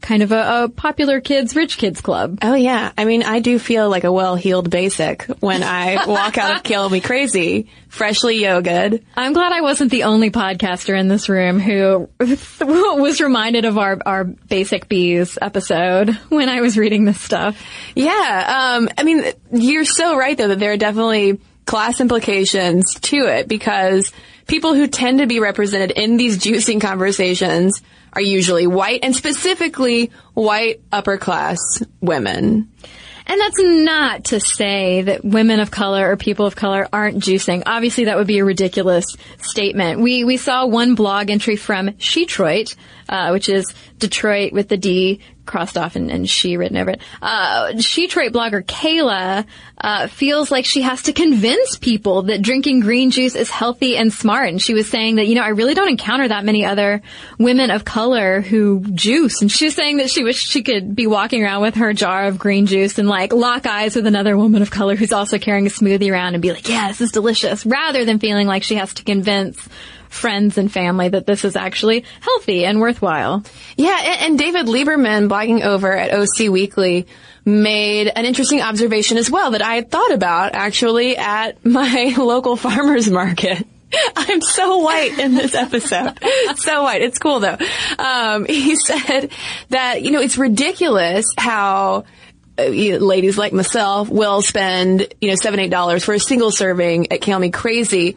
kind 0.02 0.22
of 0.22 0.32
a, 0.32 0.64
a 0.64 0.68
popular 0.68 1.20
kids, 1.20 1.56
rich 1.56 1.78
kids 1.78 2.00
club. 2.00 2.38
Oh 2.42 2.54
yeah, 2.54 2.92
I 2.98 3.04
mean, 3.04 3.22
I 3.22 3.38
do 3.38 3.58
feel 3.58 3.88
like 3.88 4.04
a 4.04 4.12
well-heeled 4.12 4.68
basic 4.68 5.24
when 5.40 5.62
I 5.62 6.06
walk 6.06 6.36
out 6.36 6.56
of 6.56 6.62
Kale 6.62 6.90
Me 6.90 7.00
Crazy, 7.00 7.68
freshly 7.88 8.40
yogaed. 8.40 9.02
I'm 9.16 9.32
glad 9.32 9.52
I 9.52 9.62
wasn't 9.62 9.90
the 9.90 10.04
only 10.04 10.30
podcaster 10.30 10.98
in 10.98 11.08
this 11.08 11.28
room 11.28 11.60
who 11.60 12.08
was 12.60 13.20
reminded 13.20 13.64
of 13.64 13.78
our, 13.78 13.98
our 14.04 14.24
basic 14.24 14.88
bees 14.88 15.38
episode 15.40 16.10
when 16.28 16.48
I 16.48 16.60
was 16.60 16.76
reading 16.76 17.04
this 17.04 17.20
stuff. 17.20 17.60
Yeah, 17.94 18.76
um, 18.76 18.88
I 18.98 19.04
mean, 19.04 19.24
you're 19.52 19.84
so 19.84 20.16
right 20.16 20.36
though 20.36 20.48
that 20.48 20.58
there 20.58 20.72
are 20.72 20.76
definitely 20.76 21.40
class 21.64 22.00
implications 22.00 22.94
to 23.00 23.16
it 23.16 23.48
because 23.48 24.12
people 24.46 24.74
who 24.74 24.86
tend 24.86 25.20
to 25.20 25.26
be 25.26 25.40
represented 25.40 25.92
in 25.92 26.16
these 26.16 26.38
juicing 26.38 26.80
conversations 26.80 27.80
are 28.12 28.22
usually 28.22 28.66
white 28.66 29.00
and 29.02 29.14
specifically 29.14 30.10
white 30.34 30.80
upper 30.90 31.18
class 31.18 31.58
women. 32.00 32.70
And 33.26 33.40
that's 33.40 33.60
not 33.60 34.24
to 34.26 34.40
say 34.40 35.02
that 35.02 35.24
women 35.24 35.60
of 35.60 35.70
color 35.70 36.10
or 36.10 36.16
people 36.16 36.44
of 36.44 36.56
color 36.56 36.88
aren't 36.92 37.18
juicing. 37.18 37.62
Obviously, 37.66 38.04
that 38.06 38.16
would 38.16 38.26
be 38.26 38.40
a 38.40 38.44
ridiculous 38.44 39.16
statement. 39.38 40.00
We 40.00 40.24
we 40.24 40.36
saw 40.36 40.66
one 40.66 40.96
blog 40.96 41.30
entry 41.30 41.56
from 41.56 41.90
Shetroit, 41.92 42.74
uh, 43.12 43.28
which 43.28 43.50
is 43.50 43.74
Detroit 43.98 44.54
with 44.54 44.68
the 44.68 44.78
D 44.78 45.20
crossed 45.44 45.76
off 45.76 45.96
and, 45.96 46.10
and 46.10 46.28
she 46.28 46.56
written 46.56 46.78
over 46.78 46.92
it. 46.92 47.00
Uh, 47.20 47.72
Shetroit 47.74 48.30
blogger 48.30 48.64
Kayla 48.64 49.44
uh, 49.76 50.06
feels 50.06 50.50
like 50.50 50.64
she 50.64 50.80
has 50.80 51.02
to 51.02 51.12
convince 51.12 51.76
people 51.76 52.22
that 52.22 52.40
drinking 52.40 52.80
green 52.80 53.10
juice 53.10 53.34
is 53.34 53.50
healthy 53.50 53.98
and 53.98 54.10
smart. 54.10 54.48
And 54.48 54.62
she 54.62 54.72
was 54.72 54.88
saying 54.88 55.16
that 55.16 55.26
you 55.26 55.34
know 55.34 55.42
I 55.42 55.48
really 55.48 55.74
don't 55.74 55.90
encounter 55.90 56.26
that 56.26 56.42
many 56.46 56.64
other 56.64 57.02
women 57.38 57.70
of 57.70 57.84
color 57.84 58.40
who 58.40 58.80
juice. 58.80 59.42
And 59.42 59.52
she 59.52 59.66
was 59.66 59.74
saying 59.74 59.98
that 59.98 60.08
she 60.08 60.24
wished 60.24 60.50
she 60.50 60.62
could 60.62 60.96
be 60.96 61.06
walking 61.06 61.44
around 61.44 61.60
with 61.60 61.74
her 61.74 61.92
jar 61.92 62.24
of 62.28 62.38
green 62.38 62.64
juice 62.64 62.98
and 62.98 63.08
like 63.08 63.34
lock 63.34 63.66
eyes 63.66 63.94
with 63.94 64.06
another 64.06 64.38
woman 64.38 64.62
of 64.62 64.70
color 64.70 64.96
who's 64.96 65.12
also 65.12 65.38
carrying 65.38 65.66
a 65.66 65.70
smoothie 65.70 66.10
around 66.10 66.32
and 66.32 66.40
be 66.40 66.52
like, 66.52 66.66
yeah, 66.66 66.88
this 66.88 67.02
is 67.02 67.12
delicious, 67.12 67.66
rather 67.66 68.06
than 68.06 68.20
feeling 68.20 68.46
like 68.46 68.62
she 68.62 68.76
has 68.76 68.94
to 68.94 69.04
convince 69.04 69.68
friends 70.12 70.58
and 70.58 70.70
family 70.70 71.08
that 71.08 71.26
this 71.26 71.44
is 71.44 71.56
actually 71.56 72.04
healthy 72.20 72.64
and 72.64 72.80
worthwhile. 72.80 73.44
Yeah, 73.76 73.98
and, 74.00 74.20
and 74.20 74.38
David 74.38 74.66
Lieberman, 74.66 75.28
blogging 75.28 75.62
over 75.62 75.92
at 75.92 76.12
OC 76.12 76.50
Weekly, 76.50 77.06
made 77.44 78.08
an 78.08 78.24
interesting 78.24 78.60
observation 78.60 79.16
as 79.16 79.30
well 79.30 79.52
that 79.52 79.62
I 79.62 79.74
had 79.76 79.90
thought 79.90 80.12
about 80.12 80.54
actually 80.54 81.16
at 81.16 81.64
my 81.64 82.14
local 82.18 82.56
farmer's 82.56 83.10
market. 83.10 83.66
I'm 84.16 84.40
so 84.40 84.78
white 84.78 85.18
in 85.18 85.34
this 85.34 85.54
episode. 85.54 86.18
so 86.56 86.82
white. 86.82 87.02
It's 87.02 87.18
cool 87.18 87.40
though. 87.40 87.58
Um, 87.98 88.44
he 88.46 88.76
said 88.76 89.30
that, 89.70 90.02
you 90.02 90.10
know, 90.10 90.20
it's 90.20 90.38
ridiculous 90.38 91.26
how 91.36 92.04
uh, 92.58 92.64
you 92.64 92.92
know, 92.92 93.04
ladies 93.04 93.38
like 93.38 93.52
myself 93.52 94.08
will 94.08 94.42
spend, 94.42 95.14
you 95.20 95.28
know, 95.30 95.34
seven, 95.36 95.58
eight 95.58 95.70
dollars 95.70 96.04
for 96.04 96.12
a 96.12 96.20
single 96.20 96.50
serving 96.50 97.10
at 97.10 97.20
Kale 97.20 97.38
Me 97.38 97.50
Crazy. 97.50 98.16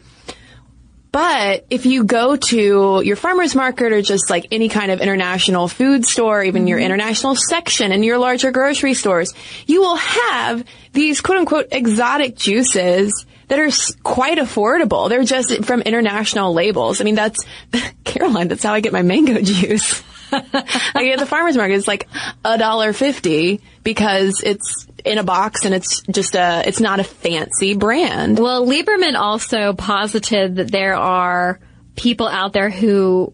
But 1.12 1.64
if 1.70 1.86
you 1.86 2.04
go 2.04 2.36
to 2.36 3.02
your 3.02 3.16
farmer's 3.16 3.54
market 3.54 3.92
or 3.92 4.02
just 4.02 4.28
like 4.28 4.48
any 4.50 4.68
kind 4.68 4.90
of 4.90 5.00
international 5.00 5.68
food 5.68 6.04
store, 6.04 6.42
even 6.44 6.66
your 6.66 6.78
mm-hmm. 6.78 6.86
international 6.86 7.34
section 7.36 7.92
in 7.92 8.02
your 8.02 8.18
larger 8.18 8.50
grocery 8.50 8.94
stores, 8.94 9.32
you 9.66 9.80
will 9.80 9.96
have 9.96 10.64
these 10.92 11.20
quote 11.20 11.38
unquote 11.38 11.68
exotic 11.72 12.36
juices 12.36 13.24
that 13.48 13.58
are 13.58 13.70
quite 14.02 14.38
affordable. 14.38 15.08
They're 15.08 15.24
just 15.24 15.64
from 15.64 15.82
international 15.82 16.52
labels. 16.52 17.00
I 17.00 17.04
mean, 17.04 17.14
that's, 17.14 17.44
Caroline, 18.04 18.48
that's 18.48 18.62
how 18.62 18.74
I 18.74 18.80
get 18.80 18.92
my 18.92 19.02
mango 19.02 19.40
juice. 19.42 20.02
Like 20.32 21.06
at 21.06 21.18
the 21.18 21.26
farmer's 21.26 21.56
market, 21.56 21.74
it's 21.74 21.88
like 21.88 22.08
a 22.44 22.58
dollar 22.58 22.92
fifty 22.92 23.60
because 23.82 24.42
it's 24.44 24.86
in 25.04 25.18
a 25.18 25.22
box 25.22 25.64
and 25.64 25.74
it's 25.74 26.02
just 26.02 26.34
a, 26.34 26.62
it's 26.66 26.80
not 26.80 26.98
a 26.98 27.04
fancy 27.04 27.76
brand. 27.76 28.38
Well, 28.38 28.66
Lieberman 28.66 29.14
also 29.14 29.72
posited 29.72 30.56
that 30.56 30.70
there 30.70 30.96
are 30.96 31.60
people 31.94 32.26
out 32.26 32.52
there 32.52 32.70
who 32.70 33.32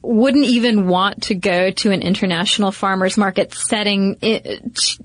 wouldn't 0.00 0.44
even 0.44 0.88
want 0.88 1.24
to 1.24 1.34
go 1.34 1.70
to 1.70 1.90
an 1.90 2.02
international 2.02 2.72
farmers 2.72 3.16
market 3.16 3.54
setting 3.54 4.16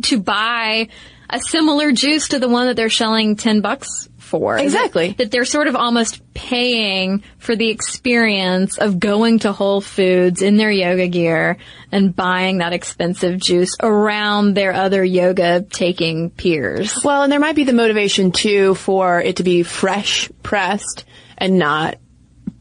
to 0.03 0.19
buy 0.19 0.87
a 1.29 1.39
similar 1.39 1.91
juice 1.91 2.29
to 2.29 2.39
the 2.39 2.49
one 2.49 2.67
that 2.67 2.75
they're 2.75 2.89
selling 2.89 3.35
10 3.35 3.61
bucks 3.61 4.09
for. 4.27 4.57
Exactly. 4.57 5.07
That, 5.09 5.17
that, 5.17 5.31
they're 5.31 5.45
sort 5.45 5.67
of 5.67 5.75
almost 5.75 6.21
paying 6.33 7.23
for 7.39 7.55
the 7.55 7.69
experience 7.69 8.77
of 8.77 8.99
going 8.99 9.39
to 9.39 9.51
Whole 9.51 9.81
Foods 9.81 10.41
in 10.41 10.57
their 10.57 10.71
yoga 10.71 11.07
gear 11.07 11.57
and 11.91 12.15
buying 12.15 12.59
that 12.59 12.73
expensive 12.73 13.39
juice 13.39 13.75
around 13.81 14.53
their 14.53 14.73
other 14.73 15.03
yoga 15.03 15.61
taking 15.61 16.29
peers. 16.29 16.99
Well, 17.03 17.23
and 17.23 17.31
there 17.31 17.39
might 17.39 17.55
be 17.55 17.63
the 17.63 17.73
motivation 17.73 18.31
too 18.31 18.75
for 18.75 19.21
it 19.21 19.37
to 19.37 19.43
be 19.43 19.63
fresh 19.63 20.29
pressed 20.43 21.05
and 21.37 21.57
not, 21.57 21.97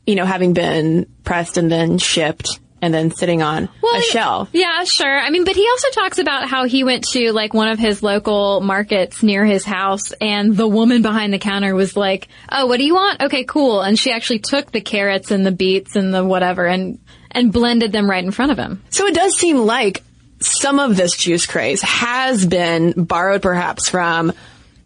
you 0.06 0.14
know, 0.14 0.24
having 0.24 0.52
been 0.52 1.06
pressed 1.24 1.56
and 1.56 1.70
then 1.70 1.98
shipped 1.98 2.60
and 2.82 2.92
then 2.92 3.10
sitting 3.10 3.42
on 3.42 3.68
well, 3.82 3.96
a 3.96 4.02
shelf. 4.02 4.50
Yeah, 4.52 4.84
sure. 4.84 5.18
I 5.18 5.30
mean, 5.30 5.44
but 5.44 5.56
he 5.56 5.66
also 5.68 5.88
talks 5.90 6.18
about 6.18 6.48
how 6.48 6.64
he 6.64 6.84
went 6.84 7.04
to 7.08 7.32
like 7.32 7.54
one 7.54 7.68
of 7.68 7.78
his 7.78 8.02
local 8.02 8.60
markets 8.60 9.22
near 9.22 9.44
his 9.44 9.64
house 9.64 10.12
and 10.20 10.56
the 10.56 10.68
woman 10.68 11.02
behind 11.02 11.32
the 11.32 11.38
counter 11.38 11.74
was 11.74 11.96
like, 11.96 12.28
"Oh, 12.50 12.66
what 12.66 12.78
do 12.78 12.84
you 12.84 12.94
want? 12.94 13.22
Okay, 13.22 13.44
cool." 13.44 13.80
And 13.80 13.98
she 13.98 14.12
actually 14.12 14.40
took 14.40 14.72
the 14.72 14.80
carrots 14.80 15.30
and 15.30 15.44
the 15.44 15.52
beets 15.52 15.96
and 15.96 16.12
the 16.12 16.24
whatever 16.24 16.66
and 16.66 16.98
and 17.30 17.52
blended 17.52 17.92
them 17.92 18.08
right 18.08 18.24
in 18.24 18.30
front 18.30 18.52
of 18.52 18.58
him. 18.58 18.82
So 18.90 19.06
it 19.06 19.14
does 19.14 19.36
seem 19.36 19.58
like 19.58 20.02
some 20.40 20.78
of 20.78 20.96
this 20.96 21.16
juice 21.16 21.46
craze 21.46 21.82
has 21.82 22.44
been 22.44 22.92
borrowed 22.92 23.42
perhaps 23.42 23.88
from 23.88 24.32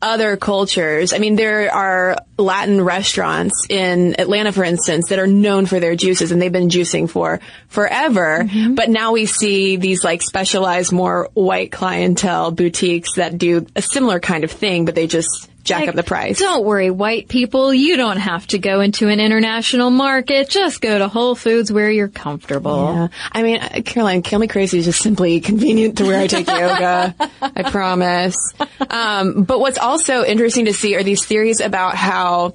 other 0.03 0.37
cultures. 0.37 1.13
I 1.13 1.19
mean, 1.19 1.37
there 1.37 1.73
are 1.73 2.17
Latin 2.39 2.81
restaurants 2.81 3.67
in 3.69 4.19
Atlanta, 4.19 4.53
for 4.53 4.65
instance, 4.65 5.11
that 5.11 5.19
are 5.19 5.27
known 5.27 5.67
for 5.67 5.79
their 5.79 5.95
juices 5.95 6.33
and 6.33 6.41
they've 6.41 6.51
been 6.51 6.69
juicing 6.69 7.09
for 7.09 7.41
forever. 7.69 8.45
Mm-hmm. 8.45 8.75
But 8.75 8.89
now 8.89 9.13
we 9.13 9.27
see 9.27 9.77
these 9.77 10.03
like 10.03 10.23
specialized, 10.23 10.93
more 10.93 11.29
white 11.35 11.71
clientele 11.71 12.51
boutiques 12.51 13.17
that 13.17 13.37
do 13.37 13.67
a 13.77 13.83
similar 13.83 14.21
kind 14.21 14.45
of 14.45 14.51
thing, 14.51 14.87
but 14.87 14.95
they 14.95 15.07
just 15.07 15.50
jack 15.64 15.81
like, 15.81 15.88
up 15.90 15.94
the 15.94 16.03
price. 16.03 16.38
Don't 16.38 16.64
worry, 16.64 16.90
white 16.90 17.29
people. 17.29 17.73
You 17.73 17.96
don't 17.96 18.16
have 18.16 18.46
to 18.49 18.59
go 18.59 18.81
into 18.81 19.09
an 19.09 19.20
international 19.20 19.90
market. 19.90 20.49
Just 20.49 20.81
go 20.81 20.99
to 20.99 21.09
Whole 21.09 21.35
Foods 21.35 21.70
where 21.70 21.90
you're 21.90 22.09
comfortable. 22.09 22.94
Yeah. 22.94 23.09
I 23.33 23.42
mean, 23.42 23.61
Caroline, 23.85 24.23
Kale 24.23 24.38
Me 24.38 24.46
Crazy 24.46 24.79
is 24.79 24.85
just 24.87 25.03
simply 25.03 25.40
convenient 25.40 25.99
to 25.99 26.05
where 26.05 26.20
I 26.20 26.27
take 26.27 26.46
yoga. 26.46 27.14
I 27.42 27.70
promise. 27.70 28.55
Um, 28.88 29.44
but 29.44 29.61
what's 29.61 29.79
also 29.79 30.25
interesting 30.25 30.66
to 30.66 30.73
see 30.73 30.96
are 30.96 31.03
these 31.03 31.25
theories 31.25 31.61
about 31.61 31.96
how 31.96 32.55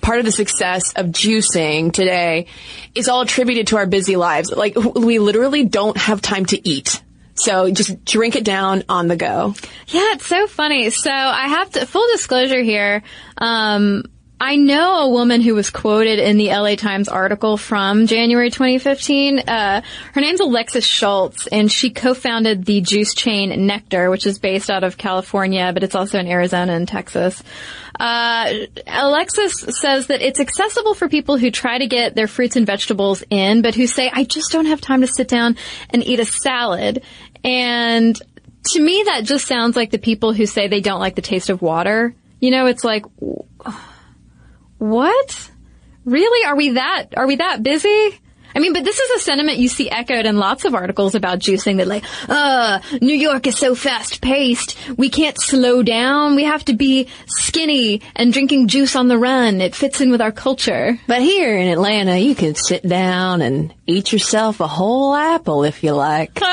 part 0.00 0.18
of 0.18 0.24
the 0.24 0.32
success 0.32 0.92
of 0.94 1.06
juicing 1.06 1.92
today 1.92 2.46
is 2.94 3.08
all 3.08 3.22
attributed 3.22 3.68
to 3.68 3.76
our 3.76 3.86
busy 3.86 4.16
lives. 4.16 4.50
Like 4.50 4.76
we 4.76 5.18
literally 5.18 5.64
don't 5.64 5.96
have 5.96 6.22
time 6.22 6.46
to 6.46 6.68
eat. 6.68 7.02
So 7.36 7.70
just 7.70 8.04
drink 8.04 8.36
it 8.36 8.44
down 8.44 8.84
on 8.88 9.08
the 9.08 9.16
go. 9.16 9.54
Yeah, 9.88 10.14
it's 10.14 10.26
so 10.26 10.46
funny. 10.46 10.90
So 10.90 11.10
I 11.10 11.48
have 11.48 11.70
to, 11.72 11.86
full 11.86 12.06
disclosure 12.12 12.62
here, 12.62 13.02
um, 13.38 14.04
I 14.38 14.56
know 14.56 14.98
a 14.98 15.08
woman 15.08 15.40
who 15.40 15.54
was 15.54 15.70
quoted 15.70 16.18
in 16.18 16.36
the 16.36 16.48
LA 16.48 16.74
Times 16.74 17.08
article 17.08 17.56
from 17.56 18.06
January 18.06 18.50
2015. 18.50 19.38
Uh, 19.38 19.80
her 20.12 20.20
name's 20.20 20.40
Alexis 20.40 20.84
Schultz, 20.84 21.46
and 21.46 21.72
she 21.72 21.88
co-founded 21.88 22.66
the 22.66 22.82
juice 22.82 23.14
chain 23.14 23.66
Nectar, 23.66 24.10
which 24.10 24.26
is 24.26 24.38
based 24.38 24.68
out 24.68 24.84
of 24.84 24.98
California, 24.98 25.70
but 25.72 25.82
it's 25.82 25.94
also 25.94 26.18
in 26.18 26.26
Arizona 26.26 26.74
and 26.74 26.86
Texas. 26.86 27.42
Uh, 27.98 28.52
Alexis 28.86 29.54
says 29.80 30.08
that 30.08 30.20
it's 30.20 30.38
accessible 30.38 30.92
for 30.92 31.08
people 31.08 31.38
who 31.38 31.50
try 31.50 31.78
to 31.78 31.86
get 31.86 32.14
their 32.14 32.28
fruits 32.28 32.56
and 32.56 32.66
vegetables 32.66 33.24
in, 33.30 33.62
but 33.62 33.74
who 33.74 33.86
say, 33.86 34.10
I 34.12 34.24
just 34.24 34.52
don't 34.52 34.66
have 34.66 34.82
time 34.82 35.00
to 35.00 35.06
sit 35.06 35.28
down 35.28 35.56
and 35.88 36.04
eat 36.04 36.20
a 36.20 36.26
salad. 36.26 37.02
And 37.44 38.20
to 38.72 38.80
me, 38.80 39.02
that 39.06 39.24
just 39.24 39.46
sounds 39.46 39.76
like 39.76 39.90
the 39.90 39.98
people 39.98 40.32
who 40.32 40.46
say 40.46 40.68
they 40.68 40.80
don't 40.80 41.00
like 41.00 41.14
the 41.14 41.22
taste 41.22 41.50
of 41.50 41.62
water. 41.62 42.14
You 42.40 42.50
know, 42.50 42.66
it's 42.66 42.84
like, 42.84 43.04
what? 44.78 45.50
Really? 46.04 46.46
Are 46.46 46.56
we 46.56 46.70
that, 46.70 47.08
are 47.16 47.26
we 47.26 47.36
that 47.36 47.62
busy? 47.62 48.20
I 48.54 48.58
mean, 48.58 48.72
but 48.72 48.84
this 48.84 48.98
is 48.98 49.10
a 49.10 49.22
sentiment 49.22 49.58
you 49.58 49.68
see 49.68 49.90
echoed 49.90 50.24
in 50.24 50.38
lots 50.38 50.64
of 50.64 50.74
articles 50.74 51.14
about 51.14 51.40
juicing 51.40 51.76
that 51.76 51.86
like, 51.86 52.04
uh, 52.26 52.80
New 53.02 53.14
York 53.14 53.46
is 53.46 53.58
so 53.58 53.74
fast 53.74 54.22
paced. 54.22 54.78
We 54.96 55.10
can't 55.10 55.38
slow 55.38 55.82
down. 55.82 56.36
We 56.36 56.44
have 56.44 56.64
to 56.66 56.74
be 56.74 57.08
skinny 57.26 58.00
and 58.14 58.32
drinking 58.32 58.68
juice 58.68 58.96
on 58.96 59.08
the 59.08 59.18
run. 59.18 59.60
It 59.60 59.74
fits 59.74 60.00
in 60.00 60.10
with 60.10 60.22
our 60.22 60.32
culture. 60.32 60.98
But 61.06 61.20
here 61.20 61.54
in 61.54 61.68
Atlanta, 61.68 62.16
you 62.16 62.34
can 62.34 62.54
sit 62.54 62.82
down 62.82 63.42
and 63.42 63.74
eat 63.86 64.10
yourself 64.10 64.60
a 64.60 64.66
whole 64.66 65.14
apple 65.14 65.64
if 65.64 65.84
you 65.84 65.92
like. 65.92 66.40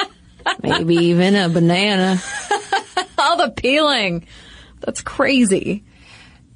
Maybe 0.61 0.95
even 0.95 1.35
a 1.35 1.49
banana. 1.49 2.21
All 3.17 3.37
the 3.37 3.51
peeling. 3.51 4.25
That's 4.79 5.01
crazy. 5.01 5.83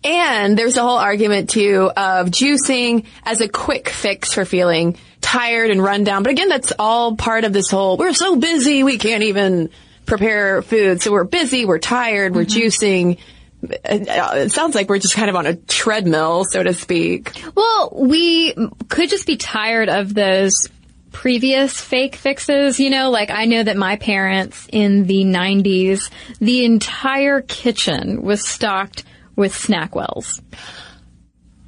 And 0.04 0.58
there's 0.58 0.78
a 0.78 0.82
whole 0.82 0.98
argument 0.98 1.50
too 1.50 1.92
of 1.96 2.28
juicing 2.28 3.06
as 3.24 3.42
a 3.42 3.50
quick 3.50 3.90
fix 3.90 4.34
for 4.34 4.46
feeling 4.46 4.98
tired 5.22 5.72
and 5.72 5.84
run 5.84 6.04
down. 6.04 6.24
But 6.24 6.32
again, 6.32 6.50
that's 6.50 6.72
all 6.78 7.16
part 7.16 7.44
of 7.44 7.54
this 7.54 7.70
whole, 7.70 7.98
we're 7.98 8.14
so 8.14 8.38
busy, 8.38 8.84
we 8.84 8.98
can't 8.98 9.24
even 9.24 9.70
prepare 10.06 10.62
food. 10.62 11.02
So 11.02 11.12
we're 11.12 11.26
busy, 11.26 11.66
we're 11.66 11.80
tired, 11.80 12.36
we're 12.36 12.46
mm-hmm. 12.46 12.60
juicing. 12.60 13.18
It 13.62 14.52
sounds 14.52 14.76
like 14.76 14.88
we're 14.88 15.00
just 15.00 15.16
kind 15.16 15.30
of 15.30 15.36
on 15.36 15.48
a 15.48 15.56
treadmill, 15.56 16.46
so 16.46 16.62
to 16.62 16.74
speak. 16.74 17.42
Well, 17.56 17.92
we 17.94 18.54
could 18.88 19.10
just 19.10 19.26
be 19.26 19.36
tired 19.36 19.90
of 19.90 20.14
those 20.14 20.70
previous 21.18 21.82
fake 21.82 22.16
fixes, 22.16 22.80
you 22.80 22.92
know, 22.92 23.10
like 23.10 23.32
I 23.32 23.46
know 23.46 23.64
that 23.64 23.76
my 23.76 23.96
parents 23.96 24.68
in 24.72 25.08
the 25.08 25.24
90s, 25.24 26.12
the 26.40 26.64
entire 26.64 27.42
kitchen 27.42 28.22
was 28.22 28.48
stocked 28.48 29.04
with 29.36 29.52
SnackWells. 29.52 30.40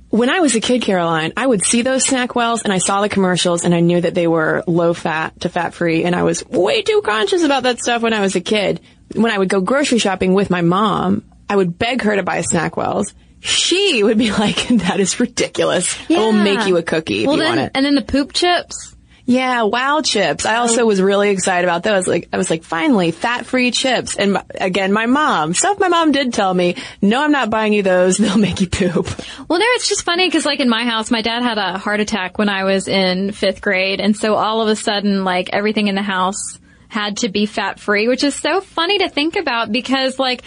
When 0.09 0.29
I 0.29 0.41
was 0.41 0.53
a 0.55 0.61
kid, 0.61 0.83
Caroline, 0.83 1.33
I 1.35 1.47
would 1.47 1.65
see 1.65 1.81
those 1.81 2.05
SnackWells 2.05 2.63
and 2.63 2.71
I 2.71 2.77
saw 2.77 3.01
the 3.01 3.09
commercials 3.09 3.65
and 3.65 3.73
I 3.73 3.79
knew 3.79 3.99
that 3.99 4.13
they 4.13 4.27
were 4.27 4.63
low 4.67 4.93
fat 4.93 5.39
to 5.41 5.49
fat 5.49 5.73
free 5.73 6.03
and 6.03 6.15
I 6.15 6.21
was 6.21 6.45
way 6.45 6.83
too 6.83 7.01
conscious 7.03 7.41
about 7.41 7.63
that 7.63 7.79
stuff 7.79 8.03
when 8.03 8.13
I 8.13 8.21
was 8.21 8.35
a 8.35 8.41
kid. 8.41 8.81
When 9.15 9.31
I 9.31 9.39
would 9.39 9.49
go 9.49 9.61
grocery 9.61 9.97
shopping 9.97 10.35
with 10.35 10.51
my 10.51 10.61
mom, 10.61 11.23
I 11.49 11.55
would 11.55 11.79
beg 11.79 12.03
her 12.03 12.15
to 12.15 12.21
buy 12.21 12.41
SnackWells 12.41 13.15
she 13.41 14.03
would 14.03 14.17
be 14.17 14.31
like, 14.43 14.67
that 14.67 14.99
is 14.99 15.19
ridiculous. 15.19 15.97
Yeah. 16.09 16.19
I 16.19 16.21
will 16.25 16.33
make 16.33 16.67
you 16.67 16.75
a 16.77 16.83
cookie 16.83 17.25
well, 17.25 17.35
if 17.35 17.39
you 17.39 17.43
then, 17.45 17.57
want 17.57 17.67
it. 17.67 17.71
And 17.73 17.85
then 17.85 17.95
the 17.95 18.01
poop 18.01 18.33
chips. 18.33 18.95
Yeah, 19.29 19.61
wow 19.61 20.01
chips. 20.01 20.47
I 20.47 20.55
also 20.55 20.87
was 20.87 20.99
really 20.99 21.29
excited 21.29 21.63
about 21.63 21.83
those. 21.83 22.07
Like, 22.07 22.29
I 22.33 22.37
was 22.37 22.49
like, 22.49 22.63
finally, 22.63 23.11
fat-free 23.11 23.69
chips. 23.69 24.15
And 24.15 24.41
again, 24.55 24.91
my 24.91 25.05
mom, 25.05 25.53
stuff 25.53 25.77
my 25.77 25.87
mom 25.87 26.11
did 26.11 26.33
tell 26.33 26.51
me, 26.51 26.77
no, 26.99 27.21
I'm 27.21 27.31
not 27.31 27.51
buying 27.51 27.71
you 27.71 27.83
those. 27.83 28.17
They'll 28.17 28.39
make 28.39 28.59
you 28.59 28.67
poop. 28.67 29.05
Well, 29.47 29.59
no, 29.59 29.65
it's 29.75 29.87
just 29.87 30.01
funny 30.01 30.25
because 30.27 30.47
like 30.47 30.59
in 30.59 30.67
my 30.67 30.83
house, 30.83 31.11
my 31.11 31.21
dad 31.21 31.43
had 31.43 31.59
a 31.59 31.77
heart 31.77 31.99
attack 31.99 32.39
when 32.39 32.49
I 32.49 32.63
was 32.63 32.87
in 32.87 33.31
fifth 33.31 33.61
grade. 33.61 33.99
And 33.99 34.17
so 34.17 34.33
all 34.33 34.63
of 34.63 34.67
a 34.67 34.75
sudden, 34.75 35.23
like 35.23 35.51
everything 35.53 35.89
in 35.89 35.93
the 35.93 36.01
house 36.01 36.57
had 36.87 37.17
to 37.17 37.29
be 37.29 37.45
fat-free, 37.45 38.07
which 38.07 38.23
is 38.23 38.33
so 38.33 38.61
funny 38.61 38.97
to 38.97 39.09
think 39.09 39.35
about 39.35 39.71
because 39.71 40.17
like, 40.17 40.41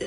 I, 0.00 0.06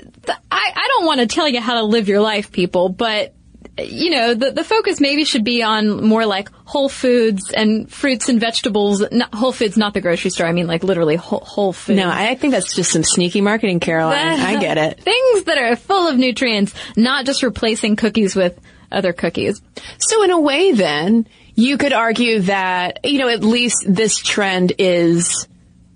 I 0.49 0.87
don't 0.87 1.05
want 1.05 1.19
to 1.19 1.27
tell 1.27 1.49
you 1.49 1.59
how 1.59 1.73
to 1.73 1.83
live 1.83 2.07
your 2.07 2.21
life, 2.21 2.49
people, 2.49 2.87
but 2.87 3.33
you 3.79 4.09
know, 4.09 4.33
the, 4.33 4.51
the 4.51 4.63
focus 4.63 4.99
maybe 4.99 5.23
should 5.23 5.43
be 5.43 5.61
on 5.61 6.03
more 6.03 6.25
like 6.25 6.49
whole 6.65 6.89
foods 6.89 7.51
and 7.51 7.91
fruits 7.91 8.29
and 8.29 8.39
vegetables. 8.39 9.03
Not, 9.11 9.33
whole 9.33 9.51
foods, 9.51 9.77
not 9.77 9.93
the 9.93 10.01
grocery 10.01 10.31
store. 10.31 10.47
I 10.47 10.51
mean, 10.51 10.67
like 10.67 10.83
literally 10.83 11.15
whole, 11.15 11.41
whole 11.41 11.73
foods. 11.73 11.97
No, 11.97 12.09
I 12.09 12.35
think 12.35 12.51
that's 12.51 12.75
just 12.75 12.91
some 12.91 13.03
sneaky 13.03 13.41
marketing, 13.41 13.79
Caroline. 13.79 14.39
I 14.39 14.59
get 14.59 14.77
it. 14.77 15.01
Things 15.01 15.43
that 15.43 15.57
are 15.57 15.75
full 15.75 16.07
of 16.07 16.17
nutrients, 16.17 16.73
not 16.95 17.25
just 17.25 17.43
replacing 17.43 17.95
cookies 17.95 18.35
with 18.35 18.59
other 18.91 19.13
cookies. 19.13 19.61
So 19.99 20.23
in 20.23 20.31
a 20.31 20.39
way 20.39 20.71
then, 20.71 21.27
you 21.55 21.77
could 21.77 21.93
argue 21.93 22.41
that, 22.41 23.05
you 23.05 23.19
know, 23.19 23.29
at 23.29 23.43
least 23.43 23.85
this 23.87 24.17
trend 24.17 24.73
is 24.77 25.47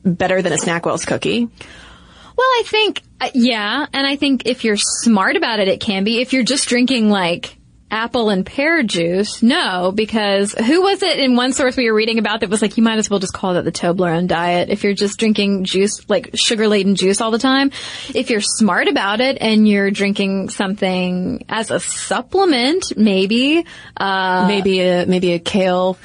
better 0.04 0.42
than 0.42 0.54
a 0.54 0.58
Snackwell's 0.58 1.06
cookie. 1.06 1.46
Well, 1.46 2.48
I 2.48 2.64
think, 2.66 3.02
uh, 3.20 3.30
yeah, 3.34 3.86
and 3.94 4.08
I 4.08 4.16
think 4.16 4.48
if 4.48 4.64
you're 4.64 4.78
smart 4.78 5.36
about 5.36 5.60
it, 5.60 5.68
it 5.68 5.80
can 5.80 6.04
be. 6.04 6.22
If 6.22 6.34
you're 6.34 6.44
just 6.44 6.68
drinking 6.68 7.10
like 7.10 7.56
apple 7.92 8.30
and 8.30 8.46
pear 8.46 8.82
juice? 8.82 9.44
No, 9.44 9.92
because 9.92 10.54
who 10.54 10.82
was 10.82 11.04
it 11.04 11.20
in 11.20 11.36
one 11.36 11.54
source 11.54 11.76
we 11.76 11.90
were 11.90 11.96
reading 11.96 12.18
about 12.18 12.40
that 12.40 12.50
was 12.50 12.62
like, 12.62 12.78
you 12.78 12.84
might 12.84 12.98
as 12.98 13.10
well 13.10 13.20
just 13.20 13.34
call 13.34 13.56
that 13.56 13.66
the 13.66 13.72
Toblerone 13.72 14.28
diet 14.28 14.70
if 14.70 14.84
you're 14.84 14.94
just 14.94 15.20
drinking 15.20 15.66
juice, 15.66 16.10
like 16.10 16.32
sugar 16.34 16.68
laden 16.68 16.96
juice 16.96 17.22
all 17.22 17.32
the 17.32 17.38
time. 17.38 17.72
If 18.16 18.30
you're 18.30 18.42
smart 18.42 18.88
about 18.88 19.20
it 19.20 19.38
and 19.42 19.68
you're 19.68 19.92
drinking 19.92 20.50
something 20.50 21.46
as 21.50 21.70
a 21.70 21.80
supplement, 21.80 22.98
maybe, 22.98 23.66
uh, 23.98 24.46
maybe 24.48 24.80
a, 24.82 25.06
maybe 25.06 25.34
a 25.34 25.40
kale, 25.40 25.98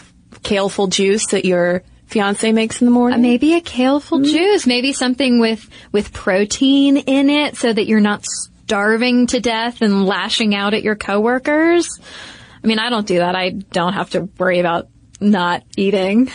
kaleful 0.43 0.89
juice 0.89 1.29
that 1.29 1.45
you're 1.45 1.83
fiance 2.07 2.53
makes 2.53 2.81
in 2.81 2.85
the 2.85 2.91
morning. 2.91 3.21
Maybe 3.21 3.55
a 3.55 3.61
kaleful 3.61 4.21
juice, 4.21 4.67
maybe 4.67 4.93
something 4.93 5.41
with, 5.41 5.69
with 5.93 6.13
protein 6.13 6.97
in 6.97 7.31
it 7.31 7.57
so 7.57 7.73
that 7.73 7.87
you're 7.87 8.01
not 8.01 8.25
starving 8.67 9.29
to 9.29 9.39
death 9.39 9.81
and 9.81 10.05
lashing 10.07 10.53
out 10.53 10.75
at 10.75 10.83
your 10.83 10.97
coworkers. 10.97 12.01
I 12.63 12.67
mean, 12.67 12.81
I 12.81 12.91
don't 12.91 13.07
do 13.07 13.19
that. 13.19 13.37
I 13.37 13.51
don't 13.51 13.93
have 13.93 14.11
to 14.11 14.29
worry 14.39 14.59
about 14.59 14.89
not 15.21 15.63
eating. 15.77 16.33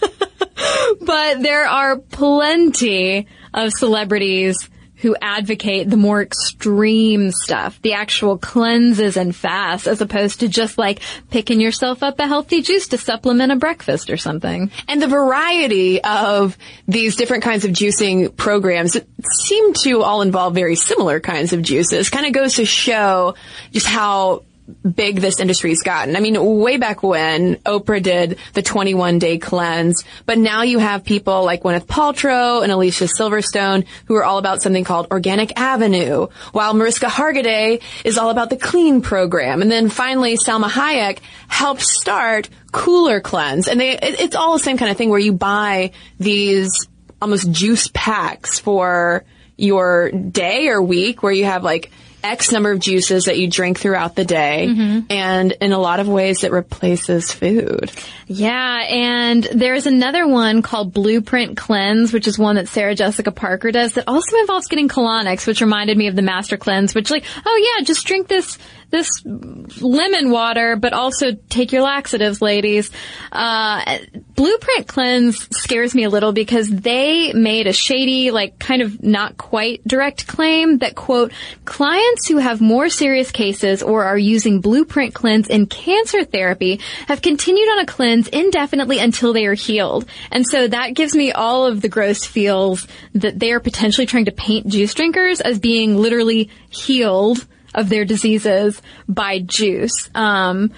but 1.00 1.42
there 1.42 1.66
are 1.66 1.98
plenty 1.98 3.26
of 3.52 3.72
celebrities 3.72 4.70
who 5.00 5.16
advocate 5.20 5.88
the 5.88 5.96
more 5.96 6.22
extreme 6.22 7.30
stuff, 7.32 7.80
the 7.82 7.94
actual 7.94 8.38
cleanses 8.38 9.16
and 9.16 9.34
fasts, 9.34 9.86
as 9.86 10.00
opposed 10.00 10.40
to 10.40 10.48
just 10.48 10.78
like 10.78 11.00
picking 11.30 11.60
yourself 11.60 12.02
up 12.02 12.18
a 12.18 12.26
healthy 12.26 12.62
juice 12.62 12.88
to 12.88 12.98
supplement 12.98 13.52
a 13.52 13.56
breakfast 13.56 14.10
or 14.10 14.16
something. 14.16 14.70
And 14.88 15.00
the 15.00 15.08
variety 15.08 16.02
of 16.02 16.56
these 16.86 17.16
different 17.16 17.42
kinds 17.42 17.64
of 17.64 17.72
juicing 17.72 18.36
programs 18.36 18.96
seem 19.44 19.72
to 19.84 20.02
all 20.02 20.22
involve 20.22 20.54
very 20.54 20.76
similar 20.76 21.20
kinds 21.20 21.52
of 21.52 21.62
juices. 21.62 22.10
Kind 22.10 22.26
of 22.26 22.32
goes 22.32 22.54
to 22.54 22.64
show 22.64 23.34
just 23.72 23.86
how 23.86 24.44
big 24.70 25.20
this 25.20 25.40
industry's 25.40 25.82
gotten. 25.82 26.16
I 26.16 26.20
mean, 26.20 26.60
way 26.60 26.76
back 26.76 27.02
when 27.02 27.56
Oprah 27.56 28.02
did 28.02 28.38
the 28.54 28.62
21 28.62 29.18
day 29.18 29.38
cleanse, 29.38 30.04
but 30.26 30.38
now 30.38 30.62
you 30.62 30.78
have 30.78 31.04
people 31.04 31.44
like 31.44 31.62
Gwyneth 31.62 31.86
Paltrow 31.86 32.62
and 32.62 32.72
Alicia 32.72 33.04
Silverstone 33.04 33.86
who 34.06 34.14
are 34.14 34.24
all 34.24 34.38
about 34.38 34.62
something 34.62 34.84
called 34.84 35.08
Organic 35.10 35.58
Avenue, 35.58 36.28
while 36.52 36.74
Mariska 36.74 37.06
Hargitay 37.06 37.82
is 38.04 38.18
all 38.18 38.30
about 38.30 38.50
the 38.50 38.56
clean 38.56 39.02
program. 39.02 39.62
And 39.62 39.70
then 39.70 39.88
finally, 39.88 40.36
Salma 40.36 40.68
Hayek 40.68 41.18
helped 41.48 41.82
start 41.82 42.48
Cooler 42.72 43.20
Cleanse. 43.20 43.68
And 43.68 43.80
they, 43.80 43.92
it, 43.92 44.20
it's 44.20 44.36
all 44.36 44.52
the 44.52 44.62
same 44.62 44.78
kind 44.78 44.90
of 44.90 44.96
thing 44.96 45.10
where 45.10 45.18
you 45.18 45.32
buy 45.32 45.92
these 46.18 46.88
almost 47.20 47.50
juice 47.50 47.88
packs 47.92 48.58
for 48.58 49.24
your 49.56 50.10
day 50.10 50.68
or 50.68 50.80
week 50.80 51.22
where 51.22 51.32
you 51.32 51.44
have 51.44 51.62
like 51.62 51.90
X 52.22 52.52
number 52.52 52.70
of 52.70 52.80
juices 52.80 53.24
that 53.24 53.38
you 53.38 53.48
drink 53.48 53.78
throughout 53.78 54.14
the 54.14 54.24
day. 54.24 54.66
Mm-hmm. 54.68 55.06
And 55.10 55.52
in 55.52 55.72
a 55.72 55.78
lot 55.78 56.00
of 56.00 56.08
ways 56.08 56.44
it 56.44 56.52
replaces 56.52 57.32
food. 57.32 57.90
Yeah. 58.26 58.84
And 58.88 59.44
there's 59.44 59.86
another 59.86 60.26
one 60.26 60.62
called 60.62 60.92
Blueprint 60.92 61.56
Cleanse, 61.56 62.12
which 62.12 62.28
is 62.28 62.38
one 62.38 62.56
that 62.56 62.68
Sarah 62.68 62.94
Jessica 62.94 63.32
Parker 63.32 63.72
does 63.72 63.94
that 63.94 64.04
also 64.06 64.36
involves 64.38 64.68
getting 64.68 64.88
colonics, 64.88 65.46
which 65.46 65.60
reminded 65.60 65.96
me 65.96 66.06
of 66.06 66.16
the 66.16 66.22
Master 66.22 66.56
Cleanse, 66.56 66.94
which 66.94 67.10
like, 67.10 67.24
oh 67.44 67.76
yeah, 67.78 67.84
just 67.84 68.06
drink 68.06 68.28
this 68.28 68.58
this 68.90 69.08
lemon 69.24 70.30
water, 70.30 70.76
but 70.76 70.92
also 70.92 71.32
take 71.48 71.72
your 71.72 71.82
laxatives, 71.82 72.42
ladies. 72.42 72.90
Uh, 73.30 73.98
Blueprint 74.34 74.86
Cleanse 74.86 75.48
scares 75.56 75.94
me 75.94 76.04
a 76.04 76.08
little 76.08 76.32
because 76.32 76.68
they 76.68 77.32
made 77.32 77.66
a 77.66 77.72
shady, 77.72 78.30
like 78.30 78.58
kind 78.58 78.82
of 78.82 79.02
not 79.02 79.36
quite 79.36 79.86
direct 79.86 80.26
claim 80.26 80.78
that 80.78 80.94
quote, 80.94 81.32
clients 81.64 82.26
who 82.26 82.38
have 82.38 82.60
more 82.60 82.88
serious 82.88 83.30
cases 83.30 83.82
or 83.82 84.04
are 84.04 84.18
using 84.18 84.60
Blueprint 84.60 85.14
Cleanse 85.14 85.48
in 85.48 85.66
cancer 85.66 86.24
therapy 86.24 86.80
have 87.06 87.22
continued 87.22 87.68
on 87.70 87.80
a 87.80 87.86
cleanse 87.86 88.28
indefinitely 88.28 88.98
until 88.98 89.32
they 89.32 89.46
are 89.46 89.54
healed. 89.54 90.06
And 90.30 90.46
so 90.46 90.66
that 90.68 90.94
gives 90.94 91.14
me 91.14 91.32
all 91.32 91.66
of 91.66 91.80
the 91.80 91.88
gross 91.88 92.24
feels 92.24 92.86
that 93.14 93.38
they 93.38 93.52
are 93.52 93.60
potentially 93.60 94.06
trying 94.06 94.24
to 94.24 94.32
paint 94.32 94.66
juice 94.66 94.94
drinkers 94.94 95.40
as 95.40 95.58
being 95.58 95.96
literally 95.96 96.50
healed 96.70 97.46
of 97.74 97.88
their 97.88 98.04
diseases 98.04 98.80
by 99.08 99.40
juice. 99.40 100.10
Um, 100.14 100.72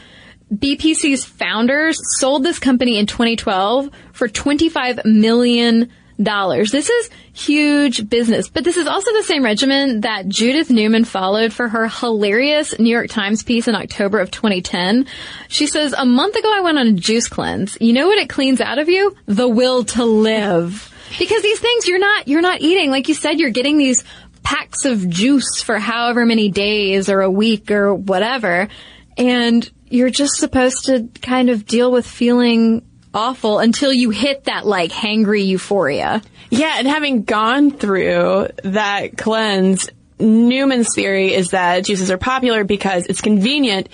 BPC's 0.52 1.24
founders 1.24 1.98
sold 2.18 2.44
this 2.44 2.58
company 2.58 2.98
in 2.98 3.06
2012 3.06 3.90
for 4.12 4.28
25 4.28 5.04
million 5.04 5.90
dollars. 6.22 6.70
This 6.70 6.88
is 6.88 7.10
huge 7.32 8.08
business, 8.08 8.48
but 8.48 8.64
this 8.64 8.76
is 8.76 8.86
also 8.86 9.12
the 9.12 9.22
same 9.22 9.42
regimen 9.42 10.02
that 10.02 10.28
Judith 10.28 10.70
Newman 10.70 11.04
followed 11.04 11.52
for 11.52 11.68
her 11.68 11.88
hilarious 11.88 12.78
New 12.78 12.90
York 12.90 13.08
Times 13.08 13.42
piece 13.42 13.68
in 13.68 13.74
October 13.74 14.20
of 14.20 14.30
2010. 14.30 15.06
She 15.48 15.66
says, 15.66 15.94
a 15.96 16.04
month 16.04 16.36
ago 16.36 16.52
I 16.52 16.60
went 16.60 16.78
on 16.78 16.88
a 16.88 16.92
juice 16.92 17.28
cleanse. 17.28 17.78
You 17.80 17.92
know 17.92 18.06
what 18.06 18.18
it 18.18 18.28
cleans 18.28 18.60
out 18.60 18.78
of 18.78 18.88
you? 18.88 19.16
The 19.26 19.48
will 19.48 19.84
to 19.84 20.04
live. 20.04 20.88
Because 21.18 21.42
these 21.42 21.60
things 21.60 21.86
you're 21.88 21.98
not, 21.98 22.26
you're 22.26 22.40
not 22.40 22.60
eating. 22.62 22.90
Like 22.90 23.08
you 23.08 23.14
said, 23.14 23.38
you're 23.38 23.50
getting 23.50 23.76
these 23.76 24.02
packs 24.42 24.84
of 24.84 25.08
juice 25.08 25.62
for 25.62 25.78
however 25.78 26.26
many 26.26 26.48
days 26.48 27.08
or 27.08 27.20
a 27.20 27.30
week 27.30 27.70
or 27.70 27.94
whatever. 27.94 28.68
And 29.16 29.68
you're 29.88 30.10
just 30.10 30.34
supposed 30.34 30.86
to 30.86 31.08
kind 31.20 31.50
of 31.50 31.66
deal 31.66 31.90
with 31.92 32.06
feeling 32.06 32.84
awful 33.14 33.58
until 33.58 33.92
you 33.92 34.10
hit 34.10 34.44
that 34.44 34.66
like 34.66 34.90
hangry 34.90 35.46
euphoria. 35.46 36.22
Yeah, 36.50 36.74
and 36.78 36.86
having 36.86 37.24
gone 37.24 37.70
through 37.70 38.48
that 38.64 39.16
cleanse, 39.16 39.88
Newman's 40.18 40.94
theory 40.94 41.34
is 41.34 41.50
that 41.50 41.84
juices 41.84 42.10
are 42.10 42.18
popular 42.18 42.64
because 42.64 43.06
it's 43.06 43.20
convenient 43.20 43.88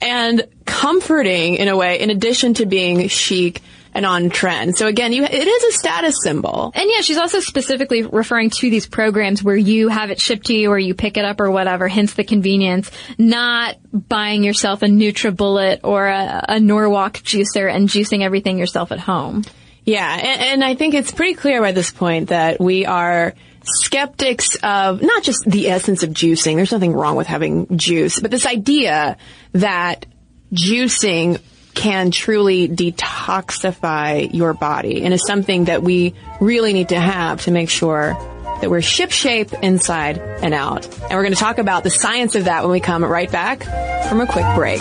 and 0.00 0.46
comforting 0.64 1.56
in 1.56 1.68
a 1.68 1.76
way, 1.76 2.00
in 2.00 2.10
addition 2.10 2.54
to 2.54 2.66
being 2.66 3.08
chic 3.08 3.62
and 3.94 4.06
on 4.06 4.30
trend. 4.30 4.76
So 4.76 4.86
again, 4.86 5.12
you, 5.12 5.24
it 5.24 5.32
is 5.32 5.74
a 5.74 5.78
status 5.78 6.16
symbol. 6.22 6.72
And 6.74 6.88
yeah, 6.88 7.00
she's 7.00 7.18
also 7.18 7.40
specifically 7.40 8.02
referring 8.02 8.50
to 8.50 8.70
these 8.70 8.86
programs 8.86 9.42
where 9.42 9.56
you 9.56 9.88
have 9.88 10.10
it 10.10 10.20
shipped 10.20 10.46
to 10.46 10.54
you 10.54 10.70
or 10.70 10.78
you 10.78 10.94
pick 10.94 11.16
it 11.16 11.24
up 11.24 11.40
or 11.40 11.50
whatever, 11.50 11.88
hence 11.88 12.14
the 12.14 12.24
convenience, 12.24 12.90
not 13.16 13.76
buying 13.92 14.44
yourself 14.44 14.82
a 14.82 14.86
NutriBullet 14.86 15.80
or 15.84 16.06
a, 16.06 16.44
a 16.48 16.60
Norwalk 16.60 17.14
juicer 17.14 17.72
and 17.72 17.88
juicing 17.88 18.22
everything 18.22 18.58
yourself 18.58 18.92
at 18.92 19.00
home. 19.00 19.44
Yeah, 19.84 20.14
and, 20.14 20.40
and 20.42 20.64
I 20.64 20.74
think 20.74 20.94
it's 20.94 21.12
pretty 21.12 21.34
clear 21.34 21.62
by 21.62 21.72
this 21.72 21.90
point 21.90 22.28
that 22.28 22.60
we 22.60 22.84
are 22.84 23.34
skeptics 23.64 24.54
of 24.62 25.02
not 25.02 25.22
just 25.22 25.44
the 25.46 25.70
essence 25.70 26.02
of 26.02 26.10
juicing. 26.10 26.56
There's 26.56 26.72
nothing 26.72 26.92
wrong 26.92 27.16
with 27.16 27.26
having 27.26 27.78
juice, 27.78 28.20
but 28.20 28.30
this 28.30 28.46
idea 28.46 29.16
that 29.52 30.06
juicing 30.52 31.40
can 31.78 32.10
truly 32.10 32.68
detoxify 32.68 34.34
your 34.34 34.52
body 34.52 35.04
and 35.04 35.14
is 35.14 35.24
something 35.24 35.66
that 35.66 35.80
we 35.80 36.12
really 36.40 36.72
need 36.72 36.88
to 36.88 36.98
have 36.98 37.42
to 37.42 37.52
make 37.52 37.70
sure 37.70 38.14
that 38.60 38.68
we're 38.68 38.80
shipshape 38.80 39.62
inside 39.62 40.18
and 40.18 40.54
out. 40.54 40.86
And 40.86 41.12
we're 41.12 41.22
going 41.22 41.34
to 41.34 41.38
talk 41.38 41.58
about 41.58 41.84
the 41.84 41.90
science 41.90 42.34
of 42.34 42.46
that 42.46 42.64
when 42.64 42.72
we 42.72 42.80
come 42.80 43.04
right 43.04 43.30
back 43.30 43.62
from 44.08 44.20
a 44.20 44.26
quick 44.26 44.44
break. 44.56 44.80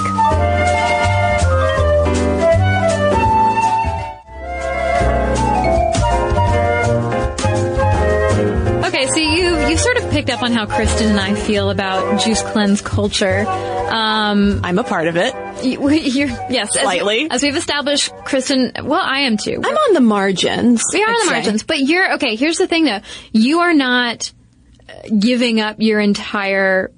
Okay, 8.88 9.06
so 9.06 9.18
you 9.18 9.70
you 9.70 9.78
sort 9.78 9.98
of 9.98 10.10
picked 10.10 10.32
up 10.32 10.42
on 10.42 10.52
how 10.52 10.66
Cristen 10.66 11.12
and 11.12 11.20
I 11.20 11.36
feel 11.36 11.70
about 11.70 12.22
juice 12.22 12.42
cleanse 12.42 12.82
culture. 12.82 13.46
Um, 13.88 14.62
I'm 14.64 14.80
a 14.80 14.84
part 14.84 15.08
of 15.08 15.18
it. 15.18 15.34
You, 15.64 15.90
you're, 15.90 16.28
yes, 16.28 16.74
slightly. 16.80 17.26
As, 17.26 17.38
as, 17.38 17.44
we've 17.44 17.56
established, 17.56 18.14
Cristen. 18.26 18.72
Well, 18.84 19.02
I 19.02 19.22
am 19.22 19.38
too. 19.38 19.62
I'm 19.64 19.78
on 19.78 19.94
the 19.94 20.02
margins. 20.02 20.84
We 20.94 21.04
are 21.04 21.08
I'd 21.08 21.10
on 21.10 21.20
the 21.20 21.26
say. 21.26 21.32
margins, 21.32 21.64
but 21.64 21.80
you're 21.80 22.14
okay. 22.16 22.36
Here's 22.36 22.58
the 22.58 22.68
thing, 22.68 22.86
though. 22.86 23.02
You 23.32 23.60
are 23.60 23.74
not 23.74 24.32
giving 25.18 25.60
up 25.60 25.78
your 25.80 26.00
entire 26.00 26.92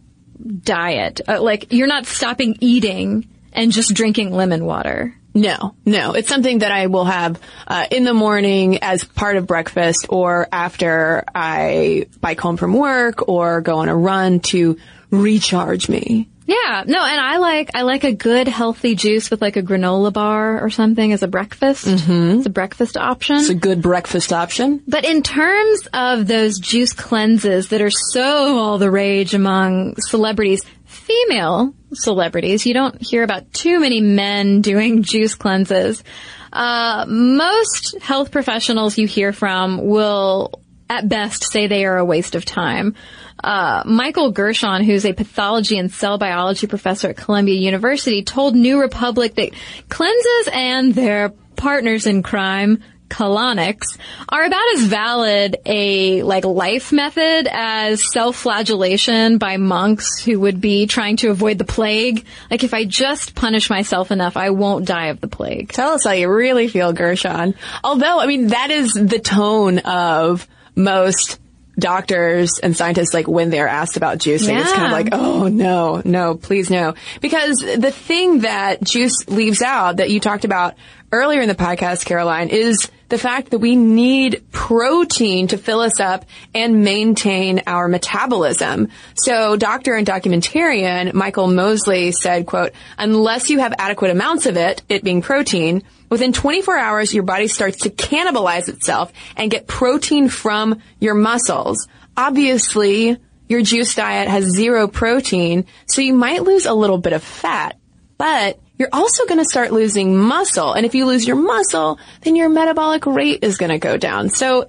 diet. 0.64 1.22
Uh, 1.28 1.42
like 1.42 1.72
you're 1.72 1.88
not 1.88 2.06
stopping 2.06 2.58
eating 2.60 3.28
and 3.54 3.72
just 3.72 3.94
drinking 3.94 4.32
lemon 4.32 4.66
water. 4.66 5.16
No, 5.34 5.76
no. 5.86 6.14
It's 6.14 6.28
something 6.28 6.60
that 6.60 6.72
I 6.72 6.88
will 6.88 7.06
have 7.06 7.40
uh, 7.68 7.86
in 7.92 8.04
the 8.04 8.14
morning 8.14 8.80
as 8.82 9.04
part 9.04 9.38
of 9.38 9.46
breakfast 9.46 10.08
or 10.10 10.48
after 10.52 11.24
I 11.36 12.08
bike 12.20 12.40
home 12.40 12.58
from 12.58 12.74
work 12.74 13.28
or 13.30 13.62
go 13.62 13.78
on 13.78 13.90
a 13.90 13.96
run 13.96 14.40
to 14.52 14.78
recharge 15.12 15.88
me. 15.88 16.30
Yeah, 16.50 16.84
no, 16.88 17.06
and 17.06 17.22
I 17.22 17.38
like 17.38 17.70
I 17.76 17.84
like 17.84 18.04
a 18.04 18.12
good 18.12 18.48
healthy 18.48 18.96
juice 18.96 19.30
with 19.30 19.40
like 19.40 19.56
a 19.56 19.62
granola 19.62 20.12
bar 20.12 20.60
or 20.60 20.72
something 20.72 21.14
as 21.14 21.22
a 21.22 21.28
breakfast. 21.28 21.86
Mm-hmm. 21.86 22.40
It's 22.40 22.48
a 22.48 22.50
breakfast 22.50 22.98
option. 22.98 23.36
It's 23.36 23.50
a 23.50 23.54
good 23.54 23.84
breakfast 23.84 24.34
option. 24.34 24.82
But 24.88 25.06
in 25.06 25.22
terms 25.22 25.88
of 25.94 26.26
those 26.26 26.58
juice 26.58 26.92
cleanses 26.94 27.70
that 27.70 27.84
are 27.84 27.92
so 27.92 28.58
all 28.58 28.80
the 28.80 28.90
rage 28.90 29.36
among 29.36 29.98
celebrities, 29.98 30.66
female 30.86 31.76
celebrities, 31.94 32.66
you 32.66 32.74
don't 32.74 33.00
hear 33.00 33.22
about 33.22 33.54
too 33.54 33.80
many 33.80 34.02
men 34.02 34.62
doing 34.62 35.04
juice 35.14 35.36
cleanses. 35.36 36.04
Uh, 36.52 37.06
most 37.08 37.96
health 38.02 38.32
professionals 38.32 38.98
you 38.98 39.06
hear 39.06 39.34
from 39.34 39.86
will 39.86 40.60
at 40.90 41.08
best 41.08 41.44
say 41.44 41.68
they 41.68 41.86
are 41.86 42.00
a 42.00 42.06
waste 42.06 42.34
of 42.34 42.44
time. 42.44 42.96
Uh, 43.44 43.84
Michael 43.86 44.32
Gershon, 44.32 44.84
who's 44.84 45.06
a 45.06 45.14
pathology 45.14 45.78
and 45.78 45.92
cell 45.92 46.18
biology 46.18 46.68
professor 46.68 47.10
at 47.10 47.18
Columbia 47.18 47.56
University, 47.56 48.24
told 48.24 48.56
New 48.56 48.80
Republic 48.80 49.36
that 49.36 49.52
cleanses 49.90 50.50
and 50.54 50.94
their 50.94 51.30
partners 51.56 52.06
in 52.08 52.24
crime 52.24 52.84
colonics 53.10 53.98
are 54.30 54.46
about 54.46 54.74
as 54.76 54.84
valid 54.84 55.58
a 55.66 56.22
like 56.24 56.46
life 56.46 56.92
method 56.92 57.48
as 57.52 58.04
self-flagellation 58.14 59.40
by 59.40 59.58
monks 59.58 60.24
who 60.24 60.40
would 60.40 60.62
be 60.62 60.86
trying 60.86 61.18
to 61.18 61.30
avoid 61.30 61.58
the 61.58 61.66
plague. 61.66 62.26
Like 62.50 62.64
if 62.64 62.74
I 62.74 62.86
just 62.86 63.36
punish 63.36 63.70
myself 63.70 64.12
enough, 64.12 64.38
I 64.38 64.52
won't 64.52 64.86
die 64.86 65.08
of 65.08 65.22
the 65.22 65.28
plague. 65.28 65.72
Tell 65.72 65.94
us 65.94 66.06
how 66.06 66.12
you 66.12 66.32
really 66.32 66.68
feel, 66.68 66.94
Gershon. 66.94 67.56
Although, 67.84 68.20
I 68.20 68.28
mean, 68.28 68.48
that 68.48 68.70
is 68.70 68.94
the 68.94 69.20
tone 69.20 69.80
of 69.80 70.48
most 70.76 71.40
doctors 71.80 72.60
and 72.62 72.76
scientists 72.76 73.14
like 73.14 73.28
when 73.28 73.50
they're 73.50 73.68
asked 73.68 73.98
about 73.98 74.18
juicing 74.18 74.50
yeah. 74.50 74.62
it's 74.62 74.74
kind 74.74 74.86
of 74.86 74.92
like 74.92 75.10
oh 75.12 75.48
no 75.48 76.02
no 76.06 76.36
please 76.36 76.70
no 76.70 76.94
because 77.22 77.58
the 77.58 77.92
thing 77.92 78.40
that 78.40 78.84
juice 78.84 79.28
leaves 79.28 79.62
out 79.62 79.98
that 79.98 80.10
you 80.10 80.20
talked 80.20 80.46
about 80.46 80.76
earlier 81.12 81.42
in 81.42 81.48
the 81.48 81.56
podcast 81.56 82.06
caroline 82.06 82.50
is 82.50 82.90
the 83.10 83.18
fact 83.18 83.52
that 83.52 83.60
we 83.60 83.76
need 83.76 84.44
protein 84.52 85.48
to 85.48 85.58
fill 85.58 85.82
us 85.82 86.00
up 86.00 86.26
and 86.54 86.84
maintain 86.84 87.62
our 87.68 87.88
metabolism. 87.88 88.90
So 89.16 89.58
doctor 89.58 89.96
and 89.96 90.08
documentarian 90.08 91.14
Michael 91.14 91.48
Mosley 91.48 92.12
said, 92.12 92.46
quote, 92.46 92.72
unless 92.98 93.50
you 93.50 93.60
have 93.60 93.74
adequate 93.78 94.12
amounts 94.12 94.46
of 94.46 94.58
it, 94.58 94.84
it 94.88 95.04
being 95.04 95.22
protein, 95.22 95.84
within 96.10 96.34
24 96.34 96.78
hours, 96.78 97.14
your 97.14 97.24
body 97.24 97.48
starts 97.48 97.80
to 97.80 97.90
cannibalize 97.90 98.70
itself 98.70 99.12
and 99.36 99.52
get 99.52 99.68
protein 99.68 100.30
from 100.30 100.82
your 101.00 101.16
muscles. 101.16 101.88
Obviously, 102.16 103.18
your 103.48 103.64
juice 103.64 103.96
diet 103.96 104.28
has 104.28 104.46
zero 104.46 104.88
protein, 104.88 105.66
so 105.88 106.02
you 106.02 106.14
might 106.14 106.44
lose 106.44 106.68
a 106.68 106.74
little 106.74 107.00
bit 107.00 107.14
of 107.14 107.24
fat, 107.24 107.78
but 108.18 108.60
you're 108.80 108.90
also 108.94 109.26
going 109.26 109.38
to 109.38 109.46
start 109.46 109.72
losing 109.72 110.18
muscle. 110.18 110.72
And 110.74 110.86
if 110.86 110.96
you 110.96 111.06
lose 111.06 111.28
your 111.28 111.36
muscle, 111.36 112.00
then 112.22 112.38
your 112.38 112.48
metabolic 112.48 113.06
rate 113.06 113.44
is 113.44 113.58
going 113.58 113.72
to 113.72 113.78
go 113.78 113.98
down. 113.98 114.30
So 114.30 114.64
uh, 114.64 114.68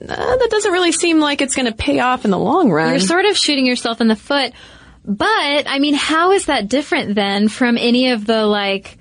that 0.00 0.48
doesn't 0.50 0.72
really 0.72 0.92
seem 0.92 1.20
like 1.20 1.42
it's 1.42 1.54
going 1.54 1.66
to 1.66 1.74
pay 1.74 2.00
off 2.00 2.24
in 2.24 2.30
the 2.30 2.38
long 2.38 2.72
run. 2.72 2.90
You're 2.90 3.00
sort 3.00 3.26
of 3.26 3.36
shooting 3.36 3.66
yourself 3.66 4.00
in 4.00 4.08
the 4.08 4.16
foot. 4.16 4.52
But, 5.04 5.68
I 5.68 5.78
mean, 5.78 5.94
how 5.94 6.32
is 6.32 6.46
that 6.46 6.66
different 6.68 7.14
then 7.14 7.48
from 7.48 7.76
any 7.78 8.10
of 8.10 8.24
the 8.26 8.46
like 8.46 8.98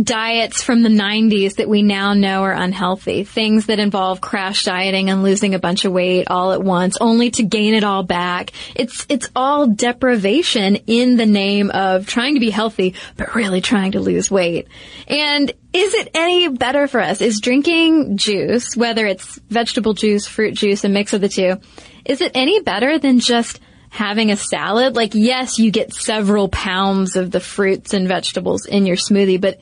diets 0.00 0.62
from 0.62 0.82
the 0.82 0.88
90s 0.88 1.56
that 1.56 1.68
we 1.68 1.82
now 1.82 2.14
know 2.14 2.42
are 2.42 2.52
unhealthy. 2.52 3.24
Things 3.24 3.66
that 3.66 3.78
involve 3.78 4.20
crash 4.20 4.64
dieting 4.64 5.10
and 5.10 5.22
losing 5.22 5.54
a 5.54 5.58
bunch 5.58 5.84
of 5.84 5.92
weight 5.92 6.28
all 6.28 6.52
at 6.52 6.62
once, 6.62 6.96
only 7.00 7.30
to 7.32 7.42
gain 7.42 7.74
it 7.74 7.84
all 7.84 8.02
back. 8.02 8.52
It's, 8.74 9.06
it's 9.08 9.28
all 9.36 9.66
deprivation 9.66 10.76
in 10.86 11.16
the 11.16 11.26
name 11.26 11.70
of 11.70 12.06
trying 12.06 12.34
to 12.34 12.40
be 12.40 12.50
healthy, 12.50 12.94
but 13.16 13.34
really 13.34 13.60
trying 13.60 13.92
to 13.92 14.00
lose 14.00 14.30
weight. 14.30 14.68
And 15.06 15.50
is 15.72 15.94
it 15.94 16.10
any 16.14 16.48
better 16.48 16.88
for 16.88 17.00
us? 17.00 17.20
Is 17.20 17.40
drinking 17.40 18.16
juice, 18.16 18.76
whether 18.76 19.06
it's 19.06 19.38
vegetable 19.48 19.94
juice, 19.94 20.26
fruit 20.26 20.54
juice, 20.54 20.84
a 20.84 20.88
mix 20.88 21.12
of 21.12 21.20
the 21.20 21.28
two, 21.28 21.60
is 22.04 22.20
it 22.20 22.32
any 22.34 22.60
better 22.60 22.98
than 22.98 23.20
just 23.20 23.60
having 23.92 24.30
a 24.30 24.36
salad. 24.36 24.96
Like, 24.96 25.12
yes, 25.14 25.58
you 25.58 25.70
get 25.70 25.92
several 25.92 26.48
pounds 26.48 27.14
of 27.14 27.30
the 27.30 27.40
fruits 27.40 27.92
and 27.92 28.08
vegetables 28.08 28.64
in 28.64 28.86
your 28.86 28.96
smoothie, 28.96 29.38
but 29.38 29.58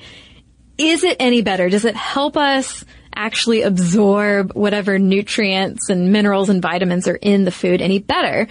is 0.79 1.03
it 1.03 1.17
any 1.19 1.43
better? 1.43 1.69
Does 1.69 1.85
it 1.85 1.97
help 1.97 2.37
us 2.37 2.85
actually 3.13 3.63
absorb 3.63 4.53
whatever 4.53 5.01
nutrients 5.01 5.91
and 5.91 6.13
minerals 6.13 6.49
and 6.49 6.63
vitamins 6.63 7.09
are 7.09 7.17
in 7.17 7.45
the 7.45 7.51
food 7.51 7.83
any 7.83 7.99
better? 7.99 8.47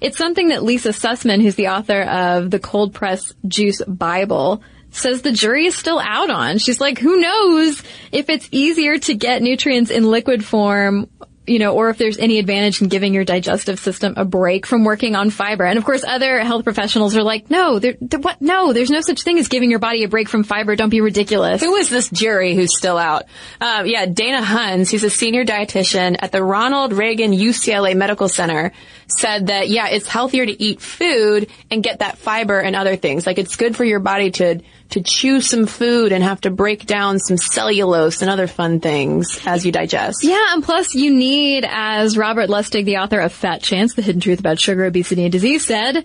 It's 0.00 0.16
something 0.16 0.50
that 0.50 0.62
Lisa 0.62 0.90
Sussman, 0.90 1.42
who's 1.42 1.56
the 1.56 1.68
author 1.68 2.02
of 2.02 2.52
the 2.52 2.60
Cold 2.60 2.94
Press 2.94 3.34
Juice 3.48 3.82
Bible, 3.88 4.62
says 4.92 5.22
the 5.22 5.32
jury 5.32 5.66
is 5.66 5.74
still 5.74 5.98
out 5.98 6.30
on. 6.30 6.58
She's 6.58 6.80
like, 6.80 6.98
who 7.00 7.20
knows 7.20 7.82
if 8.12 8.28
it's 8.30 8.48
easier 8.52 8.98
to 8.98 9.14
get 9.14 9.42
nutrients 9.42 9.90
in 9.90 10.04
liquid 10.04 10.44
form 10.44 11.10
you 11.46 11.58
know, 11.58 11.74
or 11.74 11.90
if 11.90 11.98
there's 11.98 12.18
any 12.18 12.38
advantage 12.38 12.80
in 12.80 12.88
giving 12.88 13.12
your 13.12 13.24
digestive 13.24 13.78
system 13.78 14.14
a 14.16 14.24
break 14.24 14.66
from 14.66 14.84
working 14.84 15.14
on 15.14 15.30
fiber. 15.30 15.64
And 15.64 15.78
of 15.78 15.84
course, 15.84 16.04
other 16.04 16.40
health 16.40 16.64
professionals 16.64 17.16
are 17.16 17.22
like, 17.22 17.50
no, 17.50 17.78
there, 17.78 17.94
there, 18.00 18.20
what? 18.20 18.40
No, 18.40 18.72
there's 18.72 18.90
no 18.90 19.00
such 19.00 19.22
thing 19.22 19.38
as 19.38 19.48
giving 19.48 19.70
your 19.70 19.78
body 19.78 20.04
a 20.04 20.08
break 20.08 20.28
from 20.28 20.44
fiber. 20.44 20.74
Don't 20.74 20.88
be 20.88 21.00
ridiculous. 21.00 21.60
Who 21.60 21.76
is 21.76 21.90
this 21.90 22.08
jury 22.08 22.54
who's 22.54 22.76
still 22.76 22.96
out? 22.96 23.24
Uh, 23.60 23.82
yeah, 23.86 24.06
Dana 24.06 24.40
Hunnes, 24.40 24.90
who's 24.90 25.04
a 25.04 25.10
senior 25.10 25.44
dietitian 25.44 26.16
at 26.18 26.32
the 26.32 26.42
Ronald 26.42 26.92
Reagan 26.92 27.32
UCLA 27.32 27.94
Medical 27.94 28.28
Center, 28.28 28.72
said 29.06 29.48
that 29.48 29.68
yeah, 29.68 29.88
it's 29.88 30.08
healthier 30.08 30.46
to 30.46 30.62
eat 30.62 30.80
food 30.80 31.50
and 31.70 31.82
get 31.82 31.98
that 31.98 32.18
fiber 32.18 32.58
and 32.58 32.74
other 32.74 32.96
things. 32.96 33.26
Like 33.26 33.38
it's 33.38 33.56
good 33.56 33.76
for 33.76 33.84
your 33.84 34.00
body 34.00 34.30
to 34.32 34.60
to 34.94 35.02
chew 35.02 35.40
some 35.40 35.66
food 35.66 36.12
and 36.12 36.22
have 36.22 36.40
to 36.40 36.50
break 36.50 36.86
down 36.86 37.18
some 37.18 37.36
cellulose 37.36 38.22
and 38.22 38.30
other 38.30 38.46
fun 38.46 38.78
things 38.78 39.40
as 39.44 39.66
you 39.66 39.72
digest. 39.72 40.22
Yeah, 40.22 40.54
and 40.54 40.62
plus 40.62 40.94
you 40.94 41.12
need, 41.12 41.66
as 41.68 42.16
Robert 42.16 42.48
Lustig, 42.48 42.84
the 42.84 42.98
author 42.98 43.18
of 43.18 43.32
Fat 43.32 43.60
Chance, 43.60 43.94
The 43.94 44.02
Hidden 44.02 44.20
Truth 44.20 44.38
About 44.38 44.60
Sugar, 44.60 44.84
Obesity, 44.84 45.24
and 45.24 45.32
Disease 45.32 45.66
said, 45.66 46.04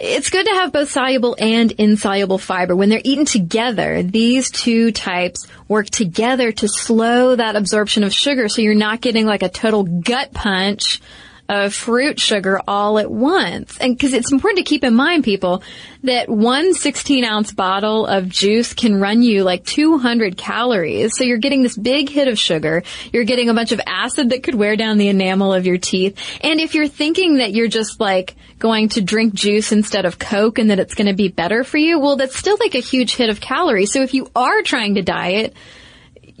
it's 0.00 0.30
good 0.30 0.46
to 0.46 0.52
have 0.52 0.72
both 0.72 0.90
soluble 0.90 1.36
and 1.38 1.70
insoluble 1.72 2.38
fiber. 2.38 2.74
When 2.74 2.88
they're 2.88 3.00
eaten 3.04 3.26
together, 3.26 4.02
these 4.02 4.50
two 4.50 4.90
types 4.90 5.46
work 5.66 5.90
together 5.90 6.50
to 6.50 6.66
slow 6.66 7.36
that 7.36 7.56
absorption 7.56 8.04
of 8.04 8.14
sugar 8.14 8.48
so 8.48 8.62
you're 8.62 8.74
not 8.74 9.02
getting 9.02 9.26
like 9.26 9.42
a 9.42 9.50
total 9.50 9.82
gut 9.82 10.32
punch 10.32 11.02
of 11.48 11.74
fruit 11.74 12.20
sugar 12.20 12.60
all 12.68 12.98
at 12.98 13.10
once. 13.10 13.78
And 13.78 13.96
because 13.96 14.12
it's 14.12 14.32
important 14.32 14.58
to 14.58 14.68
keep 14.68 14.84
in 14.84 14.94
mind, 14.94 15.24
people, 15.24 15.62
that 16.02 16.28
one 16.28 16.74
16 16.74 17.24
ounce 17.24 17.52
bottle 17.52 18.06
of 18.06 18.28
juice 18.28 18.74
can 18.74 19.00
run 19.00 19.22
you 19.22 19.44
like 19.44 19.64
200 19.64 20.36
calories. 20.36 21.16
So 21.16 21.24
you're 21.24 21.38
getting 21.38 21.62
this 21.62 21.76
big 21.76 22.10
hit 22.10 22.28
of 22.28 22.38
sugar. 22.38 22.82
You're 23.12 23.24
getting 23.24 23.48
a 23.48 23.54
bunch 23.54 23.72
of 23.72 23.80
acid 23.86 24.30
that 24.30 24.42
could 24.42 24.54
wear 24.54 24.76
down 24.76 24.98
the 24.98 25.08
enamel 25.08 25.54
of 25.54 25.66
your 25.66 25.78
teeth. 25.78 26.18
And 26.42 26.60
if 26.60 26.74
you're 26.74 26.88
thinking 26.88 27.38
that 27.38 27.52
you're 27.52 27.68
just 27.68 27.98
like 27.98 28.36
going 28.58 28.90
to 28.90 29.00
drink 29.00 29.32
juice 29.34 29.72
instead 29.72 30.04
of 30.04 30.18
Coke 30.18 30.58
and 30.58 30.70
that 30.70 30.80
it's 30.80 30.94
going 30.94 31.06
to 31.06 31.14
be 31.14 31.28
better 31.28 31.64
for 31.64 31.78
you, 31.78 31.98
well, 31.98 32.16
that's 32.16 32.36
still 32.36 32.58
like 32.60 32.74
a 32.74 32.80
huge 32.80 33.14
hit 33.14 33.30
of 33.30 33.40
calories. 33.40 33.92
So 33.92 34.02
if 34.02 34.12
you 34.12 34.30
are 34.36 34.62
trying 34.62 34.96
to 34.96 35.02
diet, 35.02 35.54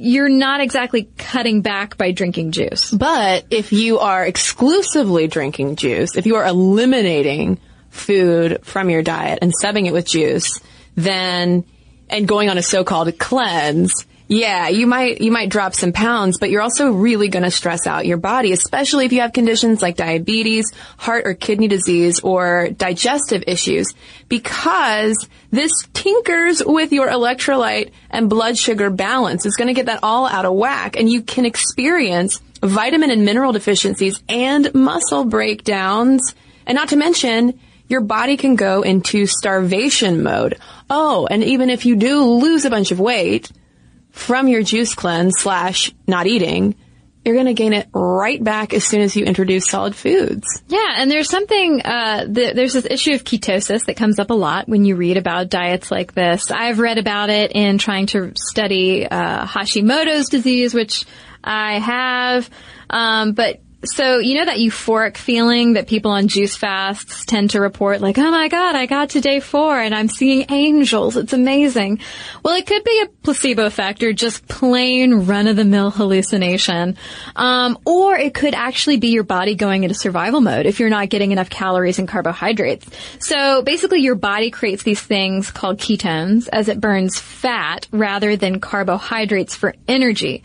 you're 0.00 0.28
not 0.28 0.60
exactly 0.60 1.10
cutting 1.18 1.60
back 1.60 1.98
by 1.98 2.12
drinking 2.12 2.52
juice. 2.52 2.92
But 2.92 3.46
if 3.50 3.72
you 3.72 3.98
are 3.98 4.24
exclusively 4.24 5.26
drinking 5.26 5.74
juice, 5.74 6.16
if 6.16 6.24
you 6.24 6.36
are 6.36 6.46
eliminating 6.46 7.58
food 7.90 8.64
from 8.64 8.90
your 8.90 9.02
diet 9.02 9.40
and 9.42 9.52
subbing 9.60 9.86
it 9.86 9.92
with 9.92 10.06
juice, 10.06 10.60
then, 10.94 11.64
and 12.08 12.28
going 12.28 12.48
on 12.48 12.58
a 12.58 12.62
so-called 12.62 13.18
cleanse, 13.18 14.06
yeah, 14.28 14.68
you 14.68 14.86
might, 14.86 15.22
you 15.22 15.32
might 15.32 15.48
drop 15.48 15.74
some 15.74 15.92
pounds, 15.92 16.38
but 16.38 16.50
you're 16.50 16.60
also 16.60 16.90
really 16.90 17.28
going 17.28 17.44
to 17.44 17.50
stress 17.50 17.86
out 17.86 18.04
your 18.04 18.18
body, 18.18 18.52
especially 18.52 19.06
if 19.06 19.12
you 19.12 19.22
have 19.22 19.32
conditions 19.32 19.80
like 19.80 19.96
diabetes, 19.96 20.70
heart 20.98 21.26
or 21.26 21.32
kidney 21.32 21.66
disease, 21.66 22.20
or 22.20 22.68
digestive 22.68 23.44
issues, 23.46 23.94
because 24.28 25.26
this 25.50 25.72
tinkers 25.94 26.62
with 26.64 26.92
your 26.92 27.08
electrolyte 27.08 27.90
and 28.10 28.28
blood 28.28 28.58
sugar 28.58 28.90
balance. 28.90 29.46
It's 29.46 29.56
going 29.56 29.68
to 29.68 29.74
get 29.74 29.86
that 29.86 30.00
all 30.02 30.26
out 30.26 30.44
of 30.44 30.54
whack, 30.54 30.96
and 30.96 31.10
you 31.10 31.22
can 31.22 31.46
experience 31.46 32.42
vitamin 32.62 33.10
and 33.10 33.24
mineral 33.24 33.52
deficiencies 33.52 34.22
and 34.28 34.74
muscle 34.74 35.24
breakdowns, 35.24 36.34
and 36.66 36.76
not 36.76 36.90
to 36.90 36.96
mention, 36.96 37.58
your 37.88 38.02
body 38.02 38.36
can 38.36 38.56
go 38.56 38.82
into 38.82 39.24
starvation 39.24 40.22
mode. 40.22 40.58
Oh, 40.90 41.26
and 41.30 41.42
even 41.42 41.70
if 41.70 41.86
you 41.86 41.96
do 41.96 42.22
lose 42.24 42.66
a 42.66 42.70
bunch 42.70 42.90
of 42.90 43.00
weight, 43.00 43.50
from 44.18 44.48
your 44.48 44.62
juice 44.62 44.94
cleanse 44.94 45.34
slash 45.38 45.92
not 46.06 46.26
eating, 46.26 46.74
you're 47.24 47.34
going 47.34 47.46
to 47.46 47.54
gain 47.54 47.72
it 47.72 47.88
right 47.92 48.42
back 48.42 48.74
as 48.74 48.84
soon 48.84 49.00
as 49.00 49.14
you 49.16 49.24
introduce 49.24 49.68
solid 49.68 49.94
foods. 49.94 50.46
Yeah, 50.68 50.94
and 50.96 51.10
there's 51.10 51.28
something, 51.28 51.82
uh, 51.82 52.26
th- 52.26 52.54
there's 52.54 52.72
this 52.72 52.86
issue 52.86 53.12
of 53.12 53.24
ketosis 53.24 53.84
that 53.86 53.96
comes 53.96 54.18
up 54.18 54.30
a 54.30 54.34
lot 54.34 54.68
when 54.68 54.84
you 54.84 54.96
read 54.96 55.16
about 55.16 55.50
diets 55.50 55.90
like 55.90 56.14
this. 56.14 56.50
I've 56.50 56.78
read 56.78 56.98
about 56.98 57.30
it 57.30 57.52
in 57.54 57.78
trying 57.78 58.06
to 58.06 58.32
study 58.34 59.06
uh, 59.06 59.46
Hashimoto's 59.46 60.28
disease, 60.28 60.74
which 60.74 61.04
I 61.42 61.78
have, 61.78 62.50
um, 62.90 63.32
but 63.32 63.60
so, 63.84 64.18
you 64.18 64.34
know 64.34 64.44
that 64.44 64.56
euphoric 64.56 65.16
feeling 65.16 65.74
that 65.74 65.86
people 65.86 66.10
on 66.10 66.26
juice 66.26 66.56
fasts 66.56 67.24
tend 67.24 67.50
to 67.50 67.60
report, 67.60 68.00
like, 68.00 68.18
oh 68.18 68.30
my 68.30 68.48
god, 68.48 68.74
I 68.74 68.86
got 68.86 69.10
to 69.10 69.20
day 69.20 69.38
four 69.38 69.78
and 69.78 69.94
I'm 69.94 70.08
seeing 70.08 70.46
angels. 70.50 71.16
It's 71.16 71.32
amazing. 71.32 72.00
Well, 72.42 72.56
it 72.56 72.66
could 72.66 72.82
be 72.82 73.02
a 73.04 73.08
placebo 73.22 73.66
effect 73.66 74.02
or 74.02 74.12
just 74.12 74.48
plain 74.48 75.26
run-of-the-mill 75.26 75.92
hallucination. 75.92 76.96
Um, 77.36 77.78
or 77.86 78.16
it 78.16 78.34
could 78.34 78.54
actually 78.54 78.96
be 78.96 79.08
your 79.08 79.22
body 79.22 79.54
going 79.54 79.84
into 79.84 79.94
survival 79.94 80.40
mode 80.40 80.66
if 80.66 80.80
you're 80.80 80.90
not 80.90 81.08
getting 81.08 81.30
enough 81.30 81.48
calories 81.48 82.00
and 82.00 82.08
carbohydrates. 82.08 82.88
So 83.20 83.62
basically 83.62 84.00
your 84.00 84.16
body 84.16 84.50
creates 84.50 84.82
these 84.82 85.00
things 85.00 85.52
called 85.52 85.78
ketones 85.78 86.48
as 86.52 86.68
it 86.68 86.80
burns 86.80 87.20
fat 87.20 87.86
rather 87.92 88.34
than 88.34 88.58
carbohydrates 88.58 89.54
for 89.54 89.76
energy 89.86 90.42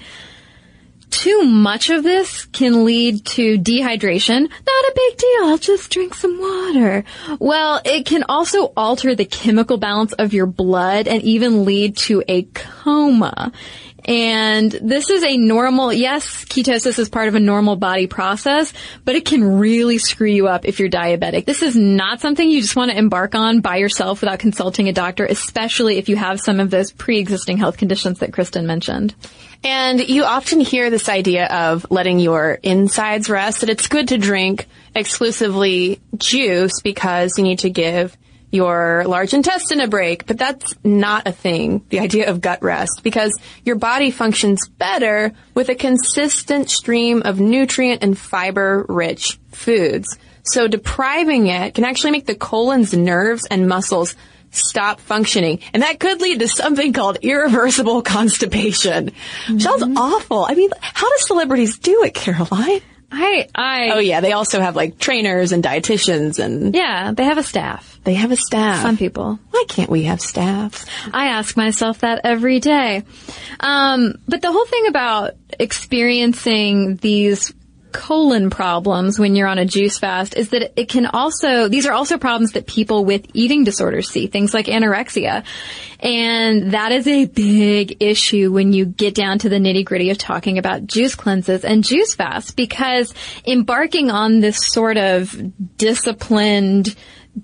too 1.14 1.44
much 1.44 1.92
of 1.92 2.04
this 2.04 2.46
can 2.46 2.86
lead 2.86 3.24
to 3.26 3.60
dehydration. 3.60 4.42
Not 4.42 4.50
a 4.50 4.94
big 4.96 5.18
deal. 5.18 5.44
I'll 5.44 5.58
just 5.60 5.92
drink 5.92 6.16
some 6.16 6.40
water. 6.40 7.04
Well, 7.40 7.82
it 7.86 8.08
can 8.08 8.24
also 8.28 8.74
alter 8.76 9.14
the 9.14 9.26
chemical 9.26 9.78
balance 9.78 10.14
of 10.14 10.34
your 10.34 10.48
blood 10.48 11.08
and 11.08 11.22
even 11.22 11.66
lead 11.66 11.98
to 11.98 12.24
a 12.28 12.44
coma. 12.44 13.52
And 14.06 14.72
this 14.72 15.10
is 15.10 15.24
a 15.24 15.38
normal, 15.38 15.94
yes, 15.94 16.46
ketosis 16.46 17.00
is 17.00 17.10
part 17.10 17.30
of 17.30 17.36
a 17.36 17.40
normal 17.40 17.76
body 17.76 18.08
process, 18.08 18.74
but 19.06 19.16
it 19.16 19.24
can 19.24 19.44
really 19.44 19.98
screw 19.98 20.28
you 20.28 20.48
up 20.48 20.66
if 20.66 20.80
you're 20.80 20.90
diabetic. 20.90 21.46
This 21.46 21.62
is 21.62 21.76
not 21.78 22.20
something 22.20 22.50
you 22.50 22.62
just 22.62 22.76
want 22.76 22.92
to 22.92 22.98
embark 22.98 23.34
on 23.34 23.62
by 23.62 23.78
yourself 23.78 24.20
without 24.20 24.40
consulting 24.40 24.90
a 24.90 24.94
doctor, 24.94 25.26
especially 25.26 26.00
if 26.00 26.10
you 26.10 26.18
have 26.18 26.42
some 26.42 26.60
of 26.60 26.70
those 26.70 26.92
pre-existing 26.92 27.58
health 27.58 27.78
conditions 27.78 28.20
that 28.20 28.34
Cristen 28.34 28.68
mentioned. 28.68 29.16
And 29.64 30.00
you 30.10 30.26
often 30.26 30.60
hear 30.60 30.90
this 30.90 31.08
idea 31.08 31.46
of 31.48 31.86
letting 31.90 32.20
your 32.20 32.60
insides 32.64 33.30
rest, 33.30 33.62
that 33.62 33.70
it's 33.70 33.88
good 33.88 34.10
to 34.10 34.18
drink 34.18 34.68
exclusively 34.94 36.02
juice 36.18 36.82
because 36.84 37.38
you 37.38 37.44
need 37.44 37.60
to 37.60 37.70
give 37.70 38.18
your 38.52 39.04
large 39.08 39.34
intestine 39.34 39.80
a 39.80 39.88
break, 39.88 40.28
but 40.28 40.38
that's 40.38 40.76
not 40.84 41.28
a 41.28 41.32
thing, 41.32 41.84
the 41.90 42.00
idea 42.00 42.30
of 42.30 42.40
gut 42.40 42.62
rest, 42.62 43.02
because 43.02 43.32
your 43.66 43.76
body 43.76 44.12
functions 44.12 44.68
better 44.68 45.34
with 45.56 45.70
a 45.70 45.76
consistent 45.76 46.70
stream 46.70 47.24
of 47.24 47.40
nutrient 47.40 48.04
and 48.04 48.16
fiber 48.16 48.86
rich 48.88 49.40
foods. 49.52 50.20
So 50.44 50.68
depriving 50.68 51.48
it 51.48 51.74
can 51.74 51.84
actually 51.84 52.12
make 52.12 52.28
the 52.28 52.36
colon's 52.36 52.94
nerves 52.94 53.48
and 53.50 53.68
muscles 53.68 54.16
stop 54.54 55.00
functioning. 55.00 55.60
And 55.74 55.84
that 55.84 56.00
could 56.00 56.22
lead 56.22 56.40
to 56.40 56.48
something 56.48 56.94
called 56.94 57.18
irreversible 57.22 58.02
constipation. 58.04 59.10
Mm-hmm. 59.10 59.60
Sounds 59.60 59.84
awful. 59.98 60.46
I 60.48 60.54
mean, 60.54 60.70
how 60.80 61.10
do 61.10 61.16
celebrities 61.20 61.78
do 61.80 62.04
it, 62.04 62.14
Caroline? 62.14 62.82
I, 63.16 63.48
I. 63.54 63.92
Oh 63.94 64.00
yeah, 64.00 64.22
they 64.22 64.32
also 64.32 64.60
have 64.60 64.76
like 64.76 64.98
trainers 64.98 65.52
and 65.52 65.64
dietitians 65.64 66.44
and. 66.44 66.74
Yeah, 66.74 67.12
they 67.12 67.26
have 67.26 67.38
a 67.38 67.44
staff. 67.44 68.00
They 68.04 68.16
have 68.16 68.32
a 68.32 68.36
staff. 68.36 68.82
Some 68.82 68.98
people. 68.98 69.38
Why 69.52 69.66
can't 69.68 69.90
we 69.90 70.04
have 70.04 70.20
staff? 70.20 70.86
I 71.14 71.28
ask 71.28 71.56
myself 71.56 72.00
that 72.00 72.22
every 72.24 72.60
day. 72.60 73.04
Um, 73.60 74.16
but 74.28 74.42
the 74.42 74.52
whole 74.52 74.66
thing 74.66 74.88
about 74.88 75.34
experiencing 75.60 76.96
these 76.98 77.54
colon 77.94 78.50
problems 78.50 79.18
when 79.18 79.36
you're 79.36 79.48
on 79.48 79.60
a 79.60 79.66
juice 79.66 79.98
fast 79.98 80.36
is 80.36 80.50
that 80.50 80.74
it 80.80 80.90
can 80.90 81.06
also, 81.06 81.70
these 81.70 81.86
are 81.86 81.94
also 81.94 82.18
problems 82.18 82.54
that 82.54 82.68
people 82.68 83.06
with 83.06 83.26
eating 83.34 83.64
disorders 83.64 84.10
see, 84.10 84.28
things 84.28 84.54
like 84.54 84.66
anorexia. 84.66 85.46
And 86.00 86.72
that 86.72 86.92
is 86.92 87.08
a 87.08 87.26
big 87.26 88.04
issue 88.04 88.52
when 88.52 88.74
you 88.74 88.86
get 88.86 89.16
down 89.16 89.40
to 89.40 89.50
the 89.50 89.56
nitty 89.56 89.86
gritty 89.86 90.10
of 90.10 90.18
talking 90.18 90.58
about 90.58 90.86
juice 90.86 91.16
cleanses 91.16 91.64
and 91.64 91.84
juice 91.84 92.14
fasts 92.16 92.52
because 92.52 93.14
embarking 93.46 94.12
on 94.12 94.42
this 94.42 94.58
sort 94.58 94.98
of 94.98 95.34
disciplined, 95.78 96.96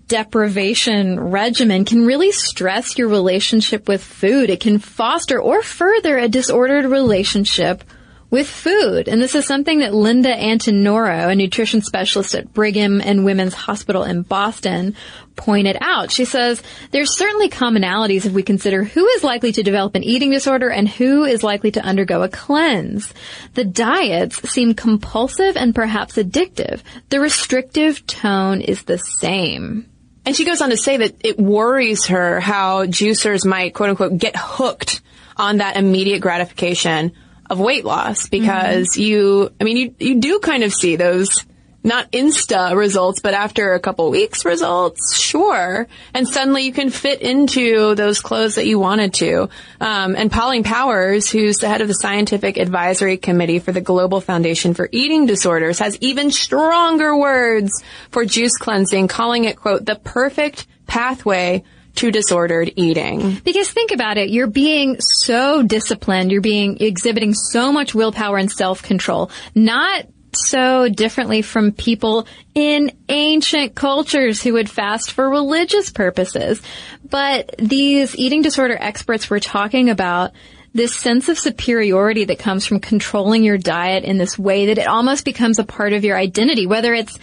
deprivation 0.08 1.20
regimen 1.20 1.86
can 1.86 2.06
really 2.06 2.32
stress 2.32 2.98
your 2.98 3.08
relationship 3.08 3.88
with 3.88 4.04
food. 4.04 4.50
It 4.50 4.60
can 4.60 4.80
foster 4.80 5.42
or 5.42 5.64
further 5.64 6.18
a 6.18 6.28
disordered 6.28 6.86
relationship 6.86 7.84
with 8.30 8.48
food. 8.48 9.08
And 9.08 9.22
this 9.22 9.36
is 9.36 9.46
something 9.46 9.80
that 9.80 9.94
Linda 9.94 10.36
Antinoro, 10.36 11.32
a 11.32 11.36
nutrition 11.36 11.82
specialist 11.82 12.36
at 12.36 12.54
Brigham 12.54 13.02
and 13.02 13.26
Women's 13.26 13.54
Hospital 13.54 14.04
in 14.04 14.22
Boston, 14.22 14.96
pointed 15.36 15.78
out. 15.82 16.12
She 16.12 16.26
says 16.26 16.62
there's 16.92 17.18
certainly 17.18 17.50
commonalities 17.50 18.26
if 18.26 18.34
we 18.34 18.44
consider 18.44 18.84
who 18.84 19.08
is 19.08 19.24
likely 19.24 19.52
to 19.54 19.64
develop 19.64 19.96
an 19.96 20.04
eating 20.04 20.32
disorder 20.32 20.70
and 20.70 20.88
who 20.88 21.24
is 21.24 21.44
likely 21.44 21.72
to 21.72 21.82
undergo 21.82 22.22
a 22.22 22.30
cleanse. 22.30 23.14
The 23.56 23.66
diets 23.66 24.50
seem 24.50 24.74
compulsive 24.74 25.58
and 25.58 25.74
perhaps 25.74 26.18
addictive. 26.18 26.82
The 27.10 27.20
restrictive 27.20 28.06
tone 28.06 28.62
is 28.62 28.84
the 28.84 28.98
same. 28.98 29.90
And 30.26 30.36
she 30.36 30.46
goes 30.46 30.62
on 30.62 30.70
to 30.70 30.78
say 30.78 30.98
that 30.98 31.16
it 31.24 31.40
worries 31.40 32.08
her 32.08 32.40
how 32.40 32.86
juicers 32.86 33.46
might 33.46 33.74
quote 33.74 33.90
unquote 33.90 34.18
get 34.18 34.36
hooked 34.36 35.02
on 35.38 35.58
that 35.58 35.78
immediate 35.78 36.20
gratification 36.20 37.14
of 37.50 37.60
weight 37.60 37.86
loss 37.86 38.30
because 38.30 38.90
mm-hmm. 38.90 39.02
you, 39.02 39.54
I 39.60 39.64
mean, 39.64 39.78
you, 39.78 39.96
you 40.00 40.20
do 40.20 40.40
kind 40.40 40.64
of 40.64 40.74
see 40.74 40.96
those 40.96 41.46
not 41.84 42.12
insta 42.12 42.76
results, 42.76 43.22
but 43.22 43.34
after 43.34 43.74
a 43.74 43.80
couple 43.80 44.10
weeks 44.10 44.44
results, 44.44 45.18
sure. 45.18 45.88
And 46.14 46.28
suddenly 46.28 46.64
you 46.64 46.74
can 46.74 46.90
fit 46.90 47.22
into 47.22 47.96
those 47.96 48.20
clothes 48.20 48.56
that 48.56 48.66
you 48.66 48.80
wanted 48.80 49.14
to. 49.16 49.50
Um, 49.80 50.16
and 50.16 50.32
Pauline 50.32 50.64
Powers, 50.64 51.30
who's 51.30 51.58
the 51.58 51.70
head 51.70 51.82
of 51.82 51.88
the 51.88 51.94
scientific 51.94 52.58
advisory 52.58 53.18
committee 53.18 53.60
for 53.60 53.72
the 53.72 53.82
Global 53.82 54.20
Foundation 54.20 54.74
for 54.74 54.90
Eating 54.92 55.26
Disorders, 55.26 55.80
has 55.80 55.98
even 56.02 56.32
stronger 56.32 57.16
words 57.16 57.82
for 58.12 58.26
juice 58.26 58.58
cleansing, 58.58 59.08
calling 59.08 59.46
it, 59.46 59.56
quote, 59.56 59.86
the 59.86 59.96
perfect 59.96 60.68
pathway 60.86 61.64
to 62.00 62.12
disordered 62.12 62.72
eating. 62.78 63.42
Because 63.44 63.70
think 63.70 63.92
about 63.92 64.18
it, 64.18 64.30
you're 64.30 64.48
being 64.48 64.98
so 65.02 65.62
disciplined, 65.62 66.32
you're 66.32 66.42
being 66.42 66.78
exhibiting 66.82 67.34
so 67.34 67.74
much 67.74 67.94
willpower 67.94 68.38
and 68.38 68.50
self-control, 68.50 69.30
not 69.54 70.06
so 70.34 70.88
differently 70.88 71.42
from 71.42 71.72
people 71.72 72.26
in 72.56 72.92
ancient 73.10 73.76
cultures 73.76 74.42
who 74.42 74.54
would 74.54 74.70
fast 74.70 75.12
for 75.12 75.30
religious 75.30 75.90
purposes. 75.90 76.62
But 77.04 77.56
these 77.58 78.16
eating 78.16 78.44
disorder 78.44 78.78
experts 78.80 79.30
were 79.30 79.40
talking 79.40 79.90
about 79.90 80.32
this 80.74 80.96
sense 80.96 81.28
of 81.28 81.40
superiority 81.40 82.26
that 82.26 82.40
comes 82.40 82.66
from 82.66 82.80
controlling 82.80 83.44
your 83.44 83.58
diet 83.58 84.04
in 84.04 84.18
this 84.18 84.38
way 84.38 84.68
that 84.68 84.78
it 84.78 84.88
almost 84.88 85.26
becomes 85.26 85.60
a 85.60 85.64
part 85.64 85.94
of 85.94 86.06
your 86.06 86.16
identity, 86.16 86.66
whether 86.68 86.94
it's 86.94 87.18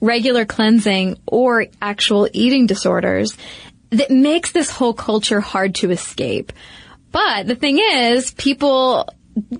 regular 0.00 0.44
cleansing 0.44 1.18
or 1.26 1.66
actual 1.80 2.28
eating 2.32 2.66
disorders 2.66 3.36
that 3.90 4.10
makes 4.10 4.52
this 4.52 4.70
whole 4.70 4.94
culture 4.94 5.40
hard 5.40 5.74
to 5.76 5.90
escape. 5.90 6.52
But 7.12 7.46
the 7.46 7.56
thing 7.56 7.78
is, 7.78 8.30
people 8.32 9.08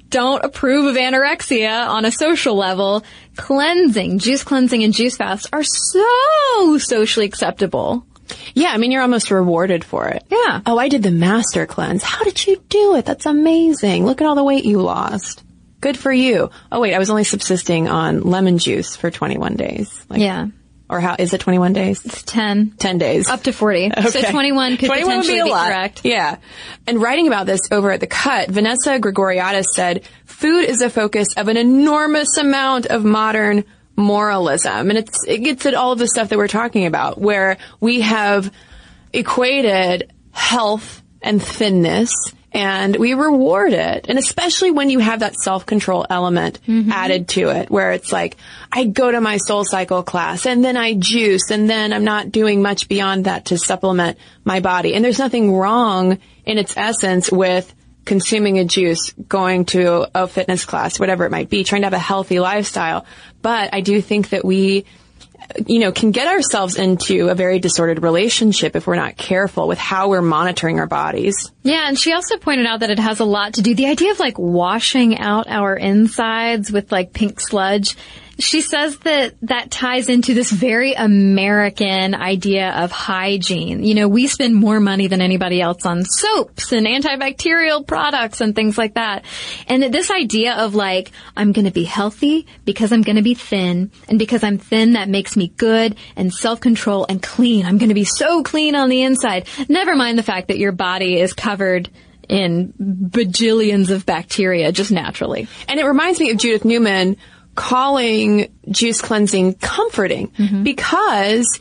don't 0.08 0.44
approve 0.44 0.86
of 0.86 0.96
anorexia 0.96 1.88
on 1.88 2.04
a 2.04 2.12
social 2.12 2.54
level. 2.54 3.04
Cleansing, 3.36 4.18
juice 4.18 4.44
cleansing 4.44 4.84
and 4.84 4.92
juice 4.94 5.16
fast 5.16 5.48
are 5.52 5.64
so 5.64 6.78
socially 6.78 7.26
acceptable. 7.26 8.06
Yeah, 8.54 8.70
I 8.70 8.78
mean, 8.78 8.92
you're 8.92 9.02
almost 9.02 9.30
rewarded 9.30 9.84
for 9.84 10.08
it. 10.08 10.24
Yeah. 10.30 10.60
Oh, 10.66 10.78
I 10.78 10.88
did 10.88 11.02
the 11.02 11.10
master 11.10 11.66
cleanse. 11.66 12.02
How 12.02 12.22
did 12.22 12.46
you 12.46 12.62
do 12.68 12.94
it? 12.96 13.04
That's 13.04 13.26
amazing. 13.26 14.06
Look 14.06 14.20
at 14.20 14.26
all 14.26 14.36
the 14.36 14.44
weight 14.44 14.64
you 14.64 14.80
lost. 14.80 15.42
Good 15.80 15.98
for 15.98 16.12
you. 16.12 16.50
Oh 16.70 16.80
wait, 16.80 16.94
I 16.94 16.98
was 16.98 17.10
only 17.10 17.24
subsisting 17.24 17.88
on 17.88 18.20
lemon 18.20 18.58
juice 18.58 18.96
for 18.96 19.10
21 19.10 19.54
days. 19.54 20.04
Like, 20.08 20.20
yeah. 20.20 20.48
Or 20.90 21.00
how 21.00 21.14
is 21.18 21.32
it 21.32 21.40
21 21.40 21.72
days? 21.72 22.04
It's 22.04 22.22
10. 22.24 22.72
10 22.78 22.98
days. 22.98 23.28
Up 23.28 23.44
to 23.44 23.52
40. 23.52 23.92
Okay. 23.96 24.08
So 24.08 24.22
21 24.22 24.76
could 24.76 24.86
21 24.86 25.08
potentially 25.08 25.34
be, 25.34 25.40
a 25.40 25.44
be 25.44 25.50
correct. 25.50 26.00
Yeah. 26.04 26.36
And 26.86 27.00
writing 27.00 27.28
about 27.28 27.46
this 27.46 27.60
over 27.70 27.92
at 27.92 28.00
The 28.00 28.08
Cut, 28.08 28.50
Vanessa 28.50 28.98
Grigoriadis 28.98 29.66
said, 29.74 30.04
food 30.24 30.64
is 30.64 30.82
a 30.82 30.90
focus 30.90 31.28
of 31.36 31.48
an 31.48 31.56
enormous 31.56 32.36
amount 32.38 32.86
of 32.86 33.04
modern 33.04 33.64
moralism. 33.94 34.90
And 34.90 34.98
it's, 34.98 35.24
it 35.28 35.38
gets 35.38 35.64
at 35.66 35.74
all 35.74 35.92
of 35.92 35.98
the 35.98 36.08
stuff 36.08 36.30
that 36.30 36.38
we're 36.38 36.48
talking 36.48 36.86
about, 36.86 37.20
where 37.20 37.58
we 37.78 38.00
have 38.00 38.52
equated 39.12 40.12
health 40.32 41.02
and 41.22 41.42
thinness 41.42 42.12
and 42.52 42.96
we 42.96 43.14
reward 43.14 43.72
it. 43.72 44.06
And 44.08 44.18
especially 44.18 44.70
when 44.70 44.90
you 44.90 44.98
have 44.98 45.20
that 45.20 45.36
self-control 45.36 46.06
element 46.10 46.60
mm-hmm. 46.66 46.90
added 46.90 47.28
to 47.28 47.50
it, 47.50 47.70
where 47.70 47.92
it's 47.92 48.12
like, 48.12 48.36
I 48.72 48.84
go 48.84 49.10
to 49.10 49.20
my 49.20 49.36
soul 49.36 49.64
cycle 49.64 50.02
class 50.02 50.46
and 50.46 50.64
then 50.64 50.76
I 50.76 50.94
juice 50.94 51.50
and 51.50 51.70
then 51.70 51.92
I'm 51.92 52.04
not 52.04 52.32
doing 52.32 52.62
much 52.62 52.88
beyond 52.88 53.26
that 53.26 53.46
to 53.46 53.58
supplement 53.58 54.18
my 54.44 54.60
body. 54.60 54.94
And 54.94 55.04
there's 55.04 55.18
nothing 55.18 55.54
wrong 55.54 56.18
in 56.44 56.58
its 56.58 56.76
essence 56.76 57.30
with 57.30 57.72
consuming 58.04 58.58
a 58.58 58.64
juice, 58.64 59.12
going 59.28 59.66
to 59.66 60.08
a 60.14 60.26
fitness 60.26 60.64
class, 60.64 60.98
whatever 60.98 61.24
it 61.26 61.30
might 61.30 61.50
be, 61.50 61.62
trying 61.62 61.82
to 61.82 61.86
have 61.86 61.92
a 61.92 61.98
healthy 61.98 62.40
lifestyle. 62.40 63.06
But 63.42 63.72
I 63.72 63.82
do 63.82 64.00
think 64.00 64.30
that 64.30 64.44
we 64.44 64.86
you 65.66 65.78
know, 65.78 65.92
can 65.92 66.10
get 66.10 66.28
ourselves 66.28 66.76
into 66.76 67.28
a 67.28 67.34
very 67.34 67.58
disordered 67.58 68.02
relationship 68.02 68.76
if 68.76 68.86
we're 68.86 68.96
not 68.96 69.16
careful 69.16 69.68
with 69.68 69.78
how 69.78 70.08
we're 70.08 70.22
monitoring 70.22 70.78
our 70.78 70.86
bodies. 70.86 71.50
Yeah, 71.62 71.88
and 71.88 71.98
she 71.98 72.12
also 72.12 72.36
pointed 72.36 72.66
out 72.66 72.80
that 72.80 72.90
it 72.90 72.98
has 72.98 73.20
a 73.20 73.24
lot 73.24 73.54
to 73.54 73.62
do, 73.62 73.74
the 73.74 73.86
idea 73.86 74.12
of 74.12 74.18
like 74.18 74.38
washing 74.38 75.18
out 75.18 75.48
our 75.48 75.76
insides 75.76 76.70
with 76.70 76.90
like 76.92 77.12
pink 77.12 77.40
sludge 77.40 77.96
she 78.42 78.60
says 78.60 78.98
that 79.00 79.34
that 79.42 79.70
ties 79.70 80.08
into 80.08 80.34
this 80.34 80.50
very 80.50 80.92
American 80.92 82.14
idea 82.14 82.70
of 82.70 82.92
hygiene. 82.92 83.84
You 83.84 83.94
know, 83.94 84.08
we 84.08 84.26
spend 84.26 84.54
more 84.54 84.80
money 84.80 85.06
than 85.06 85.20
anybody 85.20 85.60
else 85.60 85.86
on 85.86 86.04
soaps 86.04 86.72
and 86.72 86.86
antibacterial 86.86 87.86
products 87.86 88.40
and 88.40 88.54
things 88.54 88.78
like 88.78 88.94
that. 88.94 89.24
And 89.66 89.82
that 89.82 89.92
this 89.92 90.10
idea 90.10 90.54
of 90.54 90.74
like, 90.74 91.12
I'm 91.36 91.52
going 91.52 91.64
to 91.64 91.70
be 91.70 91.84
healthy 91.84 92.46
because 92.64 92.92
I'm 92.92 93.02
going 93.02 93.16
to 93.16 93.22
be 93.22 93.34
thin. 93.34 93.90
And 94.08 94.18
because 94.18 94.44
I'm 94.44 94.58
thin, 94.58 94.92
that 94.92 95.08
makes 95.08 95.36
me 95.36 95.48
good 95.48 95.96
and 96.16 96.32
self-control 96.32 97.06
and 97.08 97.22
clean. 97.22 97.66
I'm 97.66 97.78
going 97.78 97.88
to 97.88 97.94
be 97.94 98.04
so 98.04 98.42
clean 98.42 98.74
on 98.74 98.88
the 98.88 99.02
inside. 99.02 99.48
Never 99.68 99.96
mind 99.96 100.18
the 100.18 100.22
fact 100.22 100.48
that 100.48 100.58
your 100.58 100.72
body 100.72 101.18
is 101.18 101.32
covered 101.32 101.90
in 102.28 102.72
bajillions 102.78 103.90
of 103.90 104.06
bacteria 104.06 104.70
just 104.70 104.92
naturally. 104.92 105.48
And 105.66 105.80
it 105.80 105.84
reminds 105.84 106.20
me 106.20 106.30
of 106.30 106.38
Judith 106.38 106.64
Newman 106.64 107.16
calling 107.60 108.50
juice 108.70 109.02
cleansing 109.02 109.52
comforting 109.52 110.28
mm-hmm. 110.28 110.62
because 110.62 111.60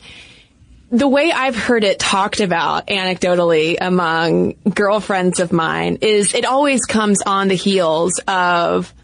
the 0.90 1.06
way 1.06 1.30
I've 1.30 1.56
heard 1.56 1.84
it 1.84 1.98
talked 1.98 2.40
about 2.40 2.86
anecdotally 2.86 3.76
among 3.78 4.54
girlfriends 4.74 5.40
of 5.40 5.52
mine 5.52 5.98
is 6.00 6.34
it 6.34 6.46
always 6.46 6.86
comes 6.86 7.20
on 7.20 7.48
the 7.48 7.54
heels 7.54 8.18
of 8.26 8.94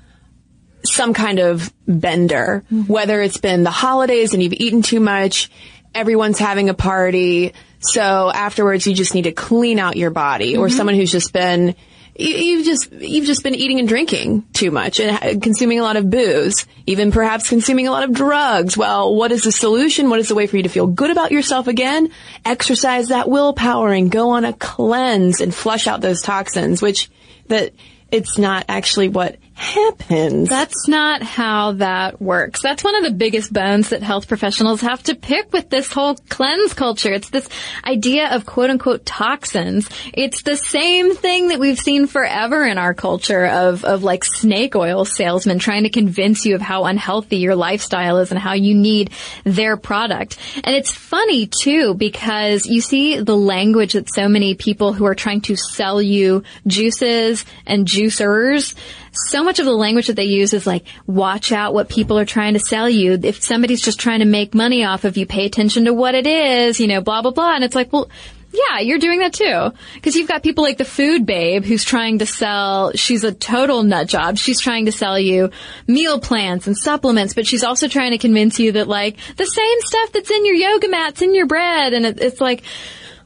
some 0.85 1.13
kind 1.13 1.39
of 1.39 1.71
bender, 1.87 2.65
mm-hmm. 2.73 2.91
whether 2.91 3.21
it's 3.21 3.37
been 3.37 3.63
the 3.63 3.71
holidays 3.71 4.33
and 4.33 4.43
you've 4.43 4.55
eaten 4.55 4.81
too 4.81 5.01
much, 5.01 5.51
everyone's 5.95 6.39
having 6.39 6.71
a 6.71 6.75
party, 6.75 7.53
so 7.79 8.33
afterwards 8.35 8.87
you 8.87 8.95
just 8.95 9.13
need 9.13 9.25
to 9.25 9.33
clean 9.33 9.79
out 9.79 9.97
your 9.97 10.11
body, 10.11 10.55
mm-hmm. 10.55 10.63
or 10.63 10.71
someone 10.71 10.95
who's 10.95 11.13
just 11.13 11.35
been 11.35 11.77
you've 12.19 12.65
just 12.65 12.93
you've 12.93 13.27
just 13.27 13.43
been 13.43 13.55
eating 13.55 13.79
and 13.79 13.89
drinking 13.89 14.45
too 14.53 14.71
much 14.71 15.01
and 15.01 15.11
uh, 15.11 15.41
consuming 15.41 15.81
a 15.81 15.83
lot 15.83 15.97
of 15.97 16.11
booze, 16.11 16.67
even 16.87 17.13
perhaps 17.13 17.49
consuming 17.49 17.89
a 17.89 17.91
lot 17.91 18.05
of 18.05 18.13
drugs. 18.13 18.77
Well, 18.77 19.15
what 19.15 19.33
is 19.33 19.45
the 19.45 19.53
solution? 19.53 20.11
What 20.11 20.19
is 20.19 20.29
the 20.29 20.35
way 20.35 20.47
for 20.47 20.57
you 20.57 20.63
to 20.63 20.69
feel 20.69 20.87
good 20.87 21.11
about 21.11 21.33
yourself 21.33 21.67
again? 21.67 22.11
Exercise 22.45 23.09
that 23.09 23.29
willpower 23.29 23.93
and 23.93 24.11
go 24.11 24.31
on 24.31 24.45
a 24.45 24.53
cleanse 24.53 25.41
and 25.41 25.55
flush 25.55 25.87
out 25.87 26.01
those 26.01 26.23
toxins, 26.23 26.81
which 26.81 27.11
that 27.49 27.73
it's 28.11 28.39
not 28.39 28.65
actually 28.69 29.09
what 29.09 29.37
happens. 29.57 30.51
That's 30.51 30.87
not 30.87 31.23
how 31.23 31.73
that 31.73 32.21
works. 32.21 32.63
That's 32.63 32.85
one 32.85 32.95
of 32.95 33.05
the 33.05 33.11
biggest 33.11 33.53
bones 33.53 33.89
that 33.89 34.03
health 34.03 34.29
professionals 34.29 34.83
have 34.83 35.03
to 35.05 35.15
pick 35.15 35.51
with 35.53 35.71
this 35.71 35.91
whole 35.91 36.15
cleanse 36.29 36.75
culture. 36.75 37.13
It's 37.13 37.31
this 37.31 37.49
idea 37.85 38.35
of 38.35 38.45
quote 38.45 38.69
unquote 38.69 39.07
toxins. 39.07 39.89
It's 40.13 40.43
the 40.43 40.57
same 40.57 41.15
thing 41.15 41.49
that 41.49 41.59
we've 41.59 41.79
seen 41.79 42.07
forever 42.07 42.67
in 42.67 42.77
our 42.77 42.93
culture 42.93 43.47
of, 43.47 43.85
of 43.85 44.03
like 44.03 44.25
snake 44.25 44.77
oil 44.77 45.07
salesmen 45.07 45.59
trying 45.59 45.85
to 45.85 45.91
convince 45.91 46.45
you 46.45 46.55
of 46.55 46.61
how 46.61 46.85
unhealthy 46.85 47.39
your 47.39 47.57
lifestyle 47.57 48.19
is 48.19 48.31
and 48.31 48.39
how 48.39 48.53
you 48.53 48.75
need 48.75 49.11
their 49.45 49.79
product. 49.79 50.37
And 50.65 50.77
it's 50.77 50.93
funny 50.93 51.47
too 51.47 51.95
because 51.95 52.67
you 52.67 52.83
see 52.83 53.21
the 53.21 53.37
language 53.37 53.95
that 53.95 54.13
so 54.13 54.29
many 54.29 54.55
people 54.55 54.93
who 54.93 55.07
are 55.07 55.15
trying 55.15 55.41
to 55.43 55.57
sell 55.57 56.03
you 56.03 56.43
juices 56.67 57.47
and 57.67 57.87
juicers 57.87 58.75
so 59.17 59.43
much 59.43 59.59
of 59.59 59.67
the 59.67 59.73
language 59.73 60.07
that 60.09 60.17
they 60.17 60.25
use 60.25 60.53
is 60.53 60.67
like, 60.67 60.85
watch 61.07 61.53
out 61.53 61.75
what 61.75 61.89
people 61.89 62.19
are 62.19 62.25
trying 62.25 62.55
to 62.55 62.61
sell 62.61 62.89
you. 62.89 63.19
If 63.23 63.43
somebody's 63.43 63.83
just 63.83 63.99
trying 63.99 64.21
to 64.21 64.27
make 64.27 64.55
money 64.55 64.85
off 64.85 65.05
of 65.05 65.17
you, 65.17 65.27
pay 65.27 65.47
attention 65.47 65.85
to 65.87 65.95
what 65.95 66.15
it 66.15 66.27
is, 66.27 66.81
you 66.81 66.87
know, 66.87 67.01
blah, 67.01 67.23
blah, 67.23 67.31
blah. 67.31 67.55
And 67.55 67.65
it's 67.65 67.75
like, 67.75 67.93
well, 67.93 68.09
yeah, 68.53 68.81
you're 68.81 68.99
doing 68.99 69.19
that 69.21 69.33
too. 69.33 69.73
Cause 70.03 70.17
you've 70.17 70.29
got 70.29 70.43
people 70.43 70.65
like 70.65 70.79
the 70.79 70.85
food 70.85 71.27
babe 71.27 71.65
who's 71.65 71.85
trying 71.85 72.21
to 72.21 72.27
sell, 72.27 72.93
she's 72.95 73.25
a 73.25 73.33
total 73.33 73.83
nut 73.83 74.09
job. 74.09 74.39
She's 74.39 74.61
trying 74.61 74.87
to 74.87 74.93
sell 74.93 75.19
you 75.19 75.51
meal 75.87 76.21
plans 76.21 76.67
and 76.67 76.77
supplements, 76.77 77.35
but 77.35 77.47
she's 77.47 77.65
also 77.65 77.89
trying 77.89 78.13
to 78.13 78.19
convince 78.19 78.59
you 78.59 78.73
that 78.73 78.89
like 78.89 79.19
the 79.37 79.47
same 79.47 79.81
stuff 79.81 80.13
that's 80.13 80.31
in 80.31 80.47
your 80.47 80.55
yoga 80.55 80.89
mats 80.89 81.23
in 81.23 81.35
your 81.35 81.47
bread. 81.47 81.93
And 81.93 82.07
it, 82.07 82.21
it's 82.21 82.41
like, 82.41 82.63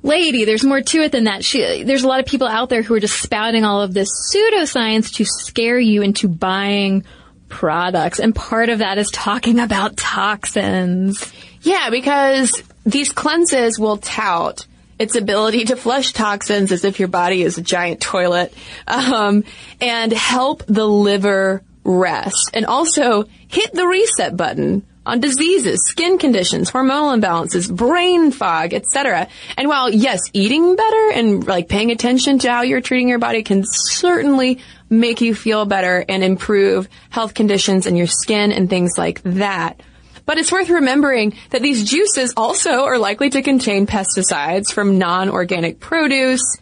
lady, 0.02 0.44
there's 0.44 0.64
more 0.64 0.80
to 0.80 0.98
it 1.00 1.12
than 1.12 1.24
that. 1.24 1.44
She, 1.44 1.82
there's 1.82 2.04
a 2.04 2.08
lot 2.08 2.20
of 2.20 2.26
people 2.26 2.46
out 2.46 2.68
there 2.68 2.82
who 2.82 2.94
are 2.94 3.00
just 3.00 3.20
spouting 3.20 3.64
all 3.64 3.82
of 3.82 3.94
this 3.94 4.08
pseudoscience 4.32 5.14
to 5.14 5.24
scare 5.24 5.78
you 5.78 6.02
into 6.02 6.28
buying 6.28 7.04
products. 7.48 8.20
And 8.20 8.34
part 8.34 8.68
of 8.68 8.78
that 8.78 8.98
is 8.98 9.10
talking 9.10 9.58
about 9.58 9.96
toxins. 9.96 11.32
Yeah, 11.62 11.90
because 11.90 12.62
these 12.86 13.12
cleanses 13.12 13.78
will 13.78 13.98
tout 13.98 14.66
its 14.98 15.16
ability 15.16 15.64
to 15.64 15.76
flush 15.76 16.12
toxins 16.12 16.72
as 16.72 16.84
if 16.84 16.98
your 16.98 17.08
body 17.08 17.42
is 17.42 17.56
a 17.56 17.62
giant 17.62 18.00
toilet, 18.00 18.52
um, 18.86 19.44
and 19.80 20.12
help 20.12 20.62
the 20.66 20.86
liver 20.86 21.62
rest, 21.84 22.50
and 22.52 22.66
also 22.66 23.24
hit 23.48 23.72
the 23.72 23.86
reset 23.86 24.36
button 24.36 24.86
on 25.06 25.20
diseases, 25.20 25.86
skin 25.86 26.18
conditions, 26.18 26.70
hormonal 26.70 27.18
imbalances, 27.18 27.74
brain 27.74 28.30
fog, 28.30 28.74
etc. 28.74 29.28
And 29.56 29.68
while 29.68 29.90
yes, 29.90 30.20
eating 30.32 30.76
better 30.76 31.10
and 31.12 31.46
like 31.46 31.68
paying 31.68 31.90
attention 31.90 32.38
to 32.40 32.50
how 32.50 32.62
you're 32.62 32.80
treating 32.80 33.08
your 33.08 33.18
body 33.18 33.42
can 33.42 33.64
certainly 33.64 34.60
make 34.90 35.20
you 35.20 35.34
feel 35.34 35.64
better 35.64 36.04
and 36.08 36.22
improve 36.22 36.88
health 37.08 37.34
conditions 37.34 37.86
and 37.86 37.96
your 37.96 38.06
skin 38.06 38.52
and 38.52 38.68
things 38.68 38.98
like 38.98 39.22
that. 39.22 39.80
But 40.26 40.38
it's 40.38 40.52
worth 40.52 40.68
remembering 40.68 41.34
that 41.50 41.62
these 41.62 41.88
juices 41.88 42.34
also 42.36 42.84
are 42.84 42.98
likely 42.98 43.30
to 43.30 43.42
contain 43.42 43.86
pesticides 43.86 44.72
from 44.72 44.98
non-organic 44.98 45.80
produce. 45.80 46.56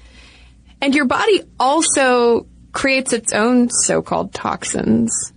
And 0.81 0.95
your 0.95 1.07
body 1.07 1.43
also 1.59 2.47
creates 2.73 3.13
its 3.13 3.33
own 3.33 3.69
so-called 3.69 4.33
toxins. 4.33 5.33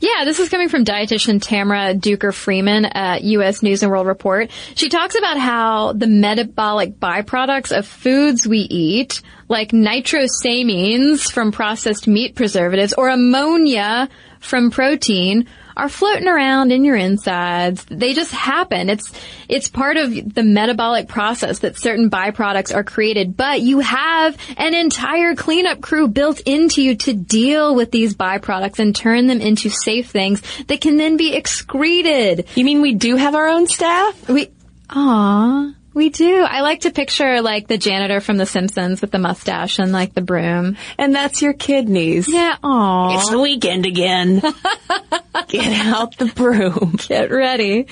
Yeah, 0.00 0.24
this 0.24 0.38
is 0.38 0.48
coming 0.48 0.68
from 0.68 0.84
dietitian 0.84 1.40
Tamara 1.40 1.94
Duker 1.94 2.32
Freuman 2.32 2.90
at 2.94 3.22
U.S. 3.22 3.62
News 3.62 3.82
and 3.82 3.90
World 3.90 4.06
Report. 4.06 4.50
She 4.74 4.88
talks 4.88 5.16
about 5.16 5.38
how 5.38 5.92
the 5.92 6.06
metabolic 6.06 6.98
byproducts 6.98 7.76
of 7.76 7.86
foods 7.86 8.46
we 8.46 8.58
eat, 8.58 9.22
like 9.48 9.70
nitrosamines 9.70 11.30
from 11.30 11.52
processed 11.52 12.06
meat 12.06 12.34
preservatives 12.34 12.92
or 12.92 13.08
ammonia 13.08 14.08
from 14.40 14.70
protein, 14.70 15.46
are 15.76 15.88
floating 15.88 16.28
around 16.28 16.72
in 16.72 16.84
your 16.84 16.96
insides. 16.96 17.84
They 17.86 18.12
just 18.12 18.32
happen. 18.32 18.88
It's, 18.90 19.12
it's 19.48 19.68
part 19.68 19.96
of 19.96 20.34
the 20.34 20.42
metabolic 20.42 21.08
process 21.08 21.60
that 21.60 21.78
certain 21.78 22.10
byproducts 22.10 22.74
are 22.74 22.84
created, 22.84 23.36
but 23.36 23.60
you 23.60 23.80
have 23.80 24.36
an 24.56 24.74
entire 24.74 25.34
cleanup 25.34 25.80
crew 25.80 26.08
built 26.08 26.40
into 26.40 26.82
you 26.82 26.96
to 26.96 27.12
deal 27.12 27.74
with 27.74 27.90
these 27.90 28.14
byproducts 28.14 28.78
and 28.78 28.94
turn 28.94 29.26
them 29.26 29.40
into 29.40 29.70
safe 29.70 30.10
things 30.10 30.42
that 30.66 30.80
can 30.80 30.96
then 30.96 31.16
be 31.16 31.34
excreted. 31.34 32.46
You 32.54 32.64
mean 32.64 32.82
we 32.82 32.94
do 32.94 33.16
have 33.16 33.34
our 33.34 33.48
own 33.48 33.66
staff? 33.66 34.28
We, 34.28 34.50
ah. 34.90 35.74
We 35.94 36.08
do. 36.08 36.42
I 36.42 36.62
like 36.62 36.80
to 36.82 36.90
picture 36.90 37.42
like 37.42 37.68
the 37.68 37.76
janitor 37.76 38.20
from 38.20 38.38
The 38.38 38.46
Simpsons 38.46 39.00
with 39.00 39.10
the 39.10 39.18
mustache 39.18 39.78
and 39.78 39.92
like 39.92 40.14
the 40.14 40.22
broom. 40.22 40.76
And 40.96 41.14
that's 41.14 41.42
your 41.42 41.52
kidneys. 41.52 42.28
Yeah. 42.28 42.56
Aw. 42.62 43.18
It's 43.18 43.30
the 43.30 43.38
weekend 43.38 43.84
again. 43.84 44.40
Get 45.48 45.86
out 45.86 46.16
the 46.16 46.32
broom. 46.34 46.96
Get 47.08 47.30
ready. 47.30 47.86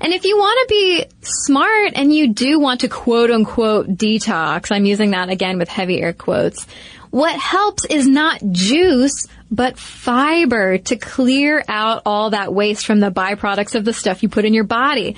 And 0.00 0.12
if 0.12 0.24
you 0.24 0.36
want 0.36 0.68
to 0.68 0.74
be 0.74 1.04
smart 1.22 1.92
and 1.94 2.12
you 2.14 2.32
do 2.32 2.60
want 2.60 2.80
to 2.80 2.88
quote 2.88 3.30
unquote 3.30 3.88
detox, 3.88 4.70
I'm 4.70 4.84
using 4.84 5.12
that 5.12 5.30
again 5.30 5.58
with 5.58 5.68
heavy 5.68 6.02
air 6.02 6.12
quotes. 6.12 6.66
What 7.10 7.36
helps 7.40 7.84
is 7.86 8.06
not 8.06 8.40
juice, 8.52 9.26
but 9.50 9.76
fiber 9.76 10.78
to 10.78 10.96
clear 10.96 11.64
out 11.66 12.02
all 12.06 12.30
that 12.30 12.54
waste 12.54 12.86
from 12.86 13.00
the 13.00 13.10
byproducts 13.10 13.74
of 13.74 13.84
the 13.84 13.92
stuff 13.92 14.22
you 14.22 14.28
put 14.28 14.44
in 14.44 14.54
your 14.54 14.64
body. 14.64 15.16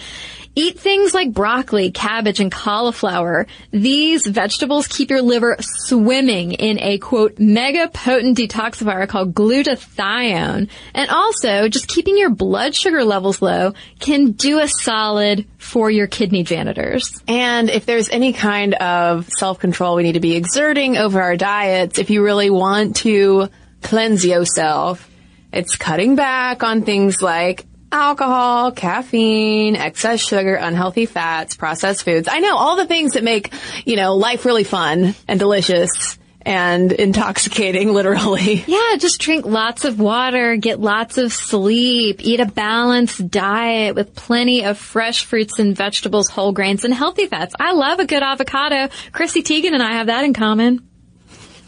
Eat 0.55 0.79
things 0.79 1.15
like 1.15 1.33
broccoli, 1.33 1.91
cabbage, 1.91 2.39
and 2.39 2.53
cauliflower. 2.53 3.47
These 3.71 4.27
vegetables 4.27 4.87
keep 4.87 5.09
your 5.09 5.23
liver 5.23 5.57
swimming 5.61 6.53
in 6.53 6.79
a 6.79 6.99
quote, 6.99 7.39
mega 7.39 7.89
potent 7.89 8.37
detoxifier 8.37 9.09
called 9.09 9.35
glutathione. 9.35 10.69
And 10.93 11.11
also, 11.11 11.69
just 11.69 11.89
keeping 11.89 12.19
your 12.19 12.29
blood 12.29 12.75
sugar 12.75 13.03
levels 13.03 13.41
low 13.41 13.73
can 13.99 14.33
do 14.33 14.61
a 14.61 14.69
solid 14.69 15.47
for 15.57 15.91
your 15.91 16.07
kidney 16.07 16.43
janitors. 16.43 17.23
And 17.27 17.71
if 17.71 17.87
there's 17.87 18.11
any 18.11 18.35
kind 18.35 18.75
of 18.75 19.29
self-control 19.31 19.97
we 19.97 20.03
need 20.03 20.13
to 20.13 20.21
be 20.21 20.37
exerting 20.37 20.99
over 20.99 21.23
our 21.23 21.37
diets, 21.37 21.99
if 21.99 22.11
you 22.11 22.23
really 22.23 22.51
want 22.51 22.97
to 22.97 23.49
cleanse 23.81 24.25
yourself, 24.25 25.09
it's 25.51 25.77
cutting 25.77 26.15
back 26.15 26.63
on 26.63 26.83
things 26.83 27.23
like 27.23 27.65
alcohol, 27.93 28.73
caffeine, 28.73 29.77
excess 29.77 30.21
sugar, 30.21 30.55
unhealthy 30.55 31.07
fats, 31.07 31.55
processed 31.55 32.05
foods. 32.05 32.29
I 32.31 32.41
know 32.41 32.57
all 32.57 32.77
the 32.77 32.87
things 32.87 33.13
that 33.13 33.23
make, 33.23 33.53
you 33.85 33.97
know, 33.97 34.17
life 34.17 34.45
really 34.45 34.65
fun 34.65 35.15
and 35.29 35.39
delicious 35.39 36.19
and 36.45 36.91
intoxicating, 36.91 37.93
literally. 37.93 38.65
Yeah, 38.67 38.97
just 38.99 39.21
drink 39.21 39.47
lots 39.47 39.85
of 39.85 40.01
water, 40.01 40.57
get 40.57 40.81
lots 40.81 41.19
of 41.19 41.33
sleep, 41.33 42.21
eat 42.21 42.41
a 42.41 42.47
balanced 42.47 43.31
diet 43.31 43.95
with 43.95 44.15
plenty 44.15 44.65
of 44.65 44.79
fresh 44.79 45.25
fruits 45.25 45.59
and 45.59 45.77
vegetables, 45.77 46.29
whole 46.29 46.53
grains, 46.53 46.85
and 46.85 46.93
healthy 46.93 47.27
fats. 47.27 47.55
I 47.59 47.73
love 47.73 48.01
a 48.01 48.07
good 48.07 48.23
avocado. 48.23 48.89
Chrissy 49.13 49.43
Teigen 49.43 49.73
and 49.73 49.83
I 49.83 49.93
have 49.93 50.07
that 50.07 50.25
in 50.25 50.35
common. 50.35 50.89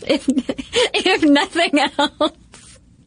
If, 0.06 0.28
if 0.28 1.22
nothing 1.22 1.78
else. 1.78 2.36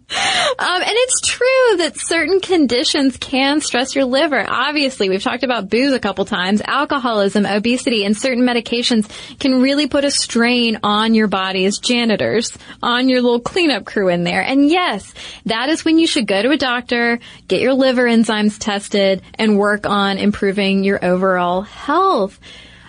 Um, 0.10 0.82
and 0.82 0.92
it's 0.92 1.22
true 1.22 1.78
that 1.78 1.98
certain 1.98 2.40
conditions 2.40 3.18
can 3.18 3.60
stress 3.60 3.94
your 3.94 4.06
liver. 4.06 4.44
Obviously, 4.48 5.10
we've 5.10 5.22
talked 5.22 5.44
about 5.44 5.70
booze 5.70 5.92
a 5.92 6.00
couple 6.00 6.24
times. 6.24 6.62
Alcoholism, 6.66 7.46
obesity, 7.46 8.06
and 8.06 8.16
certain 8.16 8.44
medications 8.44 9.10
can 9.38 9.62
really 9.62 9.88
put 9.88 10.06
a 10.06 10.12
strain 10.12 10.80
on 10.82 11.14
your 11.14 11.28
body's 11.28 11.80
janitors, 11.80 12.58
on 12.82 13.10
your 13.10 13.22
little 13.22 13.42
cleanup 13.42 13.86
crew 13.86 14.08
in 14.08 14.24
there. 14.24 14.42
And 14.42 14.70
yes, 14.70 15.14
that 15.46 15.70
is 15.70 15.84
when 15.84 16.00
you 16.00 16.08
should 16.08 16.26
go 16.26 16.42
to 16.42 16.52
a 16.52 16.58
doctor, 16.58 17.20
get 17.48 17.62
your 17.62 17.74
liver 17.74 18.06
enzymes 18.06 18.58
tested, 18.58 19.22
and 19.36 19.60
work 19.60 19.86
on 19.86 20.18
improving 20.18 20.86
your 20.86 21.04
overall 21.04 21.62
health 21.62 22.40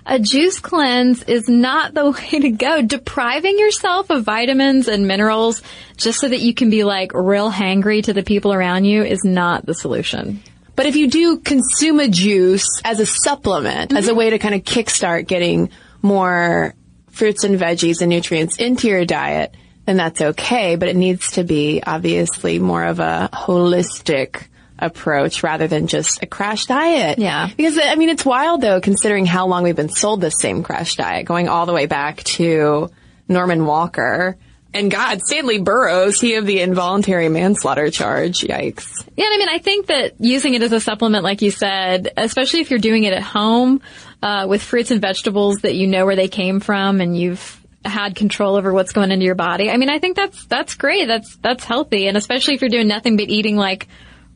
a 0.09 0.19
juice 0.19 0.59
cleanse 0.59 1.23
is 1.25 1.49
not 1.49 1.95
the 1.95 2.11
way 2.33 2.41
to 2.41 2.51
go. 2.51 2.83
Depriving 2.83 3.59
yourself 3.59 4.11
of 4.11 4.25
vitamins 4.25 4.89
and 4.89 5.07
minerals 5.07 5.63
just 5.97 6.19
so 6.19 6.29
that 6.29 6.41
you 6.41 6.55
can 6.55 6.71
be 6.71 6.83
like 6.83 7.13
real 7.15 7.53
hangry 7.53 8.03
to 8.03 8.13
the 8.13 8.23
people 8.23 8.53
around 8.53 8.85
you 8.87 9.05
is 9.05 9.23
not 9.23 9.67
the 9.67 9.75
solution. 9.75 10.43
But 10.75 10.87
if 10.87 10.97
you 10.97 11.09
do 11.09 11.39
consume 11.39 12.01
a 12.01 12.09
juice 12.09 12.81
as 12.85 13.01
a 13.01 13.07
supplement, 13.07 13.93
as 13.93 14.09
a 14.09 14.15
way 14.15 14.31
to 14.31 14.39
kind 14.39 14.55
of 14.55 14.63
kickstart 14.63 15.27
getting 15.27 15.71
more 16.03 16.75
fruits 17.11 17.45
and 17.45 17.59
veggies 17.59 18.01
and 18.01 18.09
nutrients 18.09 18.59
into 18.59 18.89
your 18.89 19.05
diet, 19.05 19.55
then 19.87 19.97
that's 19.97 20.21
okay. 20.21 20.77
But 20.77 20.89
it 20.89 20.97
needs 20.97 21.33
to 21.33 21.45
be 21.45 21.83
obviously 21.85 22.61
more 22.61 22.85
of 22.85 23.01
a 23.01 23.29
holistic 23.33 24.47
approach 24.79 25.43
rather 25.43 25.67
than 25.67 25.87
just 25.87 26.23
a 26.23 26.27
crash 26.27 26.67
diet. 26.67 27.19
Yeah. 27.19 27.49
Because, 27.57 27.79
I 27.79 27.95
mean, 27.97 28.09
it's 28.09 28.25
wild 28.25 28.61
though, 28.61 28.81
considering 28.81 29.27
how 29.27 29.47
long 29.47 29.65
we've 29.65 29.77
been 29.77 29.89
sold 29.89 30.21
this 30.21 30.35
same 30.41 30.63
crash 30.63 30.95
diet, 30.97 31.27
going 31.27 31.49
all 31.49 31.67
the 31.67 31.73
way 31.73 31.87
back 31.87 32.23
to 32.25 32.91
Norman 33.29 33.67
Walker. 33.67 34.37
And 34.75 34.91
God, 34.91 35.23
Stanley 35.23 35.59
Burroughs, 35.59 36.21
he 36.21 36.35
of 36.35 36.45
the 36.45 36.61
involuntary 36.61 37.29
manslaughter 37.31 37.91
charge. 37.91 38.41
Yikes. 38.41 39.09
Yeah, 39.17 39.25
I 39.27 39.39
mean, 39.39 39.49
I 39.49 39.59
think 39.59 39.87
that 39.87 40.15
using 40.21 40.55
it 40.55 40.63
as 40.63 40.73
a 40.73 40.81
supplement, 40.81 41.25
like 41.25 41.41
you 41.41 41.51
said, 41.51 42.13
especially 42.17 42.61
if 42.61 42.71
you're 42.71 42.79
doing 42.79 43.05
it 43.05 43.15
at 43.15 43.23
home, 43.23 43.81
uh, 44.23 44.47
with 44.49 44.63
fruits 44.63 44.91
and 44.91 45.01
vegetables 45.01 45.59
that 45.59 45.75
you 45.75 45.87
know 45.87 46.05
where 46.05 46.17
they 46.17 46.29
came 46.29 46.61
from 46.61 47.01
and 47.01 47.19
you've 47.19 47.65
had 47.85 48.15
control 48.15 48.57
over 48.57 48.73
what's 48.73 48.93
going 48.93 49.11
into 49.11 49.25
your 49.25 49.35
body. 49.35 49.71
I 49.71 49.79
mean, 49.79 49.89
I 49.89 50.01
think 50.01 50.17
that's, 50.17 50.45
that's 50.47 50.75
great. 50.75 51.07
That's, 51.07 51.37
that's 51.37 51.65
healthy. 51.65 52.07
And 52.07 52.17
especially 52.17 52.55
if 52.55 52.61
you're 52.61 52.69
doing 52.69 52.89
nothing 52.89 53.17
but 53.17 53.29
eating 53.29 53.57
like 53.57 53.89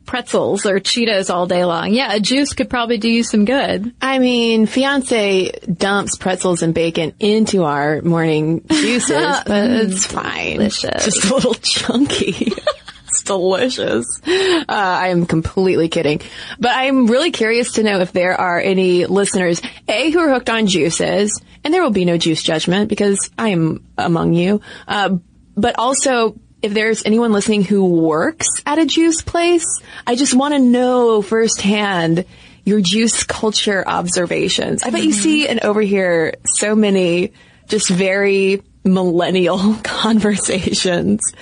pretzels 0.05 0.65
or 0.65 0.79
Cheetos 0.79 1.33
all 1.33 1.47
day 1.47 1.65
long. 1.65 1.93
Yeah, 1.93 2.13
a 2.13 2.19
juice 2.19 2.53
could 2.53 2.69
probably 2.69 2.97
do 2.97 3.09
you 3.09 3.23
some 3.23 3.45
good. 3.45 3.93
I 4.01 4.19
mean, 4.19 4.65
fiance 4.65 5.51
dumps 5.71 6.17
pretzels 6.17 6.61
and 6.61 6.73
bacon 6.73 7.13
into 7.19 7.63
our 7.63 8.01
morning 8.01 8.65
juices, 8.69 9.37
but 9.45 9.69
it's 9.71 10.05
fine. 10.05 10.57
delicious. 10.57 11.05
Just 11.05 11.25
a 11.25 11.33
little 11.33 11.53
chunky. 11.55 12.51
it's 13.07 13.23
delicious. 13.23 14.05
Uh, 14.25 14.63
I 14.67 15.09
am 15.09 15.25
completely 15.25 15.89
kidding. 15.89 16.21
But 16.59 16.71
I'm 16.73 17.07
really 17.07 17.31
curious 17.31 17.73
to 17.73 17.83
know 17.83 17.99
if 18.01 18.11
there 18.11 18.39
are 18.39 18.59
any 18.59 19.05
listeners, 19.05 19.61
A, 19.87 20.09
who 20.11 20.19
are 20.19 20.33
hooked 20.33 20.49
on 20.49 20.67
juices, 20.67 21.41
and 21.63 21.73
there 21.73 21.83
will 21.83 21.91
be 21.91 22.05
no 22.05 22.17
juice 22.17 22.43
judgment 22.43 22.89
because 22.89 23.29
I 23.37 23.49
am 23.49 23.85
among 23.97 24.33
you. 24.33 24.61
Uh, 24.87 25.17
but 25.55 25.77
also, 25.77 26.35
if 26.63 26.73
there's 26.73 27.05
anyone 27.05 27.33
listening 27.33 27.63
who 27.63 27.85
works 27.85 28.47
at 28.65 28.79
a 28.79 28.85
juice 28.85 29.21
place, 29.21 29.65
I 30.07 30.15
just 30.15 30.33
want 30.33 30.53
to 30.53 30.59
know 30.59 31.21
firsthand 31.21 32.25
your 32.63 32.79
juice 32.79 33.23
culture 33.23 33.83
observations. 33.85 34.83
I 34.83 34.89
bet 34.89 35.03
you 35.03 35.11
see 35.11 35.47
and 35.47 35.59
overhear 35.63 36.35
so 36.45 36.75
many 36.75 37.33
just 37.67 37.89
very 37.89 38.63
millennial 38.85 39.75
conversations, 39.83 41.33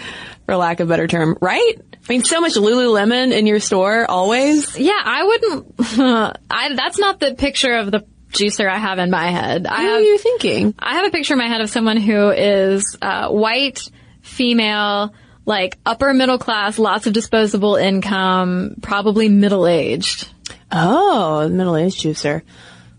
for 0.47 0.55
lack 0.55 0.79
of 0.79 0.87
a 0.87 0.89
better 0.89 1.07
term, 1.07 1.37
right? 1.39 1.73
I 1.77 1.97
mean, 2.09 2.23
so 2.23 2.41
much 2.41 2.53
Lululemon 2.53 3.31
in 3.31 3.45
your 3.45 3.59
store 3.59 4.09
always. 4.09 4.77
Yeah, 4.77 4.99
I 5.03 5.23
wouldn't, 5.23 5.75
I, 6.49 6.73
that's 6.75 6.97
not 6.97 7.19
the 7.19 7.35
picture 7.35 7.75
of 7.75 7.91
the 7.91 8.05
juicer 8.31 8.67
I 8.67 8.79
have 8.79 8.97
in 8.97 9.11
my 9.11 9.29
head. 9.29 9.67
I 9.67 9.83
What 9.83 9.93
are 9.93 10.01
you 10.01 10.17
thinking? 10.17 10.73
I 10.79 10.95
have 10.95 11.05
a 11.05 11.11
picture 11.11 11.33
in 11.33 11.37
my 11.37 11.47
head 11.47 11.61
of 11.61 11.69
someone 11.69 11.97
who 11.97 12.29
is 12.31 12.97
uh, 13.01 13.29
white, 13.29 13.87
female, 14.21 15.13
like 15.45 15.77
upper 15.85 16.13
middle 16.13 16.37
class, 16.37 16.79
lots 16.79 17.07
of 17.07 17.13
disposable 17.13 17.75
income, 17.75 18.75
probably 18.81 19.29
middle 19.29 19.67
aged. 19.67 20.27
Oh, 20.71 21.49
middle-aged 21.49 22.01
juicer. 22.01 22.43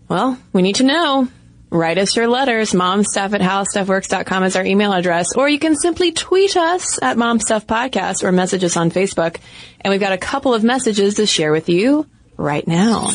Well, 0.07 0.37
we 0.51 0.61
need 0.61 0.75
to 0.75 0.83
know. 0.83 1.27
Write 1.71 1.97
us 1.97 2.15
your 2.15 2.27
letters. 2.27 2.71
Momstuff 2.71 3.33
at 3.33 3.41
howstuffworks.com 3.41 4.43
is 4.43 4.55
our 4.55 4.63
email 4.63 4.93
address. 4.93 5.35
Or 5.35 5.49
you 5.49 5.57
can 5.57 5.75
simply 5.75 6.11
tweet 6.11 6.55
us 6.55 7.01
at 7.01 7.17
Momstuff 7.17 7.65
Podcast 7.65 8.23
or 8.23 8.31
message 8.31 8.63
us 8.63 8.77
on 8.77 8.91
Facebook. 8.91 9.37
And 9.81 9.91
we've 9.91 9.99
got 9.99 10.13
a 10.13 10.17
couple 10.19 10.53
of 10.53 10.63
messages 10.63 11.15
to 11.15 11.25
share 11.25 11.51
with 11.51 11.69
you 11.69 12.07
right 12.37 12.67
now. 12.67 13.09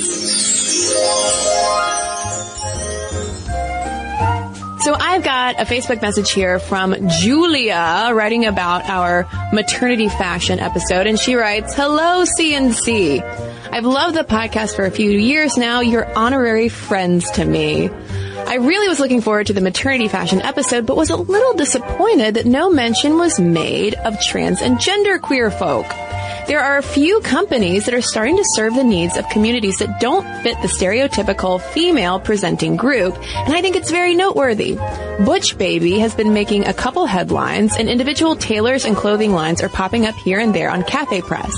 So 4.88 4.94
I've 4.94 5.22
got 5.22 5.60
a 5.60 5.66
Facebook 5.66 6.00
message 6.00 6.30
here 6.30 6.58
from 6.58 7.10
Julia 7.10 8.10
writing 8.14 8.46
about 8.46 8.88
our 8.88 9.28
maternity 9.52 10.08
fashion 10.08 10.60
episode 10.60 11.06
and 11.06 11.18
she 11.18 11.34
writes, 11.34 11.74
Hello 11.74 12.24
CNC. 12.24 13.20
I've 13.70 13.84
loved 13.84 14.16
the 14.16 14.24
podcast 14.24 14.76
for 14.76 14.86
a 14.86 14.90
few 14.90 15.10
years 15.10 15.58
now. 15.58 15.80
You're 15.80 16.10
honorary 16.16 16.70
friends 16.70 17.30
to 17.32 17.44
me. 17.44 17.90
I 17.90 18.54
really 18.54 18.88
was 18.88 18.98
looking 18.98 19.20
forward 19.20 19.48
to 19.48 19.52
the 19.52 19.60
maternity 19.60 20.08
fashion 20.08 20.40
episode, 20.40 20.86
but 20.86 20.96
was 20.96 21.10
a 21.10 21.16
little 21.16 21.52
disappointed 21.52 22.36
that 22.36 22.46
no 22.46 22.70
mention 22.70 23.18
was 23.18 23.38
made 23.38 23.92
of 23.92 24.18
trans 24.22 24.62
and 24.62 24.80
gender 24.80 25.18
queer 25.18 25.50
folk. 25.50 25.84
There 26.48 26.60
are 26.60 26.78
a 26.78 26.82
few 26.82 27.20
companies 27.20 27.84
that 27.84 27.92
are 27.92 28.00
starting 28.00 28.38
to 28.38 28.44
serve 28.54 28.74
the 28.74 28.82
needs 28.82 29.18
of 29.18 29.28
communities 29.28 29.76
that 29.80 30.00
don't 30.00 30.24
fit 30.42 30.56
the 30.62 30.68
stereotypical 30.68 31.60
female 31.60 32.18
presenting 32.18 32.74
group, 32.76 33.18
and 33.34 33.52
I 33.52 33.60
think 33.60 33.76
it's 33.76 33.90
very 33.90 34.14
noteworthy. 34.14 34.76
Butch 35.26 35.58
Baby 35.58 35.98
has 35.98 36.14
been 36.14 36.32
making 36.32 36.66
a 36.66 36.72
couple 36.72 37.04
headlines, 37.04 37.76
and 37.76 37.90
individual 37.90 38.34
tailors 38.34 38.86
and 38.86 38.96
clothing 38.96 39.32
lines 39.32 39.62
are 39.62 39.68
popping 39.68 40.06
up 40.06 40.14
here 40.14 40.38
and 40.38 40.54
there 40.54 40.70
on 40.70 40.84
Cafe 40.84 41.20
Press. 41.20 41.54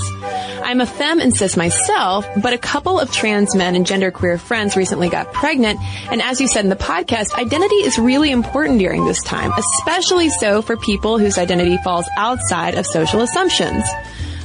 I'm 0.61 0.81
a 0.81 0.85
femme 0.85 1.21
and 1.21 1.33
cis 1.33 1.55
myself, 1.55 2.27
but 2.41 2.51
a 2.51 2.57
couple 2.57 2.99
of 2.99 3.13
trans 3.13 3.55
men 3.55 3.75
and 3.75 3.85
genderqueer 3.85 4.41
friends 4.41 4.75
recently 4.75 5.07
got 5.07 5.31
pregnant, 5.31 5.79
and 6.11 6.21
as 6.21 6.41
you 6.41 6.49
said 6.49 6.65
in 6.65 6.69
the 6.69 6.75
podcast, 6.75 7.33
identity 7.35 7.75
is 7.75 7.97
really 7.97 8.29
important 8.29 8.79
during 8.79 9.05
this 9.05 9.23
time, 9.23 9.53
especially 9.57 10.27
so 10.27 10.61
for 10.61 10.75
people 10.75 11.17
whose 11.17 11.37
identity 11.37 11.77
falls 11.77 12.09
outside 12.17 12.75
of 12.75 12.85
social 12.85 13.21
assumptions. 13.21 13.85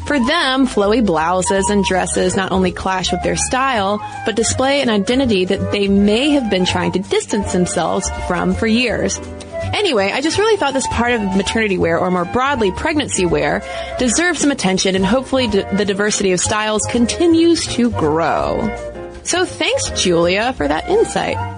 For 0.07 0.21
them, 0.21 0.69
flowy 0.69 1.05
blouses 1.05 1.69
and 1.69 1.85
dresses 1.85 2.37
not 2.37 2.53
only 2.53 2.71
clash 2.71 3.11
with 3.11 3.23
their 3.25 3.37
style, 3.37 3.99
but 4.25 4.37
display 4.37 4.81
an 4.81 4.89
identity 4.89 5.45
that 5.47 5.73
they 5.73 5.89
may 5.89 6.31
have 6.31 6.49
been 6.49 6.65
trying 6.65 6.93
to 6.93 7.01
distance 7.01 7.53
themselves 7.53 8.09
from 8.29 8.55
for 8.55 8.69
years. 8.69 9.19
Anyway, 9.75 10.13
I 10.13 10.21
just 10.21 10.39
really 10.39 10.57
thought 10.57 10.75
this 10.75 10.87
part 10.87 11.13
of 11.13 11.37
maternity 11.37 11.77
wear, 11.77 11.99
or 11.99 12.11
more 12.13 12.25
broadly, 12.25 12.71
pregnancy 12.71 13.27
wear, 13.27 13.65
deserves 13.99 14.39
some 14.39 14.53
attention 14.53 14.95
and 14.95 15.05
hopefully 15.05 15.49
d- 15.49 15.65
the 15.73 15.85
diversity 15.85 16.31
of 16.31 16.39
styles 16.39 16.83
continues 16.89 17.67
to 17.75 17.91
grow. 17.91 18.63
So 19.25 19.45
thanks, 19.45 19.91
Julia, 20.01 20.53
for 20.53 20.69
that 20.69 20.89
insight. 20.89 21.56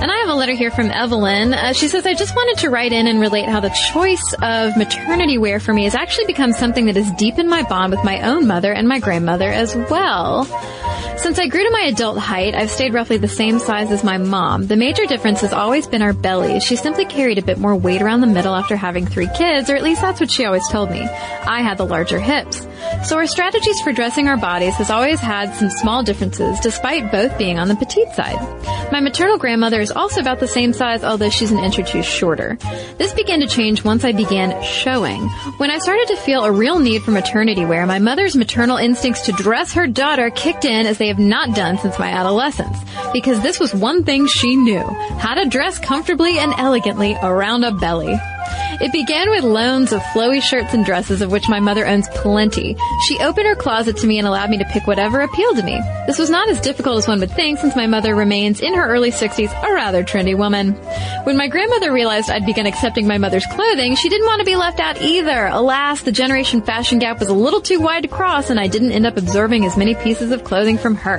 And 0.00 0.10
I 0.10 0.16
have 0.20 0.30
a 0.30 0.34
letter 0.34 0.54
here 0.54 0.70
from 0.70 0.90
Evelyn. 0.90 1.52
Uh, 1.52 1.74
she 1.74 1.86
says, 1.86 2.06
I 2.06 2.14
just 2.14 2.34
wanted 2.34 2.62
to 2.62 2.70
write 2.70 2.92
in 2.92 3.06
and 3.06 3.20
relate 3.20 3.46
how 3.46 3.60
the 3.60 3.68
choice 3.92 4.34
of 4.40 4.74
maternity 4.76 5.36
wear 5.36 5.60
for 5.60 5.74
me 5.74 5.84
has 5.84 5.94
actually 5.94 6.24
become 6.24 6.52
something 6.54 6.86
that 6.86 6.96
has 6.96 7.10
deepened 7.12 7.50
my 7.50 7.62
bond 7.64 7.92
with 7.92 8.02
my 8.02 8.22
own 8.22 8.46
mother 8.46 8.72
and 8.72 8.88
my 8.88 8.98
grandmother 8.98 9.50
as 9.50 9.76
well. 9.76 10.46
Since 11.18 11.38
I 11.38 11.48
grew 11.48 11.62
to 11.62 11.70
my 11.70 11.82
adult 11.82 12.16
height, 12.16 12.54
I've 12.54 12.70
stayed 12.70 12.94
roughly 12.94 13.18
the 13.18 13.28
same 13.28 13.58
size 13.58 13.90
as 13.90 14.02
my 14.02 14.16
mom. 14.16 14.68
The 14.68 14.76
major 14.76 15.04
difference 15.04 15.42
has 15.42 15.52
always 15.52 15.86
been 15.86 16.00
our 16.00 16.14
bellies. 16.14 16.64
She 16.64 16.76
simply 16.76 17.04
carried 17.04 17.36
a 17.36 17.42
bit 17.42 17.58
more 17.58 17.76
weight 17.76 18.00
around 18.00 18.22
the 18.22 18.26
middle 18.26 18.54
after 18.54 18.76
having 18.76 19.04
three 19.04 19.28
kids, 19.36 19.68
or 19.68 19.76
at 19.76 19.82
least 19.82 20.00
that's 20.00 20.18
what 20.18 20.30
she 20.30 20.46
always 20.46 20.66
told 20.70 20.90
me. 20.90 21.02
I 21.02 21.60
had 21.60 21.76
the 21.76 21.84
larger 21.84 22.18
hips. 22.18 22.66
So 23.04 23.16
our 23.16 23.26
strategies 23.26 23.80
for 23.80 23.92
dressing 23.92 24.28
our 24.28 24.36
bodies 24.36 24.74
has 24.74 24.90
always 24.90 25.20
had 25.20 25.54
some 25.54 25.70
small 25.70 26.02
differences, 26.02 26.60
despite 26.60 27.10
both 27.10 27.36
being 27.38 27.58
on 27.58 27.68
the 27.68 27.76
petite 27.76 28.12
side. 28.12 28.38
My 28.92 29.00
maternal 29.00 29.38
grandmother 29.38 29.80
is 29.80 29.90
also 29.90 30.20
about 30.20 30.40
the 30.40 30.48
same 30.48 30.72
size, 30.72 31.04
although 31.04 31.30
she's 31.30 31.50
an 31.50 31.58
inch 31.58 31.78
or 31.78 31.82
two 31.82 32.02
shorter. 32.02 32.58
This 32.98 33.14
began 33.14 33.40
to 33.40 33.46
change 33.46 33.84
once 33.84 34.04
I 34.04 34.12
began 34.12 34.62
showing. 34.62 35.22
When 35.58 35.70
I 35.70 35.78
started 35.78 36.08
to 36.08 36.16
feel 36.16 36.44
a 36.44 36.52
real 36.52 36.78
need 36.78 37.02
for 37.02 37.10
maternity 37.10 37.64
wear, 37.64 37.86
my 37.86 37.98
mother's 37.98 38.36
maternal 38.36 38.76
instincts 38.76 39.22
to 39.26 39.32
dress 39.32 39.72
her 39.74 39.86
daughter 39.86 40.30
kicked 40.30 40.64
in 40.64 40.86
as 40.86 40.98
they 40.98 41.08
have 41.08 41.18
not 41.18 41.54
done 41.54 41.78
since 41.78 41.98
my 41.98 42.10
adolescence. 42.10 42.76
Because 43.12 43.40
this 43.42 43.60
was 43.60 43.74
one 43.74 44.04
thing 44.04 44.26
she 44.26 44.56
knew, 44.56 44.84
how 45.18 45.34
to 45.34 45.48
dress 45.48 45.78
comfortably 45.78 46.38
and 46.38 46.52
elegantly 46.58 47.16
around 47.22 47.64
a 47.64 47.72
belly. 47.72 48.18
It 48.80 48.92
began 48.92 49.30
with 49.30 49.44
loans 49.44 49.92
of 49.92 50.00
flowy 50.14 50.42
shirts 50.42 50.74
and 50.74 50.84
dresses 50.84 51.20
of 51.22 51.30
which 51.30 51.48
my 51.48 51.60
mother 51.60 51.86
owns 51.86 52.08
plenty. 52.08 52.76
She 53.06 53.18
opened 53.18 53.46
her 53.46 53.54
closet 53.54 53.96
to 53.98 54.06
me 54.06 54.18
and 54.18 54.26
allowed 54.26 54.50
me 54.50 54.58
to 54.58 54.64
pick 54.64 54.86
whatever 54.86 55.20
appealed 55.20 55.56
to 55.56 55.62
me. 55.62 55.80
This 56.06 56.18
was 56.18 56.30
not 56.30 56.48
as 56.48 56.60
difficult 56.60 56.98
as 56.98 57.08
one 57.08 57.20
would 57.20 57.30
think 57.30 57.58
since 57.58 57.76
my 57.76 57.86
mother 57.86 58.14
remains 58.14 58.60
in 58.60 58.74
her 58.74 58.88
early 58.88 59.10
60s 59.10 59.50
a 59.62 59.72
rather 59.74 60.02
trendy 60.02 60.36
woman. 60.36 60.72
When 61.24 61.36
my 61.36 61.48
grandmother 61.48 61.92
realized 61.92 62.30
I'd 62.30 62.46
begun 62.46 62.66
accepting 62.66 63.06
my 63.06 63.18
mother's 63.18 63.46
clothing, 63.46 63.96
she 63.96 64.08
didn't 64.08 64.26
want 64.26 64.40
to 64.40 64.46
be 64.46 64.56
left 64.56 64.80
out 64.80 65.00
either. 65.02 65.46
Alas, 65.46 66.02
the 66.02 66.12
generation 66.12 66.62
fashion 66.62 66.98
gap 66.98 67.18
was 67.18 67.28
a 67.28 67.34
little 67.34 67.60
too 67.60 67.80
wide 67.80 68.02
to 68.02 68.08
cross 68.08 68.50
and 68.50 68.58
I 68.58 68.66
didn't 68.66 68.92
end 68.92 69.06
up 69.06 69.16
absorbing 69.16 69.64
as 69.64 69.76
many 69.76 69.94
pieces 69.94 70.30
of 70.30 70.44
clothing 70.44 70.78
from 70.78 70.94
her. 70.96 71.18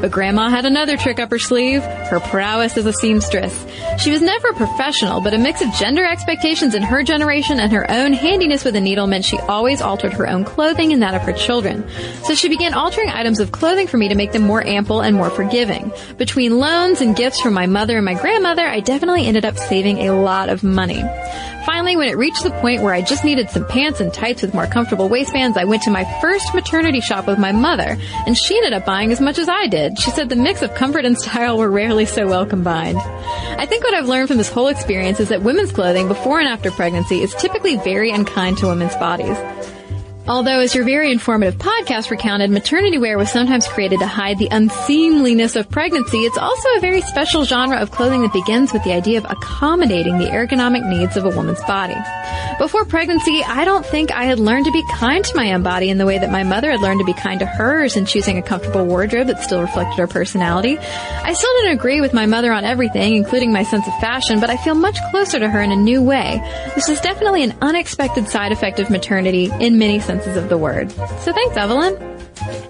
But 0.00 0.10
grandma 0.10 0.48
had 0.48 0.64
another 0.64 0.96
trick 0.96 1.18
up 1.20 1.30
her 1.30 1.38
sleeve, 1.38 1.82
her 1.82 2.20
prowess 2.20 2.76
as 2.76 2.86
a 2.86 2.92
seamstress. 2.92 3.66
She 3.98 4.10
was 4.10 4.22
never 4.22 4.52
professional, 4.52 5.20
but 5.20 5.34
a 5.34 5.38
mix 5.38 5.60
of 5.60 5.72
gender 5.74 6.04
expectations 6.04 6.71
in 6.74 6.82
her 6.82 7.02
generation 7.02 7.60
and 7.60 7.72
her 7.72 7.90
own 7.90 8.12
handiness 8.12 8.64
with 8.64 8.76
a 8.76 8.80
needle 8.80 9.06
meant 9.06 9.24
she 9.24 9.38
always 9.38 9.80
altered 9.80 10.12
her 10.12 10.28
own 10.28 10.44
clothing 10.44 10.92
and 10.92 11.02
that 11.02 11.14
of 11.14 11.22
her 11.22 11.32
children. 11.32 11.84
So 12.24 12.34
she 12.34 12.48
began 12.48 12.74
altering 12.74 13.08
items 13.08 13.40
of 13.40 13.52
clothing 13.52 13.86
for 13.86 13.96
me 13.96 14.08
to 14.08 14.14
make 14.14 14.32
them 14.32 14.42
more 14.42 14.64
ample 14.66 15.00
and 15.00 15.16
more 15.16 15.30
forgiving. 15.30 15.92
Between 16.18 16.58
loans 16.58 17.00
and 17.00 17.16
gifts 17.16 17.40
from 17.40 17.54
my 17.54 17.66
mother 17.66 17.96
and 17.96 18.04
my 18.04 18.14
grandmother, 18.14 18.66
I 18.66 18.80
definitely 18.80 19.26
ended 19.26 19.44
up 19.44 19.58
saving 19.58 20.08
a 20.08 20.20
lot 20.20 20.48
of 20.48 20.62
money. 20.62 21.02
Finally, 21.64 21.96
when 21.96 22.08
it 22.08 22.16
reached 22.16 22.42
the 22.42 22.50
point 22.50 22.82
where 22.82 22.92
I 22.92 23.02
just 23.02 23.24
needed 23.24 23.48
some 23.48 23.66
pants 23.66 24.00
and 24.00 24.12
tights 24.12 24.42
with 24.42 24.52
more 24.52 24.66
comfortable 24.66 25.08
waistbands, 25.08 25.56
I 25.56 25.64
went 25.64 25.82
to 25.82 25.90
my 25.90 26.04
first 26.20 26.54
maternity 26.54 27.00
shop 27.00 27.26
with 27.28 27.38
my 27.38 27.52
mother, 27.52 27.96
and 28.26 28.36
she 28.36 28.56
ended 28.56 28.72
up 28.72 28.84
buying 28.84 29.12
as 29.12 29.20
much 29.20 29.38
as 29.38 29.48
I 29.48 29.68
did. 29.68 29.98
She 29.98 30.10
said 30.10 30.28
the 30.28 30.36
mix 30.36 30.62
of 30.62 30.74
comfort 30.74 31.04
and 31.04 31.16
style 31.18 31.58
were 31.58 31.70
rarely 31.70 32.04
so 32.04 32.26
well 32.26 32.46
combined. 32.46 32.98
I 32.98 33.66
think 33.66 33.84
what 33.84 33.94
I've 33.94 34.08
learned 34.08 34.28
from 34.28 34.38
this 34.38 34.50
whole 34.50 34.68
experience 34.68 35.20
is 35.20 35.28
that 35.28 35.42
women's 35.42 35.72
clothing 35.72 36.08
before 36.08 36.40
and 36.40 36.48
after 36.48 36.70
pregnancy 36.70 37.22
is 37.22 37.34
typically 37.34 37.76
very 37.76 38.10
unkind 38.10 38.58
to 38.58 38.66
women's 38.66 38.96
bodies. 38.96 39.36
Although, 40.28 40.60
as 40.60 40.72
your 40.72 40.84
very 40.84 41.10
informative 41.10 41.58
podcast 41.58 42.10
recounted, 42.10 42.48
maternity 42.48 42.96
wear 42.96 43.18
was 43.18 43.28
sometimes 43.28 43.66
created 43.66 43.98
to 43.98 44.06
hide 44.06 44.38
the 44.38 44.48
unseemliness 44.52 45.56
of 45.56 45.68
pregnancy, 45.68 46.18
it's 46.18 46.38
also 46.38 46.68
a 46.76 46.80
very 46.80 47.00
special 47.00 47.42
genre 47.42 47.78
of 47.78 47.90
clothing 47.90 48.22
that 48.22 48.32
begins 48.32 48.72
with 48.72 48.84
the 48.84 48.92
idea 48.92 49.18
of 49.18 49.24
accommodating 49.24 50.18
the 50.18 50.26
ergonomic 50.26 50.88
needs 50.88 51.16
of 51.16 51.24
a 51.24 51.30
woman's 51.30 51.60
body. 51.64 51.96
Before 52.58 52.84
pregnancy, 52.84 53.42
I 53.42 53.64
don't 53.64 53.84
think 53.84 54.12
I 54.12 54.22
had 54.22 54.38
learned 54.38 54.66
to 54.66 54.72
be 54.72 54.84
kind 54.92 55.24
to 55.24 55.36
my 55.36 55.52
own 55.54 55.64
body 55.64 55.90
in 55.90 55.98
the 55.98 56.06
way 56.06 56.18
that 56.18 56.30
my 56.30 56.44
mother 56.44 56.70
had 56.70 56.80
learned 56.80 57.00
to 57.00 57.04
be 57.04 57.14
kind 57.14 57.40
to 57.40 57.46
hers 57.46 57.96
in 57.96 58.06
choosing 58.06 58.38
a 58.38 58.42
comfortable 58.42 58.86
wardrobe 58.86 59.26
that 59.26 59.42
still 59.42 59.60
reflected 59.60 59.98
her 59.98 60.06
personality. 60.06 60.78
I 60.78 61.32
still 61.32 61.52
didn't 61.56 61.78
agree 61.78 62.00
with 62.00 62.14
my 62.14 62.26
mother 62.26 62.52
on 62.52 62.64
everything, 62.64 63.16
including 63.16 63.52
my 63.52 63.64
sense 63.64 63.88
of 63.88 63.98
fashion, 63.98 64.38
but 64.38 64.50
I 64.50 64.56
feel 64.56 64.76
much 64.76 64.98
closer 65.10 65.40
to 65.40 65.50
her 65.50 65.60
in 65.60 65.72
a 65.72 65.76
new 65.76 66.00
way. 66.00 66.40
This 66.76 66.88
is 66.88 67.00
definitely 67.00 67.42
an 67.42 67.54
unexpected 67.60 68.28
side 68.28 68.52
effect 68.52 68.78
of 68.78 68.88
maternity 68.88 69.50
in 69.58 69.78
many 69.78 69.98
senses 69.98 70.11
senses 70.12 70.36
of 70.36 70.50
the 70.50 70.58
word. 70.58 70.90
So 70.90 71.32
thanks, 71.32 71.56
Evelyn. 71.56 71.96